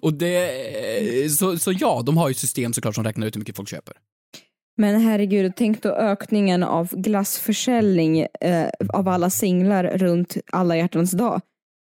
Och 0.00 0.14
det, 0.14 1.32
så, 1.38 1.58
så 1.58 1.72
ja, 1.72 2.02
de 2.06 2.16
har 2.16 2.28
ju 2.28 2.34
system 2.34 2.72
såklart 2.72 2.94
som 2.94 3.04
räknar 3.04 3.26
ut 3.26 3.36
hur 3.36 3.38
mycket 3.38 3.56
folk 3.56 3.68
köper. 3.68 3.94
Men 4.78 5.00
herregud, 5.00 5.52
tänk 5.56 5.82
då 5.82 5.88
ökningen 5.88 6.62
av 6.62 6.88
glassförsäljning 6.96 8.26
eh, 8.40 8.68
av 8.88 9.08
alla 9.08 9.30
singlar 9.30 9.84
runt 9.98 10.36
alla 10.52 10.76
hjärtans 10.76 11.10
dag. 11.10 11.40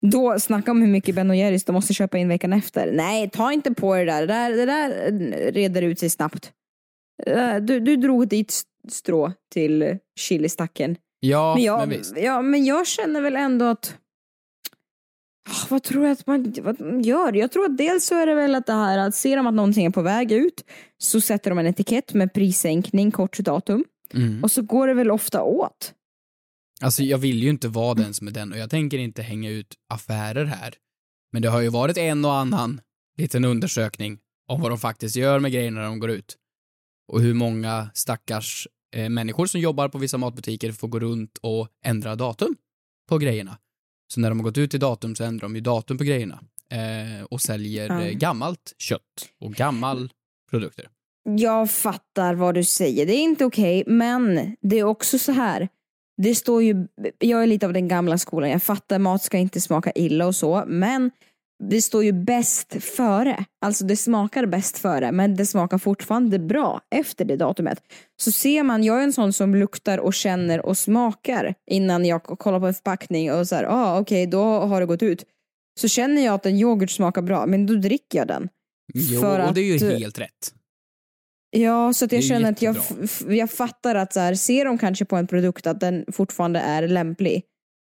Då, 0.06 0.40
snacka 0.40 0.70
om 0.70 0.80
hur 0.80 0.88
mycket 0.88 1.14
Ben 1.14 1.38
Jerrys 1.38 1.64
de 1.64 1.72
måste 1.72 1.94
köpa 1.94 2.18
in 2.18 2.28
veckan 2.28 2.52
efter. 2.52 2.92
Nej, 2.92 3.30
ta 3.30 3.52
inte 3.52 3.74
på 3.74 3.94
det 3.94 4.04
där. 4.04 4.20
Det 4.20 4.26
där, 4.26 4.50
det 4.50 4.66
där 4.66 5.52
reder 5.52 5.82
ut 5.82 5.98
sig 5.98 6.10
snabbt. 6.10 6.52
Eh, 7.26 7.56
du, 7.56 7.80
du 7.80 7.96
drog 7.96 8.28
dit 8.28 8.62
strå 8.88 9.32
till 9.52 9.98
chilistacken. 10.20 10.96
Ja, 11.20 11.54
men, 11.54 11.54
men, 11.54 11.64
jag, 11.64 11.86
visst. 11.86 12.14
ja, 12.16 12.42
men 12.42 12.64
jag 12.64 12.86
känner 12.86 13.20
väl 13.20 13.36
ändå 13.36 13.64
att 13.64 13.94
Ah, 15.50 15.66
Vad 15.68 15.82
tror 15.82 16.04
jag 16.04 16.12
att 16.12 16.26
man 16.26 16.54
vad 16.62 16.80
man 16.80 17.02
gör? 17.02 17.32
Jag 17.32 17.52
tror 17.52 17.64
att 17.64 17.76
dels 17.78 18.06
så 18.06 18.14
är 18.14 18.26
det 18.26 18.34
väl 18.34 18.54
att 18.54 18.66
det 18.66 18.72
här 18.72 18.98
att 18.98 19.14
ser 19.14 19.36
de 19.36 19.46
att 19.46 19.54
någonting 19.54 19.86
är 19.86 19.90
på 19.90 20.02
väg 20.02 20.32
ut 20.32 20.64
så 20.98 21.20
sätter 21.20 21.50
de 21.50 21.58
en 21.58 21.66
etikett 21.66 22.14
med 22.14 22.32
prissänkning, 22.34 23.10
kort 23.10 23.38
datum 23.38 23.84
Mm. 24.14 24.42
och 24.44 24.50
så 24.50 24.62
går 24.62 24.86
det 24.88 24.94
väl 24.94 25.10
ofta 25.10 25.42
åt. 25.42 25.94
Alltså 26.80 27.02
jag 27.02 27.18
vill 27.18 27.42
ju 27.42 27.50
inte 27.50 27.68
vara 27.68 27.94
den 27.94 28.14
som 28.14 28.26
är 28.28 28.32
den 28.32 28.52
och 28.52 28.58
jag 28.58 28.70
tänker 28.70 28.98
inte 28.98 29.22
hänga 29.22 29.50
ut 29.50 29.74
affärer 29.92 30.44
här. 30.44 30.74
Men 31.32 31.42
det 31.42 31.48
har 31.48 31.60
ju 31.60 31.68
varit 31.68 31.96
en 31.98 32.24
och 32.24 32.34
annan 32.34 32.80
liten 33.18 33.44
undersökning 33.44 34.18
om 34.48 34.60
vad 34.60 34.70
de 34.70 34.78
faktiskt 34.78 35.16
gör 35.16 35.38
med 35.38 35.52
grejerna 35.52 35.80
när 35.80 35.86
de 35.88 35.98
går 35.98 36.10
ut. 36.10 36.36
Och 37.08 37.20
hur 37.20 37.34
många 37.34 37.90
stackars 37.94 38.68
eh, 38.96 39.08
människor 39.08 39.46
som 39.46 39.60
jobbar 39.60 39.88
på 39.88 39.98
vissa 39.98 40.18
matbutiker 40.18 40.72
får 40.72 40.88
gå 40.88 40.98
runt 40.98 41.38
och 41.42 41.68
ändra 41.84 42.16
datum 42.16 42.56
på 43.08 43.18
grejerna. 43.18 43.58
Så 44.12 44.20
när 44.20 44.28
de 44.28 44.38
har 44.38 44.44
gått 44.44 44.58
ut 44.58 44.74
i 44.74 44.78
datum 44.78 45.14
så 45.14 45.24
ändrar 45.24 45.48
de 45.48 45.54
ju 45.54 45.60
datum 45.60 45.98
på 45.98 46.04
grejerna. 46.04 46.40
Eh, 46.70 47.24
och 47.24 47.40
säljer 47.40 48.00
eh, 48.00 48.10
gammalt 48.10 48.74
kött 48.78 49.28
och 49.40 49.52
gammal 49.52 50.12
produkter. 50.50 50.88
Jag 51.24 51.70
fattar 51.70 52.34
vad 52.34 52.54
du 52.54 52.64
säger, 52.64 53.06
det 53.06 53.12
är 53.12 53.22
inte 53.22 53.44
okej, 53.44 53.84
men 53.86 54.56
det 54.60 54.78
är 54.78 54.84
också 54.84 55.18
så 55.18 55.32
här. 55.32 55.68
Det 56.22 56.34
står 56.34 56.62
ju, 56.62 56.86
jag 57.18 57.42
är 57.42 57.46
lite 57.46 57.66
av 57.66 57.72
den 57.72 57.88
gamla 57.88 58.18
skolan, 58.18 58.50
jag 58.50 58.62
fattar 58.62 58.98
mat 58.98 59.22
ska 59.22 59.38
inte 59.38 59.60
smaka 59.60 59.92
illa 59.94 60.26
och 60.26 60.36
så, 60.36 60.64
men 60.66 61.10
det 61.64 61.82
står 61.82 62.04
ju 62.04 62.12
bäst 62.12 62.82
före. 62.84 63.44
Alltså 63.64 63.84
det 63.84 63.96
smakar 63.96 64.46
bäst 64.46 64.78
före, 64.78 65.12
men 65.12 65.36
det 65.36 65.46
smakar 65.46 65.78
fortfarande 65.78 66.38
bra 66.38 66.80
efter 66.90 67.24
det 67.24 67.36
datumet. 67.36 67.78
Så 68.20 68.32
ser 68.32 68.62
man, 68.62 68.84
jag 68.84 68.98
är 68.98 69.02
en 69.02 69.12
sån 69.12 69.32
som 69.32 69.54
luktar 69.54 69.98
och 69.98 70.14
känner 70.14 70.66
och 70.66 70.78
smakar 70.78 71.54
innan 71.70 72.04
jag 72.04 72.22
kollar 72.22 72.60
på 72.60 72.66
en 72.66 72.74
förpackning 72.74 73.32
och 73.32 73.48
så 73.48 73.54
här, 73.54 73.64
ah, 73.64 74.00
okej, 74.00 74.26
då 74.26 74.42
har 74.42 74.80
det 74.80 74.86
gått 74.86 75.02
ut. 75.02 75.24
Så 75.80 75.88
känner 75.88 76.24
jag 76.24 76.34
att 76.34 76.46
en 76.46 76.56
yoghurt 76.56 76.90
smakar 76.90 77.22
bra, 77.22 77.46
men 77.46 77.66
då 77.66 77.74
dricker 77.74 78.18
jag 78.18 78.28
den. 78.28 78.48
Jo, 78.94 79.20
För 79.20 79.48
och 79.48 79.54
det 79.54 79.60
är 79.60 79.78
ju 79.78 79.92
att- 79.94 79.98
helt 80.00 80.18
rätt. 80.18 80.54
Ja, 81.50 81.92
så 81.92 82.04
att 82.04 82.12
jag 82.12 82.24
känner 82.24 82.50
att 82.52 82.62
jag, 82.62 82.76
jag 83.28 83.50
fattar 83.50 83.94
att 83.94 84.12
så 84.12 84.20
här, 84.20 84.34
ser 84.34 84.64
de 84.64 84.78
kanske 84.78 85.04
på 85.04 85.16
en 85.16 85.26
produkt 85.26 85.66
att 85.66 85.80
den 85.80 86.04
fortfarande 86.12 86.60
är 86.60 86.88
lämplig, 86.88 87.42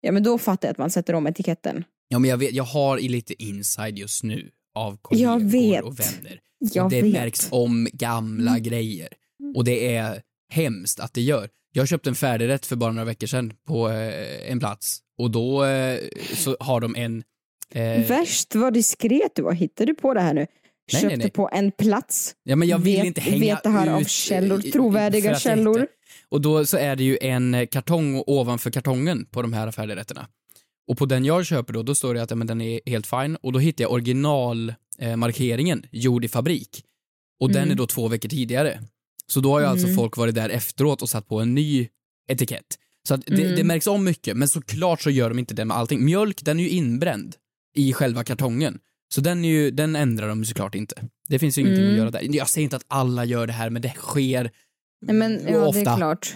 ja 0.01 0.11
men 0.11 0.23
då 0.23 0.37
fattar 0.37 0.67
jag 0.67 0.71
att 0.71 0.77
man 0.77 0.89
sätter 0.89 1.13
om 1.15 1.27
etiketten. 1.27 1.83
Ja, 2.07 2.19
men 2.19 2.29
jag, 2.29 2.37
vet, 2.37 2.53
jag 2.53 2.63
har 2.63 2.97
i 2.97 3.07
lite 3.07 3.43
inside 3.43 3.97
just 3.97 4.23
nu 4.23 4.49
av 4.75 4.97
kollegor 5.01 5.83
och 5.85 5.99
vänner. 5.99 6.39
Jag 6.59 6.85
och 6.85 6.91
det 6.91 7.01
vet. 7.01 7.13
märks 7.13 7.47
om 7.51 7.87
gamla 7.93 8.51
Mm. 8.51 8.63
grejer. 8.63 9.07
Och 9.55 9.63
det 9.63 9.95
är 9.95 10.21
hemskt 10.49 10.99
att 10.99 11.13
det 11.13 11.21
gör. 11.21 11.49
Jag 11.71 11.87
köpte 11.87 12.09
en 12.09 12.15
färdigrätt 12.15 12.65
för 12.65 12.75
bara 12.75 12.91
några 12.91 13.05
veckor 13.05 13.27
sedan 13.27 13.53
på 13.67 13.89
eh, 13.89 14.51
en 14.51 14.59
plats 14.59 14.99
och 15.17 15.31
då 15.31 15.65
eh, 15.65 15.99
så 16.33 16.57
har 16.59 16.81
de 16.81 16.95
en... 16.95 17.23
Eh, 17.71 18.07
Värst 18.07 18.55
vad 18.55 18.73
diskret 18.73 19.31
du 19.35 19.41
var, 19.41 19.53
hittade 19.53 19.91
du 19.91 19.95
på 19.95 20.13
det 20.13 20.21
här 20.21 20.33
nu? 20.33 20.47
nej, 20.93 21.01
Köpte 21.01 21.17
nej. 21.17 21.29
på 21.29 21.49
en 21.53 21.71
plats. 21.71 22.35
ja, 22.43 22.55
men 22.55 22.67
jag 22.67 22.77
vill 22.79 22.95
vet, 22.97 23.05
inte 23.05 23.21
hänga 23.21 23.39
vet 23.39 23.63
det 23.63 23.69
här 23.69 23.87
ut, 23.87 23.93
av 23.93 24.03
källor, 24.07 24.57
eh, 24.57 24.61
för 24.61 24.71
trovärdiga 24.71 25.39
källor. 25.39 25.87
Och 26.29 26.41
då 26.41 26.65
så 26.65 26.77
är 26.77 26.95
det 26.95 27.03
ju 27.03 27.17
en 27.21 27.67
kartong 27.67 28.23
ovanför 28.27 28.71
kartongen 28.71 29.25
på 29.25 29.41
de 29.41 29.53
här 29.53 29.71
färdigrätterna. 29.71 30.27
Och 30.87 30.97
på 30.97 31.05
den 31.05 31.25
jag 31.25 31.45
köper 31.45 31.73
då, 31.73 31.83
då 31.83 31.95
står 31.95 32.13
det 32.13 32.21
att 32.23 32.29
ja, 32.29 32.35
men 32.35 32.47
den 32.47 32.61
är 32.61 32.79
helt 32.85 33.07
fine 33.07 33.35
och 33.35 33.51
då 33.53 33.59
hittar 33.59 33.83
jag 33.83 33.91
originalmarkeringen, 33.91 35.83
eh, 35.83 35.89
gjord 35.91 36.25
i 36.25 36.27
fabrik. 36.27 36.83
Och 37.39 37.49
den 37.49 37.57
Mm. 37.63 37.71
är 37.71 37.75
då 37.75 37.87
två 37.87 38.07
veckor 38.07 38.29
tidigare. 38.29 38.79
Så 39.27 39.39
då 39.39 39.51
har 39.51 39.59
ju 39.59 39.65
alltså 39.65 39.85
Mm. 39.87 39.95
folk 39.97 40.17
varit 40.17 40.35
där 40.35 40.49
efteråt 40.49 41.01
och 41.01 41.09
satt 41.09 41.27
på 41.27 41.39
en 41.39 41.53
ny 41.55 41.87
etikett. 42.27 42.65
Så 43.07 43.13
att 43.13 43.21
det, 43.25 43.43
Mm. 43.43 43.55
det 43.55 43.63
märks 43.63 43.87
om 43.87 44.03
mycket, 44.03 44.37
men 44.37 44.47
såklart 44.47 45.01
så 45.01 45.09
gör 45.09 45.29
de 45.29 45.39
inte 45.39 45.53
det 45.53 45.65
med 45.65 45.77
allting. 45.77 46.05
Mjölk, 46.05 46.41
den 46.45 46.59
är 46.59 46.63
ju 46.63 46.69
inbränd 46.69 47.35
i 47.75 47.93
själva 47.93 48.23
kartongen. 48.23 48.79
Så 49.13 49.21
den, 49.21 49.45
är 49.45 49.49
ju, 49.49 49.71
den 49.71 49.95
ändrar 49.95 50.27
de 50.27 50.45
såklart 50.45 50.75
inte. 50.75 51.07
Det 51.27 51.39
finns 51.39 51.57
ju 51.57 51.61
ingenting 51.61 51.83
Mm. 51.83 51.93
att 51.93 51.97
göra 51.97 52.11
där. 52.11 52.35
Jag 52.35 52.49
säger 52.49 52.63
inte 52.63 52.75
att 52.75 52.85
alla 52.87 53.25
gör 53.25 53.47
det 53.47 53.53
här, 53.53 53.69
men 53.69 53.81
det 53.81 53.89
sker 53.97 54.51
Nej, 55.01 55.15
men, 55.15 55.41
ja, 55.47 55.65
ofta. 55.67 55.81
det 55.83 55.89
är 55.89 55.95
klart. 55.97 56.35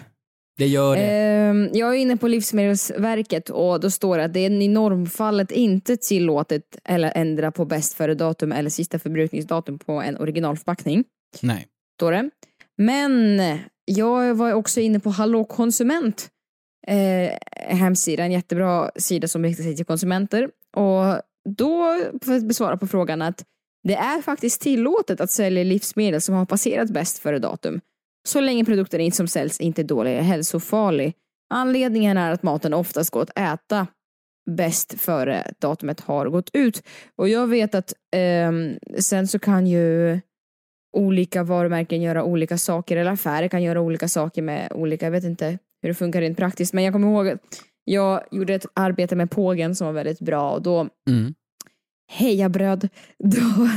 Det 0.59 0.67
gör 0.67 0.95
det. 0.95 1.01
Ehm, 1.01 1.69
jag 1.73 1.89
är 1.89 1.97
inne 1.97 2.17
på 2.17 2.27
Livsmedelsverket 2.27 3.49
och 3.49 3.79
då 3.79 3.89
står 3.89 4.17
det 4.17 4.23
att 4.23 4.33
det 4.33 4.39
är 4.39 4.51
i 4.51 4.67
normfallet 4.67 5.51
inte 5.51 5.97
tillåtet 5.97 6.63
eller 6.83 7.11
ändra 7.15 7.51
på 7.51 7.65
bäst 7.65 7.93
före 7.93 8.13
datum 8.13 8.51
eller 8.51 8.69
sista 8.69 8.99
förbrukningsdatum 8.99 9.79
på 9.79 10.01
en 10.01 10.17
originalförpackning. 10.17 11.03
Nej. 11.41 11.67
Står 11.97 12.11
det. 12.11 12.29
Men 12.77 13.41
jag 13.85 14.35
var 14.35 14.53
också 14.53 14.79
inne 14.79 14.99
på 14.99 15.09
Hallå 15.09 15.43
konsument 15.43 16.29
eh, 16.87 17.31
hemsida, 17.77 18.23
en 18.23 18.31
jättebra 18.31 18.91
sida 18.95 19.27
som 19.27 19.43
riktar 19.43 19.63
sig 19.63 19.75
till 19.75 19.85
konsumenter. 19.85 20.49
Och 20.75 21.21
då 21.49 21.99
får 22.21 22.33
jag 22.33 22.47
besvara 22.47 22.77
på 22.77 22.87
frågan 22.87 23.21
att 23.21 23.43
det 23.83 23.95
är 23.95 24.21
faktiskt 24.21 24.61
tillåtet 24.61 25.21
att 25.21 25.31
sälja 25.31 25.63
livsmedel 25.63 26.21
som 26.21 26.35
har 26.35 26.45
passerat 26.45 26.89
bäst 26.89 27.19
före 27.19 27.39
datum. 27.39 27.81
Så 28.29 28.41
länge 28.41 28.65
produkten 28.65 29.01
inte 29.01 29.17
som 29.17 29.27
säljs 29.27 29.59
inte 29.59 29.81
är 29.81 29.83
dålig 29.83 30.11
eller 30.11 30.21
hälsofarlig. 30.21 31.13
Anledningen 31.53 32.17
är 32.17 32.31
att 32.31 32.43
maten 32.43 32.73
oftast 32.73 33.09
går 33.09 33.21
att 33.21 33.39
äta 33.39 33.87
bäst 34.51 35.01
före 35.01 35.51
datumet 35.59 35.99
har 35.99 36.29
gått 36.29 36.49
ut. 36.53 36.83
Och 37.15 37.29
jag 37.29 37.47
vet 37.47 37.75
att 37.75 37.93
eh, 38.15 38.51
sen 38.99 39.27
så 39.27 39.39
kan 39.39 39.67
ju 39.67 40.19
olika 40.97 41.43
varumärken 41.43 42.01
göra 42.01 42.23
olika 42.23 42.57
saker 42.57 42.97
eller 42.97 43.11
affärer 43.11 43.47
kan 43.47 43.63
göra 43.63 43.81
olika 43.81 44.07
saker 44.07 44.41
med 44.41 44.71
olika, 44.75 45.05
jag 45.05 45.11
vet 45.11 45.23
inte 45.23 45.59
hur 45.81 45.89
det 45.89 45.95
funkar 45.95 46.21
rent 46.21 46.37
praktiskt 46.37 46.73
men 46.73 46.83
jag 46.83 46.93
kommer 46.93 47.07
ihåg 47.07 47.27
att 47.29 47.39
jag 47.83 48.23
gjorde 48.31 48.53
ett 48.53 48.65
arbete 48.73 49.15
med 49.15 49.31
pågen 49.31 49.75
som 49.75 49.87
var 49.87 49.93
väldigt 49.93 50.19
bra 50.19 50.51
och 50.51 50.61
då 50.61 50.89
Mm. 51.09 51.33
Heja 52.11 52.49
bröd. 52.49 52.89
Då, 53.23 53.69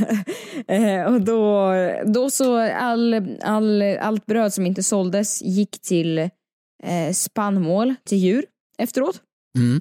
eh, 0.75 1.05
och 1.15 1.21
då, 1.21 1.73
då 2.07 2.31
så 2.31 2.59
all, 2.59 3.37
all, 3.43 3.83
allt 3.83 4.27
bröd 4.27 4.53
som 4.55 4.67
inte 4.67 4.83
såldes 4.83 5.43
gick 5.43 5.81
till 5.81 6.19
eh, 6.19 7.13
spannmål 7.13 7.95
till 8.05 8.19
djur 8.19 8.45
efteråt. 8.79 9.21
Mm. 9.59 9.81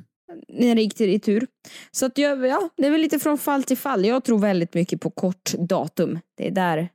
När 0.50 0.76
det 0.76 0.82
gick 0.82 0.96
till 0.96 1.06
retur. 1.08 1.48
Så 1.92 2.06
att 2.06 2.18
jag, 2.18 2.48
ja, 2.48 2.70
det 2.78 2.88
är 2.88 2.92
väl 2.92 3.02
lite 3.02 3.20
från 3.20 3.38
fall 3.38 3.64
till 3.64 3.78
fall. 3.78 4.06
Jag 4.06 4.24
tror 4.24 4.40
väldigt 4.40 4.74
mycket 4.74 5.02
på 5.02 5.10
kort 5.10 5.52
datum. 5.70 6.20
Det 6.38 6.48
är 6.48 6.52
där, 6.52 6.90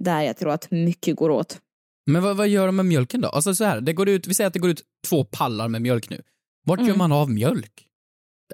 där 0.00 0.22
jag 0.22 0.36
tror 0.36 0.50
att 0.50 0.70
mycket 0.70 1.16
går 1.16 1.30
åt. 1.30 1.60
Men 2.10 2.22
vad, 2.22 2.36
vad 2.36 2.48
gör 2.48 2.66
de 2.66 2.76
med 2.76 2.86
mjölken 2.86 3.20
då? 3.20 3.28
Alltså 3.28 3.54
så 3.54 3.64
här, 3.64 3.80
det 3.80 3.92
går 3.92 4.08
ut, 4.08 4.26
vi 4.26 4.34
säger 4.34 4.46
att 4.48 4.52
det 4.54 4.58
går 4.58 4.70
ut 4.70 4.82
två 5.08 5.24
pallar 5.24 5.68
med 5.68 5.82
mjölk 5.82 6.10
nu. 6.10 6.22
Vart 6.66 6.78
gör 6.80 6.86
Mm. 6.86 6.98
man 6.98 7.12
av 7.12 7.30
mjölk? 7.30 7.85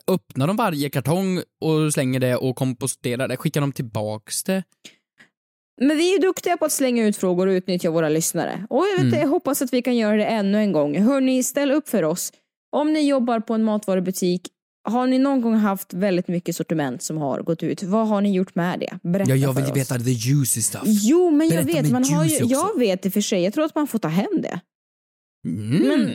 Öppnar 0.06 0.46
de 0.46 0.56
varje 0.56 0.90
kartong 0.90 1.38
och 1.60 1.92
slänger 1.92 2.20
det 2.20 2.36
och 2.36 2.56
komposterar 2.56 3.28
det? 3.28 3.36
Skickar 3.36 3.60
de 3.60 3.72
tillbaks 3.72 4.42
det? 4.44 4.62
Men 5.80 5.96
vi 5.96 6.14
är 6.14 6.20
duktiga 6.22 6.56
på 6.56 6.64
att 6.64 6.72
slänga 6.72 7.06
ut 7.06 7.16
frågor 7.16 7.46
och 7.46 7.52
utnyttja 7.52 7.90
våra 7.90 8.08
lyssnare. 8.08 8.66
Och 8.70 8.84
jag, 8.86 9.04
vet, 9.04 9.12
Mm. 9.12 9.20
jag 9.20 9.28
hoppas 9.28 9.62
att 9.62 9.72
vi 9.72 9.82
kan 9.82 9.96
göra 9.96 10.16
det 10.16 10.24
ännu 10.24 10.58
en 10.58 10.72
gång. 10.72 10.98
Hörni, 11.02 11.42
ställ 11.42 11.70
upp 11.70 11.88
för 11.88 12.02
oss. 12.02 12.32
Om 12.76 12.92
ni 12.92 13.08
jobbar 13.08 13.40
på 13.40 13.54
en 13.54 13.64
matvarubutik, 13.64 14.48
har 14.88 15.06
ni 15.06 15.18
någon 15.18 15.40
gång 15.40 15.54
haft 15.54 15.94
väldigt 15.94 16.28
mycket 16.28 16.56
sortiment 16.56 17.02
som 17.02 17.16
har 17.18 17.42
gått 17.42 17.62
ut? 17.62 17.82
Vad 17.82 18.08
har 18.08 18.20
ni 18.20 18.32
gjort 18.34 18.54
med 18.54 18.80
det? 18.80 18.98
Berätta 19.02 19.30
Ja, 19.30 19.36
jag 19.36 19.54
för 19.54 19.62
vill 19.62 19.70
oss. 19.70 19.76
veta 19.76 19.98
the 20.04 20.10
juicy 20.10 20.62
stuff. 20.62 20.82
Jo, 20.86 21.30
men 21.30 21.48
jag 21.48 21.64
Berätta 21.64 21.82
vet, 21.82 21.92
med 21.92 21.92
man 21.92 22.04
har 22.04 22.24
ju, 22.24 22.36
jag 22.46 22.78
vet 22.78 23.06
i 23.06 23.08
och 23.08 23.12
för 23.12 23.20
sig, 23.20 23.42
jag 23.42 23.54
tror 23.54 23.64
att 23.64 23.74
man 23.74 23.86
får 23.86 23.98
ta 23.98 24.08
hem 24.08 24.42
det. 24.42 24.60
Mm. 25.48 25.88
Men- 25.88 26.12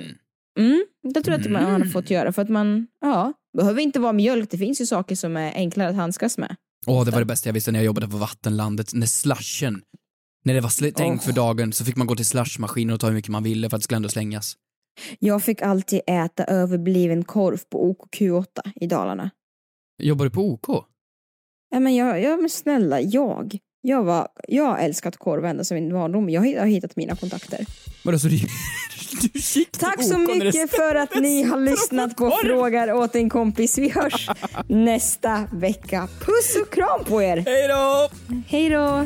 Mm, 0.57 0.85
det 1.13 1.21
tror 1.21 1.33
jag 1.37 1.45
att 1.45 1.51
man 1.51 1.63
har 1.63 1.75
Mm. 1.75 1.89
fått 1.89 2.09
göra 2.09 2.31
för 2.31 2.41
att 2.41 2.49
man, 2.49 2.87
ja, 3.01 3.33
behöver 3.57 3.81
inte 3.81 3.99
vara 3.99 4.13
mjölk, 4.13 4.51
det 4.51 4.57
finns 4.57 4.81
ju 4.81 4.85
saker 4.85 5.15
som 5.15 5.37
är 5.37 5.53
enklare 5.55 5.89
att 5.89 5.95
handskas 5.95 6.37
med. 6.37 6.55
Åh, 6.85 7.05
det 7.05 7.11
var 7.11 7.19
det 7.19 7.25
bästa 7.25 7.49
jag 7.49 7.53
visste 7.53 7.71
när 7.71 7.79
jag 7.79 7.85
jobbade 7.85 8.07
på 8.07 8.17
vattenlandet, 8.17 8.93
när 8.93 9.07
slushen, 9.07 9.81
när 10.45 10.53
det 10.53 10.61
var 10.61 10.91
tänkt 10.91 11.21
Åh. 11.21 11.25
för 11.25 11.31
dagen 11.33 11.73
så 11.73 11.85
fick 11.85 11.95
man 11.95 12.07
gå 12.07 12.15
till 12.15 12.25
slushmaskinen 12.25 12.93
och 12.93 12.99
ta 12.99 13.07
hur 13.07 13.13
mycket 13.13 13.31
man 13.31 13.43
ville 13.43 13.69
för 13.69 13.77
att 13.77 13.81
det 13.81 13.83
skulle 13.83 13.95
ändå 13.97 14.09
slängas. 14.09 14.55
Jag 15.19 15.43
fick 15.43 15.61
alltid 15.61 16.01
äta 16.07 16.43
överbliven 16.43 17.23
korv 17.23 17.57
på 17.69 17.95
OKQ8 17.95 18.45
i 18.75 18.87
Dalarna. 18.87 19.29
Jobbar 20.03 20.25
du 20.25 20.31
på 20.31 20.51
OK? 20.51 20.85
Ja 21.69 21.79
men, 21.79 21.95
jag, 21.95 22.21
ja, 22.21 22.37
men 22.37 22.49
snälla, 22.49 23.01
jag. 23.01 23.57
Jag, 23.81 24.03
var, 24.03 24.27
jag 24.47 24.65
har 24.65 24.77
älskat 24.77 25.17
korv 25.17 25.45
ända 25.45 25.63
sedan 25.63 25.75
min 25.75 25.93
barndom. 25.93 26.29
Jag 26.29 26.41
har 26.41 26.65
hittat 26.65 26.95
mina 26.95 27.15
kontakter. 27.15 27.65
Vadå, 28.03 28.19
så 28.19 28.27
du, 28.27 28.37
Tack 29.79 30.03
så 30.03 30.17
mycket 30.17 30.71
för 30.71 30.95
att 30.95 31.15
ni 31.15 31.43
har 31.43 31.59
lyssnat 31.59 32.15
på? 32.15 32.31
Frågar 32.43 32.93
åt 32.93 33.15
en 33.15 33.29
kompis. 33.29 33.77
Vi 33.77 33.89
hörs 33.89 34.29
nästa 34.67 35.43
vecka. 35.53 36.07
Puss 36.19 36.55
och 36.61 36.73
kram 36.73 37.03
på 37.03 37.21
er! 37.21 37.43
Hej 37.45 37.67
då! 37.67 38.09
Hej 38.47 38.69
då! 38.69 39.05